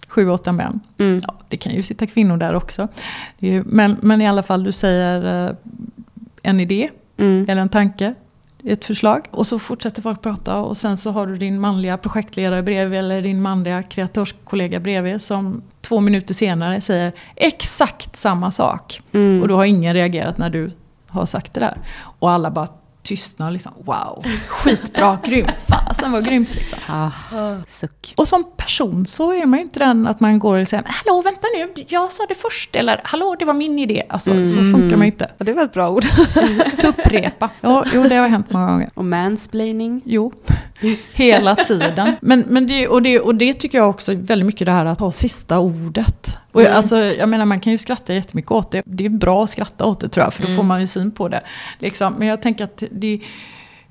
sju, 0.08 0.28
åtta 0.30 0.52
män. 0.52 0.80
Mm. 0.98 1.20
Ja, 1.26 1.34
det 1.48 1.56
kan 1.56 1.72
ju 1.74 1.82
sitta 1.82 2.06
kvinnor 2.06 2.36
där 2.36 2.54
också. 2.54 2.88
Ju, 3.38 3.62
men, 3.66 3.96
men 4.02 4.20
i 4.22 4.26
alla 4.28 4.42
fall, 4.42 4.64
du 4.64 4.72
säger 4.72 5.48
eh, 5.48 5.54
en 6.42 6.60
idé 6.60 6.90
Mm. 7.20 7.46
eller 7.48 7.62
en 7.62 7.68
tanke, 7.68 8.14
ett 8.64 8.84
förslag. 8.84 9.26
Och 9.30 9.46
så 9.46 9.58
fortsätter 9.58 10.02
folk 10.02 10.22
prata 10.22 10.56
och 10.56 10.76
sen 10.76 10.96
så 10.96 11.10
har 11.10 11.26
du 11.26 11.36
din 11.36 11.60
manliga 11.60 11.96
projektledare 11.96 12.62
bredvid 12.62 12.98
eller 12.98 13.22
din 13.22 13.42
manliga 13.42 13.82
kreatörskollega 13.82 14.80
bredvid 14.80 15.22
som 15.22 15.62
två 15.80 16.00
minuter 16.00 16.34
senare 16.34 16.80
säger 16.80 17.12
exakt 17.36 18.16
samma 18.16 18.50
sak. 18.50 19.00
Mm. 19.12 19.42
Och 19.42 19.48
då 19.48 19.56
har 19.56 19.64
ingen 19.64 19.94
reagerat 19.94 20.38
när 20.38 20.50
du 20.50 20.70
har 21.08 21.26
sagt 21.26 21.54
det 21.54 21.60
där. 21.60 21.78
Och 22.00 22.30
alla 22.30 22.50
bara 22.50 22.68
tystnar 23.08 23.50
liksom. 23.50 23.72
Wow, 23.84 24.24
skitbra, 24.48 25.18
grymt, 25.24 25.56
fasen 25.68 26.12
vad 26.12 26.24
grymt 26.26 26.54
liksom. 26.54 26.78
Ah, 26.86 27.10
suck. 27.68 28.14
Och 28.16 28.28
som 28.28 28.44
person 28.56 29.06
så 29.06 29.32
är 29.32 29.46
man 29.46 29.58
ju 29.58 29.64
inte 29.64 29.78
den 29.78 30.06
att 30.06 30.20
man 30.20 30.38
går 30.38 30.58
och 30.58 30.68
säger 30.68 30.84
Hallå 30.86 31.22
vänta 31.22 31.46
nu, 31.56 31.84
jag 31.88 32.12
sa 32.12 32.24
det 32.28 32.34
först. 32.34 32.76
Eller 32.76 33.00
hallå 33.04 33.36
det 33.38 33.44
var 33.44 33.54
min 33.54 33.78
idé. 33.78 34.02
Alltså 34.08 34.44
så 34.46 34.58
Mm. 34.58 34.72
funkar 34.72 34.96
man 34.96 35.06
ju 35.06 35.12
inte. 35.12 35.30
Ja, 35.38 35.44
det 35.44 35.52
var 35.52 35.64
ett 35.64 35.72
bra 35.72 35.88
ord. 35.90 36.04
Tupprepa. 36.80 37.50
Ja, 37.60 37.84
jo 37.94 38.02
det 38.02 38.14
har 38.16 38.28
hänt 38.28 38.52
många 38.52 38.66
gånger. 38.70 38.90
Och 38.94 39.04
mansplaining. 39.04 40.02
Jo, 40.04 40.32
hela 41.12 41.56
tiden. 41.56 42.16
Men, 42.20 42.40
men 42.48 42.66
det, 42.66 42.88
och, 42.88 43.02
det, 43.02 43.20
och 43.20 43.34
det 43.34 43.54
tycker 43.54 43.78
jag 43.78 43.90
också 43.90 44.14
väldigt 44.14 44.46
mycket 44.46 44.66
det 44.66 44.72
här 44.72 44.84
att 44.84 45.00
ha 45.00 45.12
sista 45.12 45.58
ordet. 45.58 46.36
Och 46.52 46.60
jag, 46.62 46.66
Mm. 46.66 46.76
alltså, 46.76 46.96
jag 46.98 47.28
menar 47.28 47.44
man 47.44 47.60
kan 47.60 47.72
ju 47.72 47.78
skratta 47.78 48.14
jättemycket 48.14 48.50
åt 48.50 48.70
det. 48.70 48.82
Det 48.86 49.04
är 49.04 49.08
bra 49.10 49.44
att 49.44 49.50
skratta 49.50 49.84
åt 49.84 50.00
det 50.00 50.08
tror 50.08 50.24
jag, 50.26 50.34
för 50.34 50.42
då 50.42 50.48
får 50.48 50.62
man 50.62 50.80
ju 50.80 50.86
syn 50.86 51.10
på 51.10 51.28
det. 51.28 51.40
Liksom. 51.78 52.14
Men 52.18 52.28
jag 52.28 52.42
tänker 52.42 52.64
att 52.64 52.82
det, 52.90 53.20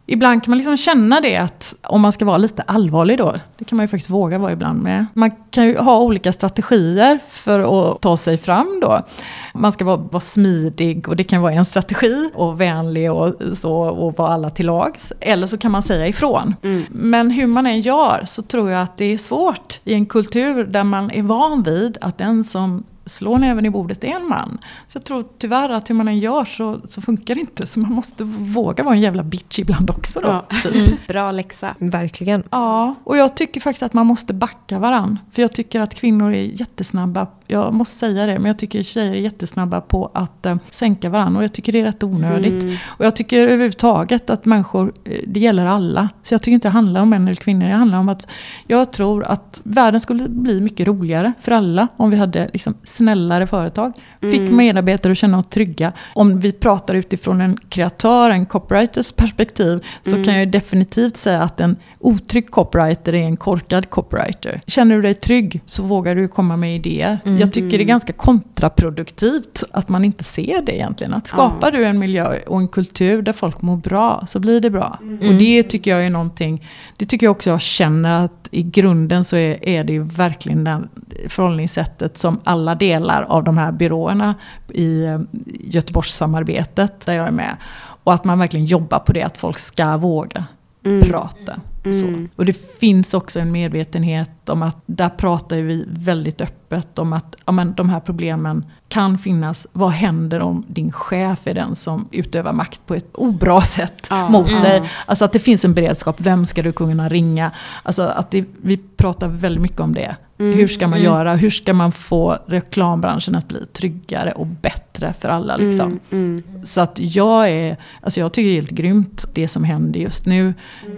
ibland 0.07 0.43
kan 0.43 0.51
man 0.51 0.57
liksom 0.57 0.77
känna 0.77 1.21
det 1.21 1.37
att 1.37 1.75
om 1.83 2.01
man 2.01 2.11
ska 2.11 2.25
vara 2.25 2.37
lite 2.37 2.61
allvarlig 2.61 3.17
då, 3.17 3.35
det 3.57 3.65
kan 3.65 3.75
man 3.75 3.83
ju 3.83 3.87
faktiskt 3.87 4.09
våga 4.09 4.37
vara 4.37 4.51
ibland 4.51 4.83
med. 4.83 5.05
Man 5.13 5.31
kan 5.51 5.65
ju 5.65 5.77
ha 5.77 5.99
olika 5.99 6.33
strategier 6.33 7.19
för 7.27 7.59
att 7.59 8.01
ta 8.01 8.17
sig 8.17 8.37
fram 8.37 8.79
då. 8.81 9.05
Man 9.53 9.71
ska 9.71 9.85
vara, 9.85 9.97
vara 9.97 10.19
smidig 10.19 11.09
och 11.09 11.15
det 11.15 11.23
kan 11.23 11.41
vara 11.41 11.53
en 11.53 11.65
strategi 11.65 12.29
och 12.33 12.61
vänlig 12.61 13.11
och 13.11 13.35
så 13.53 13.73
och 13.73 14.17
vara 14.17 14.29
alla 14.29 14.49
till 14.49 14.65
lags. 14.65 15.13
Eller 15.19 15.47
så 15.47 15.57
kan 15.57 15.71
man 15.71 15.83
säga 15.83 16.07
ifrån. 16.07 16.55
Mm. 16.63 16.83
Men 16.89 17.31
hur 17.31 17.47
man 17.47 17.65
än 17.65 17.81
gör 17.81 18.23
så 18.25 18.41
tror 18.41 18.69
jag 18.69 18.81
att 18.81 18.97
det 18.97 19.05
är 19.05 19.17
svårt 19.17 19.79
i 19.83 19.93
en 19.93 20.05
kultur 20.05 20.63
där 20.63 20.83
man 20.83 21.11
är 21.11 21.21
van 21.21 21.63
vid 21.63 21.97
att 22.01 22.17
den 22.17 22.43
som 22.43 22.83
slår 23.09 23.37
näven 23.37 23.65
i 23.65 23.69
bordet 23.69 24.03
är 24.03 24.07
en 24.07 24.27
man. 24.27 24.57
Så 24.87 24.97
jag 24.97 25.03
tror 25.03 25.25
tyvärr 25.37 25.69
att 25.69 25.89
hur 25.89 25.95
man 25.95 26.07
än 26.07 26.19
gör 26.19 26.45
så, 26.45 26.81
så 26.85 27.01
funkar 27.01 27.35
det 27.35 27.41
inte. 27.41 27.67
Så 27.67 27.79
man 27.79 27.91
måste 27.91 28.23
våga 28.23 28.83
vara 28.83 28.95
en 28.95 29.01
jävla 29.01 29.23
bitch 29.23 29.59
ibland 29.59 29.89
också 29.89 30.19
då. 30.21 30.27
Ja. 30.27 30.45
Typ. 30.63 31.07
Bra 31.07 31.31
läxa. 31.31 31.75
Verkligen. 31.79 32.43
Ja, 32.49 32.95
och 33.03 33.17
jag 33.17 33.35
tycker 33.35 33.61
faktiskt 33.61 33.83
att 33.83 33.93
man 33.93 34.05
måste 34.05 34.33
backa 34.33 34.79
varann. 34.79 35.19
För 35.31 35.41
jag 35.41 35.53
tycker 35.53 35.81
att 35.81 35.93
kvinnor 35.93 36.33
är 36.33 36.41
jättesnabba, 36.43 37.27
jag 37.47 37.73
måste 37.73 37.99
säga 37.99 38.25
det, 38.25 38.33
men 38.39 38.45
jag 38.45 38.59
tycker 38.59 38.83
tjejer 38.83 39.11
är 39.11 39.15
jättesnabba 39.15 39.81
på 39.81 40.11
att 40.13 40.45
eh, 40.45 40.55
sänka 40.71 41.09
varann. 41.09 41.35
Och 41.37 41.43
jag 41.43 41.53
tycker 41.53 41.71
det 41.73 41.79
är 41.79 41.83
rätt 41.83 42.03
onödigt. 42.03 42.63
Mm. 42.63 42.75
Och 42.85 43.05
jag 43.05 43.15
tycker 43.15 43.41
överhuvudtaget 43.47 44.29
att 44.29 44.45
människor, 44.45 44.93
eh, 45.05 45.11
det 45.27 45.39
gäller 45.39 45.65
alla. 45.65 46.09
Så 46.21 46.33
jag 46.33 46.41
tycker 46.41 46.53
inte 46.53 46.67
det 46.67 46.71
handlar 46.71 47.01
om 47.01 47.09
män 47.09 47.23
eller 47.27 47.35
kvinnor. 47.35 47.65
Det 47.67 47.73
handlar 47.73 47.97
om 47.97 48.09
att 48.09 48.27
jag 48.67 48.93
tror 48.93 49.23
att 49.23 49.61
världen 49.63 49.99
skulle 49.99 50.29
bli 50.29 50.59
mycket 50.61 50.87
roligare 50.87 51.33
för 51.41 51.51
alla 51.51 51.87
om 51.97 52.09
vi 52.11 52.17
hade 52.17 52.49
liksom 52.53 52.73
snällare 52.83 53.47
företag. 53.47 53.93
Fick 54.21 54.39
Mm. 54.39 54.55
medarbetare 54.57 55.11
att 55.11 55.17
känna 55.17 55.41
sig 55.41 55.49
trygga. 55.49 55.93
Om 56.13 56.39
vi 56.39 56.51
pratar 56.51 56.95
utifrån 56.95 57.41
en 57.41 57.57
kreatör, 57.69 58.29
en 58.31 58.45
copywriters 58.45 59.11
perspektiv, 59.11 59.79
så 60.03 60.11
Mm. 60.11 60.23
kan 60.25 60.39
jag 60.39 60.51
definitivt 60.51 61.17
säga 61.17 61.41
att 61.41 61.59
en 61.61 61.75
otrygg 61.99 62.51
copywriter 62.51 63.13
är 63.13 63.23
en 63.23 63.37
korkad 63.37 63.89
copywriter. 63.89 64.61
Känner 64.67 64.95
du 64.95 65.01
dig 65.01 65.13
trygg 65.13 65.61
så 65.65 65.83
vågar 65.83 66.15
du 66.15 66.27
komma 66.27 66.57
med 66.57 66.75
idéer. 66.75 67.19
Mm. 67.25 67.36
Jag 67.39 67.53
tycker 67.53 67.77
det 67.77 67.83
är 67.83 67.85
ganska 67.85 68.13
kontraproduktivt 68.13 69.63
att 69.71 69.89
man 69.89 70.05
inte 70.05 70.23
ser 70.23 70.61
det 70.61 70.75
egentligen. 70.75 71.13
Att 71.13 71.27
skapar 71.27 71.71
du 71.71 71.85
en 71.85 71.99
miljö 71.99 72.39
och 72.47 72.59
en 72.59 72.67
kultur 72.67 73.21
där 73.21 73.33
folk 73.33 73.61
mår 73.61 73.77
bra 73.77 74.23
så 74.27 74.39
blir 74.39 74.61
det 74.61 74.69
bra. 74.69 74.99
Och 75.27 75.33
det 75.33 75.63
tycker 75.63 75.91
jag 75.91 76.05
är 76.05 76.09
någonting, 76.09 76.67
det 76.97 77.05
tycker 77.05 77.25
jag 77.25 77.31
också 77.31 77.49
jag 77.49 77.61
känner 77.61 78.25
att 78.25 78.47
i 78.51 78.63
grunden 78.63 79.23
så 79.23 79.35
är, 79.35 79.65
är 79.65 79.83
det 79.83 79.93
ju 79.93 80.03
verkligen 80.03 80.63
det 80.63 80.81
förhållningssättet 81.27 82.17
som 82.17 82.39
alla 82.43 82.75
delar 82.75 83.23
av 83.23 83.43
de 83.43 83.57
här 83.57 83.71
byråerna 83.71 84.35
i 84.73 85.03
eh, 85.03 85.19
Göteborgssamarbetet 85.59 87.05
där 87.05 87.13
jag 87.13 87.27
är 87.27 87.31
med. 87.31 87.57
Och 88.03 88.13
att 88.13 88.23
man 88.23 88.39
verkligen 88.39 88.65
jobbar 88.65 88.99
på 88.99 89.13
det, 89.13 89.23
att 89.23 89.37
folk 89.37 89.59
ska 89.59 89.97
våga 89.97 90.45
Mm. 90.87 91.09
prata. 91.09 91.59
Mm. 91.85 92.01
Så. 92.01 92.27
Och 92.35 92.45
det 92.45 92.79
finns 92.79 93.13
också 93.13 93.39
en 93.39 93.51
medvetenhet 93.51 94.49
om 94.49 94.63
att 94.63 94.77
där 94.85 95.09
pratar 95.09 95.57
vi 95.57 95.85
väldigt 95.87 96.41
öppet 96.41 96.99
om 96.99 97.13
att 97.13 97.35
ja, 97.45 97.51
men, 97.51 97.73
de 97.73 97.89
här 97.89 97.99
problemen 97.99 98.65
kan 98.89 99.17
finnas. 99.17 99.67
Vad 99.73 99.91
händer 99.91 100.39
om 100.41 100.65
din 100.67 100.91
chef 100.91 101.47
är 101.47 101.53
den 101.53 101.75
som 101.75 102.07
utövar 102.11 102.53
makt 102.53 102.85
på 102.85 102.95
ett 102.95 103.15
obra 103.15 103.61
sätt 103.61 104.07
Ja. 104.09 104.29
mot 104.29 104.47
dig? 104.47 104.89
Alltså 105.05 105.25
att 105.25 105.33
det 105.33 105.39
finns 105.39 105.65
en 105.65 105.73
beredskap. 105.73 106.15
Vem 106.19 106.45
ska 106.45 106.61
du 106.61 106.71
kunna 106.71 107.09
ringa? 107.09 107.51
Alltså 107.83 108.01
att 108.01 108.31
det, 108.31 108.45
vi 108.61 108.77
pratar 108.77 109.27
väldigt 109.27 109.61
mycket 109.61 109.79
om 109.79 109.93
det. 109.93 110.15
Mm. 110.39 110.57
Hur 110.57 110.67
ska 110.67 110.87
man 110.87 110.99
Mm. 110.99 111.11
göra? 111.13 111.35
Hur 111.35 111.49
ska 111.49 111.73
man 111.73 111.91
få 111.91 112.37
reklambranschen 112.47 113.35
att 113.35 113.47
bli 113.47 113.65
tryggare 113.65 114.31
och 114.31 114.47
bättre 114.47 115.13
för 115.13 115.29
alla? 115.29 115.57
Liksom? 115.57 115.99
Mm. 116.11 116.43
Mm. 116.51 116.65
Så 116.65 116.81
att 116.81 116.99
jag 116.99 117.49
är, 117.51 117.77
alltså 118.01 118.19
jag 118.19 118.33
tycker 118.33 118.47
det 118.47 118.51
är 118.53 118.61
helt 118.61 118.71
grymt 118.71 119.25
det 119.33 119.47
som 119.47 119.63
händer 119.63 119.99
just 119.99 120.25
nu. 120.25 120.53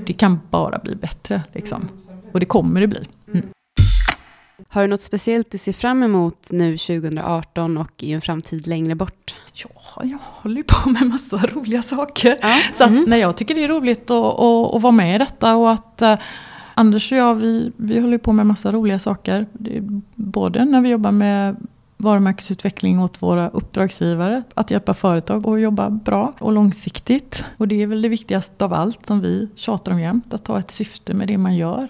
Det 0.06 0.14
kan 0.14 0.40
bara 0.50 0.78
bli 0.80 0.96
bättre 0.96 1.42
liksom. 1.54 1.88
Och 2.32 2.40
det 2.40 2.46
kommer 2.46 2.82
det 2.82 2.88
bli. 2.88 3.08
Mm. 3.34 3.46
Har 4.70 4.82
du 4.82 4.88
något 4.88 5.02
speciellt 5.02 5.52
du 5.52 5.58
ser 5.58 5.74
fram 5.74 6.04
emot 6.04 6.48
nu 6.52 6.78
2018 6.78 7.78
och 7.78 8.04
i 8.04 8.12
en 8.14 8.22
framtid 8.22 8.68
längre 8.68 8.96
bort? 8.96 9.36
Ja, 9.54 10.02
jag 10.04 10.18
håller 10.24 10.58
ju 10.58 10.64
på 10.64 10.90
med 10.90 11.02
massa 11.08 11.38
roliga 11.38 11.82
saker. 11.82 12.38
Ja. 12.42 12.60
Så 12.74 12.84
att, 12.84 12.90
Mm. 12.90 13.06
nej, 13.08 13.20
jag 13.20 13.38
tycker 13.38 13.56
det 13.56 13.64
är 13.64 13.68
roligt 13.68 14.10
att, 14.10 14.40
att, 14.40 14.76
att 14.76 14.82
vara 14.82 14.92
med 14.92 15.16
i 15.16 15.18
detta 15.18 15.56
och 15.56 15.72
att 15.72 16.02
eh, 16.02 16.18
Anders 16.80 17.12
och 17.12 17.18
jag, 17.18 17.36
vi, 17.36 17.72
vi 17.78 18.00
håller 18.00 18.18
på 18.18 18.34
med 18.34 18.46
massa 18.46 18.72
roliga 18.72 19.00
saker. 19.00 19.46
Både 20.16 20.66
när 20.66 20.82
vi 20.82 20.90
jobbar 20.90 21.12
med 21.12 21.56
varumärkesutveckling 21.98 23.00
åt 23.00 23.22
våra 23.22 23.50
uppdragsgivare, 23.50 24.44
att 24.54 24.72
hjälpa 24.72 24.94
företag 24.94 25.48
att 25.48 25.62
jobba 25.62 25.90
bra 25.90 26.34
och 26.40 26.52
långsiktigt. 26.52 27.46
Och 27.58 27.68
det 27.68 27.82
är 27.82 27.88
väl 27.88 28.02
det 28.02 28.10
viktigaste 28.10 28.66
av 28.66 28.74
allt 28.74 29.06
som 29.06 29.22
vi 29.22 29.50
tjatar 29.56 29.92
om 29.92 30.00
jämt, 30.00 30.34
att 30.34 30.48
ha 30.48 30.60
ett 30.60 30.72
syfte 30.72 31.14
med 31.14 31.28
det 31.28 31.38
man 31.38 31.56
gör. 31.56 31.88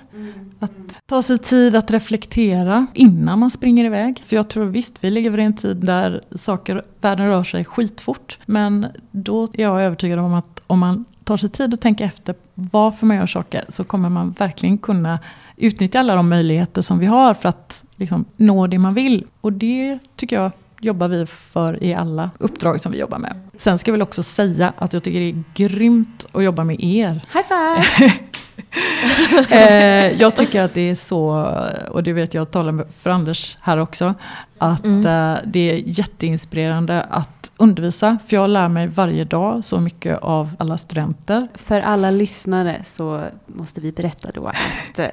Att 0.60 0.72
ta 1.06 1.22
sig 1.22 1.38
tid 1.38 1.76
att 1.76 1.92
reflektera 1.92 2.88
innan 2.94 3.40
man 3.40 3.52
springer 3.52 3.86
iväg. 3.86 4.24
För 4.26 4.36
jag 4.36 4.50
tror 4.50 4.66
visst, 4.66 5.04
vi 5.04 5.10
lever 5.10 5.38
i 5.38 5.44
en 5.44 5.56
tid 5.56 5.78
där 5.78 6.22
saker, 6.36 6.84
världen 7.02 7.28
rör 7.28 7.44
sig 7.44 7.66
skitfort. 7.66 8.38
Men 8.46 8.88
då 9.12 9.44
är 9.44 9.62
jag 9.62 9.84
övertygad 9.84 10.20
om 10.20 10.34
att 10.34 10.62
om 10.68 10.80
man 10.80 11.06
tar 11.30 11.38
sig 11.38 11.50
tid 11.50 11.74
att 11.74 11.82
tänka 11.82 12.04
efter 12.04 12.36
varför 12.54 13.06
man 13.06 13.18
gör 13.18 13.26
saker 13.26 13.66
så 13.70 13.84
kommer 13.84 14.10
man 14.10 14.32
verkligen 14.32 14.78
kunna 14.78 15.20
utnyttja 15.58 16.00
alla 16.00 16.16
de 16.16 16.30
möjligheter 16.30 16.82
som 16.82 17.00
vi 17.00 17.06
har 17.06 17.34
för 17.34 17.50
att 17.50 17.84
liksom, 17.96 18.26
nå 18.38 18.68
det 18.68 18.78
man 18.80 18.94
vill. 18.94 19.26
Och 19.42 19.54
det 19.54 20.00
tycker 20.16 20.36
jag 20.42 20.52
jobbar 20.82 21.08
vi 21.08 21.26
för 21.26 21.84
i 21.84 21.94
alla 21.94 22.30
uppdrag 22.38 22.80
som 22.82 22.92
vi 22.92 23.00
jobbar 23.00 23.18
med. 23.20 23.40
Sen 23.58 23.80
ska 23.80 23.90
jag 23.90 23.94
väl 23.94 24.02
också 24.02 24.24
säga 24.24 24.74
att 24.78 24.94
jag 24.94 25.04
tycker 25.04 25.20
det 25.20 25.30
är 25.30 25.44
grymt 25.54 26.26
att 26.32 26.44
jobba 26.44 26.64
med 26.64 26.84
er. 26.84 27.26
High 27.34 27.48
five! 27.48 28.14
Eh, 29.52 30.22
jag 30.22 30.36
tycker 30.36 30.64
att 30.64 30.74
det 30.74 30.90
är 30.90 30.96
så, 30.96 31.48
och 31.92 32.04
det 32.04 32.14
vet 32.14 32.34
jag 32.34 32.52
talar 32.52 32.72
med- 32.72 32.86
för 32.98 33.10
Anders 33.10 33.58
här 33.62 33.78
också, 33.78 34.14
att 34.58 34.86
Mm. 34.86 35.06
eh, 35.06 35.40
det 35.46 35.60
är 35.60 35.76
jätteinspirerande 35.86 37.02
att 37.02 37.39
undervisa. 37.60 38.18
För 38.28 38.36
jag 38.36 38.50
lär 38.50 38.70
mig 38.70 38.88
varje 38.88 39.24
dag 39.24 39.64
så 39.64 39.80
mycket 39.80 40.20
av 40.20 40.56
alla 40.60 40.78
studenter. 40.78 41.48
För 41.54 41.82
alla 41.82 42.12
lyssnare 42.12 42.82
så 42.84 43.24
måste 43.46 43.82
vi 43.82 43.92
berätta 43.92 44.32
då 44.34 44.48
att 44.48 45.00
eh, 45.00 45.10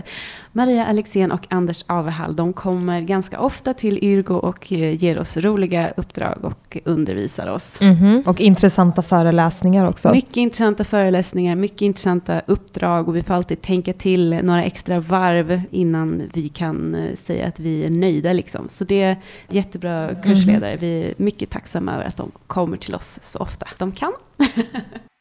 Maria 0.57 0.87
Alexén 0.87 1.33
och 1.33 1.47
Anders 1.51 1.85
Avehall, 1.87 2.37
de 2.37 2.53
kommer 2.53 3.01
ganska 3.01 3.41
ofta 3.41 3.75
till 3.75 4.05
Yrgo 4.05 4.35
och 4.35 4.73
eh, 4.73 5.03
ger 5.05 5.19
oss 5.19 5.37
roliga 5.37 5.93
uppdrag 5.97 6.45
och 6.45 6.79
undervisar 6.85 7.47
oss. 7.47 7.81
Mhm. 7.81 8.23
Och 8.27 8.41
intressanta 8.41 9.03
föreläsningar 9.03 9.89
också. 9.89 10.13
Mycket 10.13 10.37
intressanta 10.37 10.85
föreläsningar, 10.85 11.57
mycket 11.57 11.83
intressanta 11.83 12.43
uppdrag 12.47 13.09
och 13.09 13.17
vi 13.17 13.23
får 13.23 13.35
alltid 13.35 13.63
tänka 13.63 13.93
till 13.93 14.41
några 14.43 14.65
extra 14.65 15.01
varv 15.01 15.63
innan 15.71 16.23
vi 16.35 16.49
kan 16.49 16.95
eh, 16.95 17.17
säga 17.17 17.47
att 17.47 17.61
vi 17.61 17.85
är 17.85 17.91
nöjda. 17.91 18.33
Liksom. 18.33 18.69
Så 18.69 18.85
det 18.85 19.03
är 19.03 19.17
jättebra 19.49 20.15
kursledare. 20.15 20.77
Vi 20.77 21.03
är 21.03 21.15
mycket 21.17 21.51
tacksamma 21.51 21.95
över 21.95 22.05
att 22.05 22.17
de 22.17 22.31
kommer 22.47 22.77
till 22.77 22.95
oss 22.95 23.19
så 23.23 23.39
ofta 23.39 23.67
de 23.79 23.93
kan. 23.93 24.13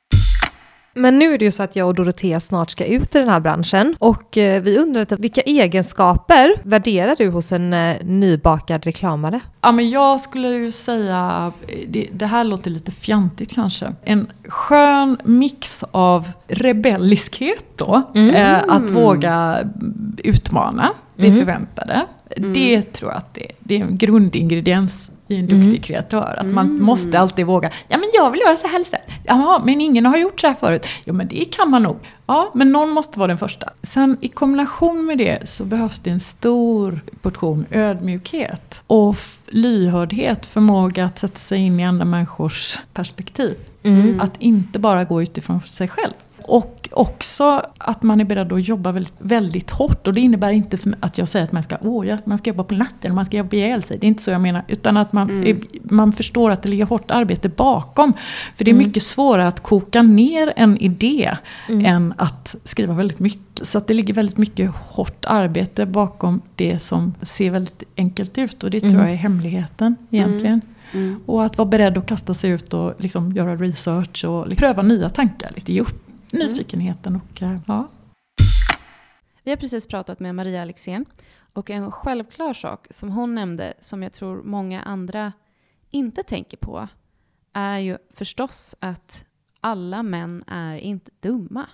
Men 0.97 1.19
nu 1.19 1.33
är 1.33 1.37
det 1.37 1.45
ju 1.45 1.51
så 1.51 1.63
att 1.63 1.75
jag 1.75 1.87
och 1.87 1.95
Dorotea 1.95 2.39
snart 2.39 2.69
ska 2.69 2.85
ut 2.85 3.15
i 3.15 3.19
den 3.19 3.29
här 3.29 3.39
branschen 3.39 3.95
och 3.99 4.37
eh, 4.37 4.61
vi 4.61 4.77
undrar 4.77 4.99
lite, 5.01 5.15
vilka 5.15 5.41
egenskaper 5.41 6.55
värderar 6.63 7.15
du 7.17 7.29
hos 7.29 7.51
en 7.51 7.73
eh, 7.73 7.95
nybakad 8.03 8.83
reklamare? 8.85 9.39
Ja, 9.61 9.71
men 9.71 9.89
jag 9.89 10.21
skulle 10.21 10.47
ju 10.49 10.71
säga, 10.71 11.51
det, 11.87 12.07
det 12.13 12.25
här 12.25 12.43
låter 12.43 12.71
lite 12.71 12.91
fjantigt 12.91 13.51
kanske, 13.53 13.93
en 14.03 14.27
skön 14.47 15.17
mix 15.23 15.83
av 15.91 16.31
rebelliskhet 16.47 17.65
då. 17.75 18.01
Mm. 18.15 18.35
Eh, 18.35 18.63
att 18.75 18.89
våga 18.89 19.57
utmana 20.17 20.91
det 21.15 21.27
Mm. 21.27 21.39
förväntade. 21.39 22.05
Mm. 22.37 22.53
Det 22.53 22.81
tror 22.81 23.11
jag 23.11 23.17
att 23.17 23.33
det, 23.33 23.47
det 23.59 23.75
är 23.75 23.83
en 23.83 23.97
grundingrediens 23.97 25.09
i 25.27 25.35
en 25.35 25.47
duktig 25.47 25.67
Mm. 25.67 25.81
kreatör. 25.81 26.35
Att 26.39 26.45
man 26.45 26.65
Mm. 26.65 26.83
måste 26.83 27.19
alltid 27.19 27.45
våga. 27.45 27.69
Ja 27.87 27.97
men 27.97 28.09
jag 28.13 28.31
vill 28.31 28.39
göra 28.41 28.55
så 28.57 28.67
här 28.67 28.79
istället. 28.81 29.07
Jaha, 29.23 29.61
men 29.65 29.81
ingen 29.81 30.05
har 30.05 30.17
gjort 30.17 30.39
så 30.41 30.47
här 30.47 30.53
förut. 30.53 30.87
Ja 31.03 31.13
men 31.13 31.27
det 31.27 31.45
kan 31.45 31.69
man 31.69 31.83
nog. 31.83 31.97
Ja, 32.27 32.51
men 32.53 32.71
någon 32.71 32.89
måste 32.89 33.19
vara 33.19 33.27
den 33.27 33.37
första. 33.37 33.69
Sen 33.83 34.17
i 34.21 34.27
kombination 34.27 35.05
med 35.05 35.17
det 35.17 35.49
så 35.49 35.65
behövs 35.65 35.99
det 35.99 36.09
en 36.09 36.19
stor 36.19 36.99
portion 37.21 37.65
ödmjukhet. 37.71 38.81
Och 38.87 39.15
lyhördhet, 39.47 40.45
förmåga 40.45 41.05
att 41.05 41.19
sätta 41.19 41.39
sig 41.39 41.59
in 41.59 41.79
i 41.79 41.85
andra 41.85 42.05
människors 42.05 42.79
perspektiv. 42.93 43.55
Mm. 43.83 44.19
Att 44.21 44.31
inte 44.39 44.79
bara 44.79 45.03
gå 45.03 45.21
utifrån 45.21 45.61
sig 45.61 45.87
själv. 45.87 46.13
Och 46.47 46.89
också 46.91 47.61
att 47.77 48.03
man 48.03 48.21
är 48.21 48.25
beredd 48.25 48.53
att 48.53 48.67
jobba 48.67 48.91
väldigt, 48.91 49.13
väldigt 49.19 49.71
hårt. 49.71 50.07
Och 50.07 50.13
det 50.13 50.21
innebär 50.21 50.51
inte 50.51 50.77
att 50.99 51.17
jag 51.17 51.27
säger 51.27 51.43
att 51.43 51.51
man 51.51 51.63
ska, 51.63 51.77
åh, 51.81 52.15
man 52.25 52.37
ska 52.37 52.49
jobba 52.49 52.63
på 52.63 52.75
natten 52.75 53.15
man 53.15 53.25
ska 53.25 53.37
jobba 53.37 53.55
ihjäl 53.57 53.83
sig. 53.83 53.97
Det 53.97 54.05
är 54.05 54.07
inte 54.07 54.23
så 54.23 54.31
jag 54.31 54.41
menar. 54.41 54.63
Utan 54.67 54.97
att 54.97 55.13
man, 55.13 55.29
Mm. 55.29 55.43
är, 55.47 55.57
man 55.93 56.13
förstår 56.13 56.51
att 56.51 56.61
det 56.63 56.69
ligger 56.69 56.85
hårt 56.85 57.11
arbete 57.11 57.49
bakom. 57.49 58.13
För 58.57 58.65
det 58.65 58.71
är 58.71 58.73
Mm. 58.75 58.87
mycket 58.87 59.03
svårare 59.03 59.47
att 59.47 59.59
koka 59.63 60.01
ner 60.01 60.53
en 60.55 60.77
idé 60.77 61.37
Mm. 61.69 61.85
än 61.85 62.13
att 62.17 62.55
skriva 62.63 62.93
väldigt 62.93 63.19
mycket. 63.19 63.41
Så 63.61 63.77
att 63.77 63.87
det 63.87 63.93
ligger 63.93 64.13
väldigt 64.13 64.37
mycket 64.37 64.71
hårt 64.75 65.25
arbete 65.27 65.85
bakom 65.85 66.41
det 66.55 66.79
som 66.79 67.13
ser 67.21 67.51
väldigt 67.51 67.83
enkelt 67.97 68.37
ut. 68.37 68.63
Och 68.63 68.71
det 68.71 68.79
tror 68.79 68.91
Mm. 68.91 69.01
jag 69.01 69.11
är 69.11 69.15
hemligheten 69.15 69.95
egentligen. 70.11 70.61
Mm. 70.93 71.19
Och 71.25 71.45
att 71.45 71.57
vara 71.57 71.69
beredd 71.69 71.97
att 71.97 72.05
kasta 72.05 72.33
sig 72.33 72.49
ut 72.51 72.73
och 72.73 72.93
liksom 72.97 73.31
göra 73.31 73.55
research 73.55 74.25
och 74.25 74.47
liksom 74.47 74.59
pröva 74.67 74.81
nya 74.81 75.09
tankar. 75.09 75.51
Lite 75.55 75.73
ge 75.73 75.81
upp, 75.81 76.04
nyfikenheten 76.35 77.15
och 77.15 77.41
eh, 77.41 77.57
ja. 77.67 77.87
Vi 79.43 79.51
har 79.51 79.57
precis 79.57 79.87
pratat 79.87 80.19
med 80.19 80.35
Maria 80.35 80.61
Alexén 80.61 81.05
och 81.53 81.69
en 81.69 81.91
självklar 81.91 82.53
sak 82.53 82.87
som 82.89 83.11
hon 83.11 83.35
nämnde 83.35 83.73
som 83.79 84.03
jag 84.03 84.13
tror 84.13 84.43
många 84.43 84.81
andra 84.81 85.33
inte 85.91 86.23
tänker 86.23 86.57
på 86.57 86.87
är 87.53 87.77
ju 87.77 87.97
förstås 88.09 88.75
att 88.79 89.25
alla 89.61 90.03
män 90.03 90.43
är 90.47 90.77
inte 90.77 91.11
dumma. 91.19 91.69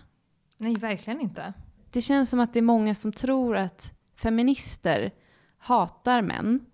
Nej, 0.57 0.76
verkligen 0.76 1.22
inte. 1.22 1.53
Det 1.91 2.01
känns 2.01 2.30
som 2.30 2.39
att 2.39 2.53
det 2.53 2.59
är 2.59 2.64
många 2.64 2.95
som 2.95 3.12
tror 3.12 3.57
att 3.57 3.93
feminister 4.16 5.12
hatar 5.57 6.22
män 6.22 6.66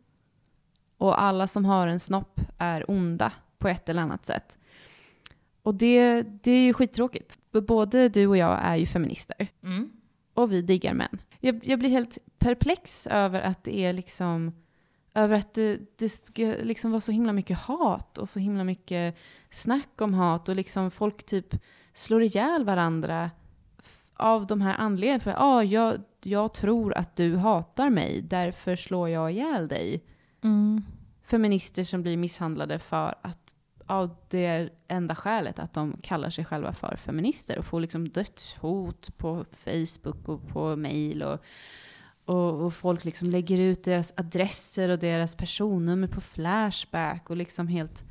och 0.97 1.21
alla 1.21 1.47
som 1.47 1.65
har 1.65 1.87
en 1.87 1.99
snopp 1.99 2.39
är 2.57 2.91
onda 2.91 3.31
på 3.57 3.67
ett 3.67 3.89
eller 3.89 4.01
annat 4.01 4.25
sätt. 4.25 4.57
Och 5.67 5.75
det, 5.75 6.21
det 6.21 6.51
är 6.51 6.61
ju 6.61 6.73
skittråkigt. 6.73 7.37
Både 7.51 8.09
du 8.09 8.27
och 8.27 8.37
jag 8.37 8.59
är 8.61 8.75
ju 8.75 8.85
feminister 8.85 9.47
Mm. 9.63 9.91
och 10.33 10.51
vi 10.51 10.61
diggar 10.61 10.93
män. 10.93 11.21
Jag, 11.39 11.59
jag 11.63 11.79
blir 11.79 11.89
helt 11.89 12.17
perplex 12.39 13.07
över 13.07 13.41
att 13.41 13.63
det 13.63 13.77
är 13.77 13.93
liksom 13.93 14.53
över 15.13 15.35
att 15.35 15.53
det, 15.53 15.79
det 15.97 16.09
ska 16.09 16.41
liksom 16.43 16.91
vara 16.91 17.01
så 17.01 17.11
himla 17.11 17.33
mycket 17.33 17.57
hat 17.57 18.17
och 18.17 18.29
så 18.29 18.39
himla 18.39 18.63
mycket 18.63 19.17
snack 19.49 20.01
om 20.01 20.13
hat 20.13 20.49
och 20.49 20.55
liksom 20.55 20.91
folk 20.91 21.23
typ 21.23 21.55
slår 21.93 22.23
ihjäl 22.23 22.63
varandra 22.63 23.31
av 24.15 24.47
de 24.47 24.61
här 24.61 24.75
anledningarna. 24.77 25.19
För 25.19 25.35
ah, 25.37 25.63
jag, 25.63 26.01
jag 26.23 26.53
tror 26.53 26.93
att 26.93 27.15
du 27.15 27.35
hatar 27.35 27.89
mig, 27.89 28.21
därför 28.21 28.75
slår 28.75 29.09
jag 29.09 29.31
ihjäl 29.31 29.67
dig. 29.67 30.03
Mm. 30.43 30.83
Feminister 31.23 31.83
som 31.83 32.01
blir 32.01 32.17
misshandlade 32.17 32.79
för 32.79 33.15
att 33.21 33.53
av 33.87 34.15
det 34.29 34.69
enda 34.87 35.15
skälet 35.15 35.59
att 35.59 35.73
de 35.73 35.97
kallar 36.03 36.29
sig 36.29 36.45
själva 36.45 36.73
för 36.73 36.95
feminister 36.95 37.57
och 37.59 37.65
får 37.65 37.79
liksom 37.79 38.09
dödshot 38.09 39.17
på 39.17 39.45
Facebook 39.51 40.27
och 40.29 40.47
på 40.47 40.75
mail 40.75 41.23
och, 41.23 41.39
och, 42.25 42.65
och 42.65 42.73
folk 42.73 43.05
liksom 43.05 43.29
lägger 43.29 43.59
ut 43.59 43.83
deras 43.83 44.13
adresser 44.17 44.89
och 44.89 44.99
deras 44.99 45.35
personnummer 45.35 46.07
på 46.07 46.21
Flashback 46.21 47.29
och 47.29 47.37
liksom 47.37 47.67
helt 47.67 48.03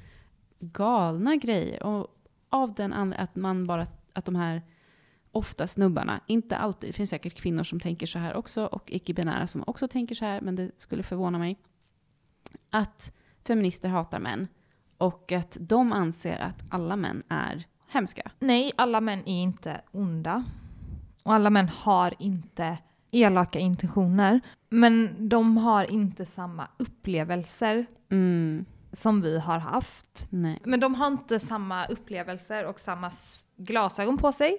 galna 0.60 1.36
grejer. 1.36 1.82
Och 1.82 2.06
av 2.50 2.74
den 2.74 2.92
anledningen 2.92 3.24
att 3.24 3.36
man 3.36 3.66
bara, 3.66 3.86
att 4.12 4.24
de 4.24 4.36
här 4.36 4.62
ofta 5.32 5.66
snubbarna, 5.66 6.20
inte 6.26 6.56
alltid, 6.56 6.88
det 6.88 6.92
finns 6.92 7.10
säkert 7.10 7.34
kvinnor 7.34 7.62
som 7.62 7.80
tänker 7.80 8.06
så 8.06 8.18
här 8.18 8.34
också 8.34 8.66
och 8.66 8.90
icke-binära 8.90 9.46
som 9.46 9.64
också 9.66 9.88
tänker 9.88 10.14
så 10.14 10.24
här, 10.24 10.40
men 10.40 10.56
det 10.56 10.70
skulle 10.76 11.02
förvåna 11.02 11.38
mig. 11.38 11.58
Att 12.70 13.12
feminister 13.44 13.88
hatar 13.88 14.20
män 14.20 14.48
och 14.98 15.32
att 15.32 15.56
de 15.60 15.92
anser 15.92 16.38
att 16.38 16.64
alla 16.70 16.96
män 16.96 17.22
är 17.28 17.66
hemska. 17.88 18.30
Nej, 18.38 18.72
alla 18.76 19.00
män 19.00 19.18
är 19.20 19.42
inte 19.42 19.80
onda. 19.92 20.44
Och 21.22 21.34
alla 21.34 21.50
män 21.50 21.68
har 21.68 22.14
inte 22.18 22.78
elaka 23.12 23.58
intentioner. 23.58 24.40
Men 24.68 25.28
de 25.28 25.56
har 25.56 25.90
inte 25.92 26.26
samma 26.26 26.68
upplevelser 26.76 27.86
Mm, 28.10 28.64
som 28.92 29.20
vi 29.22 29.38
har 29.38 29.58
haft. 29.58 30.26
nej. 30.30 30.60
Men 30.64 30.80
de 30.80 30.94
har 30.94 31.06
inte 31.06 31.38
samma 31.40 31.86
upplevelser 31.86 32.64
och 32.66 32.80
samma 32.80 33.10
glasögon 33.56 34.18
på 34.18 34.32
sig. 34.32 34.58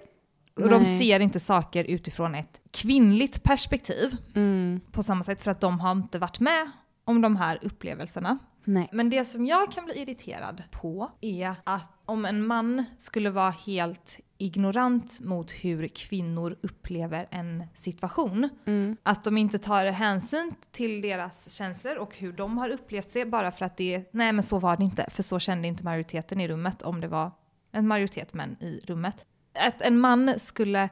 Och 0.56 0.68
de 0.70 0.84
ser 0.84 1.20
inte 1.20 1.40
saker 1.40 1.84
utifrån 1.84 2.34
ett 2.34 2.60
kvinnligt 2.70 3.42
perspektiv 3.42 4.16
Mm, 4.34 4.80
på 4.92 5.02
samma 5.02 5.22
sätt 5.24 5.40
för 5.40 5.50
att 5.50 5.60
de 5.60 5.80
har 5.80 5.92
inte 5.92 6.18
varit 6.18 6.40
med 6.40 6.70
om 7.04 7.20
de 7.20 7.36
här 7.36 7.58
upplevelserna. 7.62 8.38
Nej. 8.68 8.88
Men 8.92 9.10
det 9.10 9.24
som 9.24 9.46
jag 9.46 9.72
kan 9.72 9.84
bli 9.84 10.02
irriterad 10.02 10.62
på 10.70 11.10
är 11.20 11.54
att 11.64 11.90
om 12.04 12.24
en 12.24 12.46
man 12.46 12.84
skulle 12.98 13.30
vara 13.30 13.50
helt 13.50 14.20
ignorant 14.38 15.20
mot 15.20 15.50
hur 15.50 15.88
kvinnor 15.88 16.56
upplever 16.62 17.28
en 17.30 17.64
situation, 17.74 18.48
Mm, 18.66 18.96
att 19.02 19.24
de 19.24 19.38
inte 19.38 19.58
tar 19.58 19.86
hänsyn 19.86 20.54
till 20.70 21.02
deras 21.02 21.50
känslor 21.50 21.96
och 21.96 22.16
hur 22.16 22.32
de 22.32 22.58
har 22.58 22.68
upplevt 22.68 23.10
sig 23.10 23.24
bara 23.24 23.50
för 23.50 23.64
att 23.64 23.76
det 23.76 24.04
nej 24.12 24.32
men 24.32 24.42
så 24.42 24.58
var 24.58 24.76
det 24.76 24.84
inte, 24.84 25.06
för 25.10 25.22
så 25.22 25.38
kände 25.38 25.68
inte 25.68 25.84
majoriteten 25.84 26.40
i 26.40 26.48
rummet 26.48 26.82
om 26.82 27.00
det 27.00 27.08
var 27.08 27.30
en 27.72 27.88
majoritet 27.88 28.34
män 28.34 28.56
i 28.60 28.80
rummet. 28.84 29.24
Att 29.54 29.82
en 29.82 29.98
man 29.98 30.34
skulle 30.38 30.88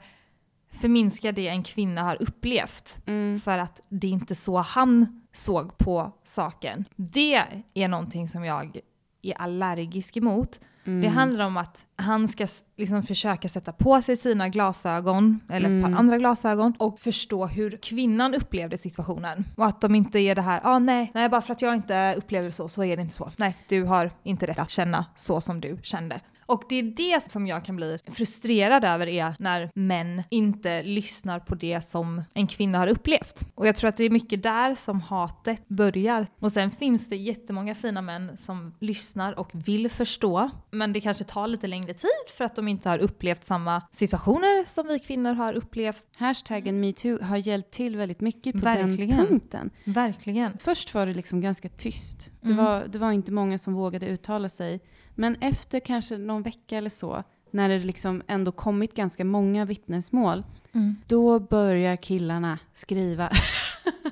förminska 0.70 1.32
det 1.32 1.48
en 1.48 1.62
kvinna 1.62 2.02
har 2.02 2.22
upplevt 2.22 3.02
mm, 3.06 3.40
för 3.40 3.58
att 3.58 3.80
det 3.88 4.06
är 4.06 4.12
inte 4.12 4.34
så 4.34 4.58
han 4.58 5.25
såg 5.36 5.78
på 5.78 6.12
saken. 6.24 6.84
Det 6.96 7.42
är 7.74 7.88
någonting 7.88 8.28
som 8.28 8.44
jag 8.44 8.80
är 9.22 9.34
allergisk 9.34 10.16
emot. 10.16 10.60
mm. 10.84 11.00
Det 11.00 11.08
handlar 11.08 11.46
om 11.46 11.56
att 11.56 11.85
han 11.96 12.28
ska 12.28 12.46
liksom 12.76 13.02
försöka 13.02 13.48
sätta 13.48 13.72
på 13.72 14.02
sig 14.02 14.16
sina 14.16 14.48
glasögon, 14.48 15.40
eller 15.48 15.66
ett 15.68 15.84
Mm. 15.84 15.92
par 15.92 15.98
andra 15.98 16.18
glasögon, 16.18 16.74
och 16.78 16.98
förstå 16.98 17.46
hur 17.46 17.78
kvinnan 17.82 18.34
upplevde 18.34 18.78
situationen. 18.78 19.44
Och 19.56 19.66
att 19.66 19.80
de 19.80 19.94
inte 19.94 20.18
är 20.18 20.34
det 20.34 20.42
här, 20.42 20.60
ah, 20.64 20.78
nej, 20.78 21.10
nej, 21.14 21.28
bara 21.28 21.40
för 21.42 21.52
att 21.52 21.62
jag 21.62 21.74
inte 21.74 22.14
upplevde 22.18 22.48
det 22.48 22.52
så, 22.52 22.68
så 22.68 22.84
är 22.84 22.96
det 22.96 23.02
inte 23.02 23.14
så. 23.14 23.30
Nej, 23.36 23.56
du 23.68 23.84
har 23.84 24.10
inte 24.22 24.46
rätt 24.46 24.58
att 24.58 24.70
känna 24.70 25.04
så 25.16 25.40
som 25.40 25.60
du 25.60 25.78
kände. 25.82 26.20
Och 26.48 26.62
det 26.68 26.76
är 26.76 26.82
det 26.82 27.32
som 27.32 27.46
jag 27.46 27.64
kan 27.64 27.76
bli 27.76 27.98
frustrerad 28.12 28.84
över 28.84 29.06
är 29.06 29.34
när 29.38 29.70
män 29.74 30.22
inte 30.30 30.82
lyssnar 30.82 31.40
på 31.40 31.54
det 31.54 31.88
som 31.88 32.22
en 32.34 32.46
kvinna 32.46 32.78
har 32.78 32.86
upplevt. 32.86 33.46
Och 33.54 33.66
jag 33.66 33.76
tror 33.76 33.88
att 33.88 33.96
det 33.96 34.04
är 34.04 34.10
mycket 34.10 34.42
där 34.42 34.74
som 34.74 35.00
hatet 35.00 35.68
börjar. 35.68 36.26
Och 36.40 36.52
sen 36.52 36.70
finns 36.70 37.08
det 37.08 37.16
jättemånga 37.16 37.74
fina 37.74 38.02
män 38.02 38.36
som 38.36 38.74
lyssnar 38.80 39.38
och 39.38 39.50
vill 39.52 39.90
förstå. 39.90 40.50
Men 40.70 40.92
det 40.92 41.00
kanske 41.00 41.24
tar 41.24 41.46
lite 41.46 41.66
längre 41.66 41.85
tid 41.94 42.34
för 42.36 42.44
att 42.44 42.56
de 42.56 42.68
inte 42.68 42.88
har 42.88 42.98
upplevt 42.98 43.44
samma 43.44 43.82
situationer 43.92 44.64
som 44.64 44.86
vi 44.86 44.98
kvinnor 44.98 45.32
har 45.34 45.52
upplevt. 45.52 46.06
Hashtaggen 46.16 46.80
metoo 46.80 47.22
har 47.22 47.36
hjälpt 47.36 47.70
till 47.70 47.96
väldigt 47.96 48.20
mycket 48.20 48.52
på 48.52 48.58
Verkligen. 48.58 49.16
den 49.16 49.26
punkten. 49.26 49.70
Verkligen. 49.84 50.58
Först 50.58 50.94
var 50.94 51.06
det 51.06 51.14
liksom 51.14 51.40
ganska 51.40 51.68
tyst. 51.68 52.30
Det, 52.40 52.52
Mm. 52.52 52.64
var, 52.64 52.86
det 52.86 52.98
var 52.98 53.12
inte 53.12 53.32
många 53.32 53.58
som 53.58 53.74
vågade 53.74 54.06
uttala 54.06 54.48
sig. 54.48 54.80
Men 55.14 55.36
efter 55.40 55.80
kanske 55.80 56.18
någon 56.18 56.42
vecka 56.42 56.76
eller 56.76 56.90
så, 56.90 57.22
när 57.50 57.68
det 57.68 57.78
liksom 57.78 58.22
ändå 58.28 58.52
kommit 58.52 58.94
ganska 58.94 59.24
många 59.24 59.64
vittnesmål, 59.64 60.44
då 61.06 61.40
börjar 61.40 61.96
killarna 61.96 62.58
skriva. 62.74 63.30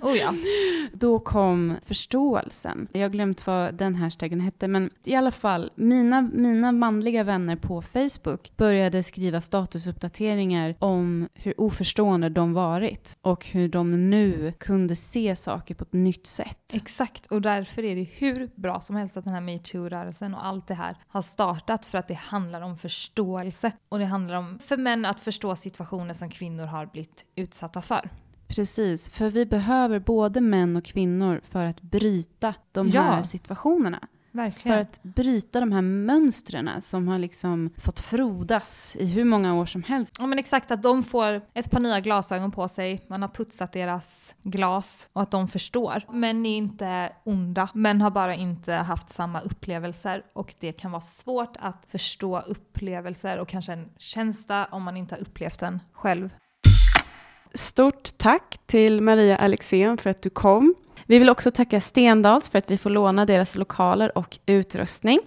Oh 0.02 0.16
ja. 0.16 0.34
Då 0.92 1.18
kom 1.18 1.76
förståelsen. 1.84 2.88
Jag 2.92 3.00
har 3.00 3.08
glömt 3.08 3.46
vad 3.46 3.74
den 3.74 3.94
hashtaggen 3.94 4.40
hette, 4.40 4.68
men 4.68 4.90
i 5.04 5.14
alla 5.14 5.30
fall, 5.30 5.70
mina, 5.74 6.22
mina 6.22 6.72
manliga 6.72 7.24
vänner 7.24 7.56
på 7.56 7.82
Facebook 7.82 8.52
började 8.56 9.02
skriva 9.02 9.40
statusuppdateringar 9.40 10.74
om 10.78 11.28
hur 11.34 11.60
oförstående 11.60 12.28
de 12.28 12.52
varit 12.52 13.18
och 13.22 13.46
hur 13.46 13.68
de 13.68 14.10
nu 14.10 14.52
kunde 14.58 14.96
se 14.96 15.36
saker 15.36 15.74
på 15.74 15.82
ett 15.82 15.92
nytt 15.92 16.26
sätt. 16.26 16.58
Exakt, 16.72 17.26
och 17.26 17.42
därför 17.42 17.84
är 17.84 17.96
det 17.96 18.02
hur 18.02 18.50
bra 18.54 18.80
som 18.80 18.96
helst 18.96 19.16
att 19.16 19.24
den 19.24 19.34
här 19.34 19.40
metoo-rörelsen 19.40 20.34
och 20.34 20.46
allt 20.46 20.66
det 20.66 20.74
här 20.74 20.96
har 21.08 21.22
startat 21.22 21.86
för 21.86 21.98
att 21.98 22.08
det 22.08 22.14
handlar 22.14 22.60
om 22.60 22.76
förståelse. 22.76 23.72
Och 23.88 23.98
det 23.98 24.04
handlar 24.04 24.34
om 24.34 24.58
för 24.58 24.76
män 24.76 25.04
att 25.04 25.20
förstå 25.20 25.56
situationer 25.56 26.14
som 26.14 26.30
kvinnor 26.30 26.53
har 26.62 26.86
blivit 26.86 27.24
utsatta 27.36 27.82
för. 27.82 28.10
Precis, 28.48 29.10
för 29.10 29.30
vi 29.30 29.46
behöver 29.46 29.98
både 29.98 30.40
män 30.40 30.76
och 30.76 30.84
kvinnor 30.84 31.40
för 31.44 31.64
att 31.64 31.80
bryta 31.82 32.54
de 32.72 32.88
Ja. 32.88 33.02
här 33.02 33.22
situationerna. 33.22 33.98
För 34.32 34.38
Verkligen. 34.38 34.78
att 34.78 35.02
bryta 35.02 35.60
de 35.60 35.72
här 35.72 35.82
mönstren 35.82 36.82
som 36.82 37.08
har 37.08 37.18
liksom 37.18 37.70
fått 37.78 38.00
frodas 38.00 38.96
i 39.00 39.06
hur 39.06 39.24
många 39.24 39.54
år 39.54 39.66
som 39.66 39.82
helst. 39.82 40.16
Ja 40.18 40.26
men 40.26 40.38
exakt, 40.38 40.70
att 40.70 40.82
de 40.82 41.02
får 41.02 41.40
ett 41.54 41.70
par 41.70 41.80
nya 41.80 42.00
glasögon 42.00 42.50
på 42.50 42.68
sig, 42.68 43.04
man 43.08 43.22
har 43.22 43.28
putsat 43.28 43.72
deras 43.72 44.34
glas 44.42 45.08
och 45.12 45.22
att 45.22 45.30
de 45.30 45.48
förstår. 45.48 46.02
Män 46.12 46.46
är 46.46 46.56
inte 46.56 47.12
onda, 47.24 47.68
män 47.74 48.00
har 48.00 48.10
bara 48.10 48.34
inte 48.34 48.72
haft 48.72 49.10
samma 49.10 49.40
upplevelser 49.40 50.22
och 50.32 50.54
det 50.60 50.72
kan 50.72 50.90
vara 50.90 51.00
svårt 51.02 51.56
att 51.58 51.86
förstå 51.88 52.40
upplevelser 52.40 53.38
och 53.38 53.48
kanske 53.48 53.72
en 53.72 53.88
känsla 53.98 54.68
om 54.70 54.82
man 54.82 54.96
inte 54.96 55.14
har 55.14 55.22
upplevt 55.22 55.60
den 55.60 55.80
själv. 55.92 56.30
Stort 57.54 58.18
tack 58.18 58.58
till 58.66 59.00
Maria 59.00 59.36
Alexén 59.36 59.98
för 59.98 60.10
att 60.10 60.22
du 60.22 60.30
kom. 60.30 60.74
Vi 61.06 61.18
vill 61.18 61.30
också 61.30 61.50
tacka 61.50 61.80
Stendals 61.80 62.48
för 62.48 62.58
att 62.58 62.70
vi 62.70 62.78
får 62.78 62.90
låna 62.90 63.26
deras 63.26 63.54
lokaler 63.54 64.18
och 64.18 64.38
utrustning. 64.46 65.18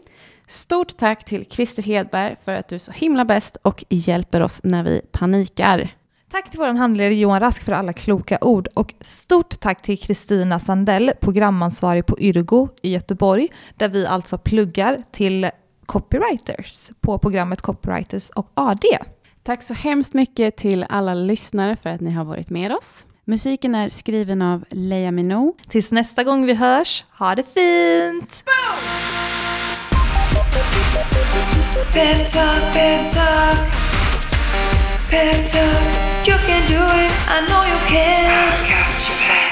Stort 0.47 0.97
tack 0.97 1.25
till 1.25 1.45
Christer 1.45 1.83
Hedberg 1.83 2.35
för 2.45 2.53
att 2.53 2.67
du 2.67 2.75
är 2.75 2.79
så 2.79 2.91
himla 2.91 3.25
bäst 3.25 3.57
och 3.61 3.83
hjälper 3.89 4.41
oss 4.41 4.61
när 4.63 4.83
vi 4.83 5.01
panikar. 5.11 5.89
Tack 6.31 6.51
till 6.51 6.59
vår 6.59 6.67
handledare 6.67 7.15
Johan 7.15 7.39
Rask 7.39 7.63
för 7.63 7.71
alla 7.71 7.93
kloka 7.93 8.37
ord 8.41 8.67
och 8.73 8.93
stort 9.01 9.59
tack 9.59 9.81
till 9.81 9.99
Kristina 9.99 10.59
Sandell, 10.59 11.11
programansvarig 11.19 12.05
på 12.05 12.19
Yrgo 12.19 12.69
i 12.81 12.93
Göteborg, 12.93 13.47
där 13.75 13.89
vi 13.89 14.05
alltså 14.05 14.37
pluggar 14.37 14.97
till 15.11 15.49
copywriters 15.85 16.91
på 17.01 17.17
programmet 17.17 17.61
Copywriters 17.61 18.29
och 18.29 18.47
AD. 18.53 18.83
Tack 19.47 19.63
så 19.63 19.73
hemskt 19.73 20.13
mycket 20.13 20.55
till 20.55 20.85
alla 20.89 21.13
lyssnare 21.13 21.75
för 21.75 21.89
att 21.89 22.01
ni 22.01 22.11
har 22.11 22.25
varit 22.25 22.49
med 22.49 22.71
oss. 22.71 23.05
Musiken 23.25 23.75
är 23.75 23.89
skriven 23.89 24.41
av 24.41 24.65
Leia 24.69 25.11
Minou. 25.11 25.55
Tills 25.69 25.91
nästa 25.91 26.23
gång 26.23 26.45
vi 26.45 26.53
hörs, 26.53 27.05
ha 27.19 27.35
det 27.35 27.43
fint! 27.43 28.43
Pep 31.93 32.29
talk, 32.29 32.73
pep 32.73 33.13
talk. 33.13 33.57
Pep 35.09 35.51
talk, 35.51 36.27
you 36.27 36.37
can 36.37 36.61
do 36.67 36.83
it, 36.83 37.11
I 37.29 37.47
know 37.47 37.63
you 37.65 37.79
can. 37.89 38.25
I 38.25 38.69
got 38.69 39.11
back. 39.27 39.46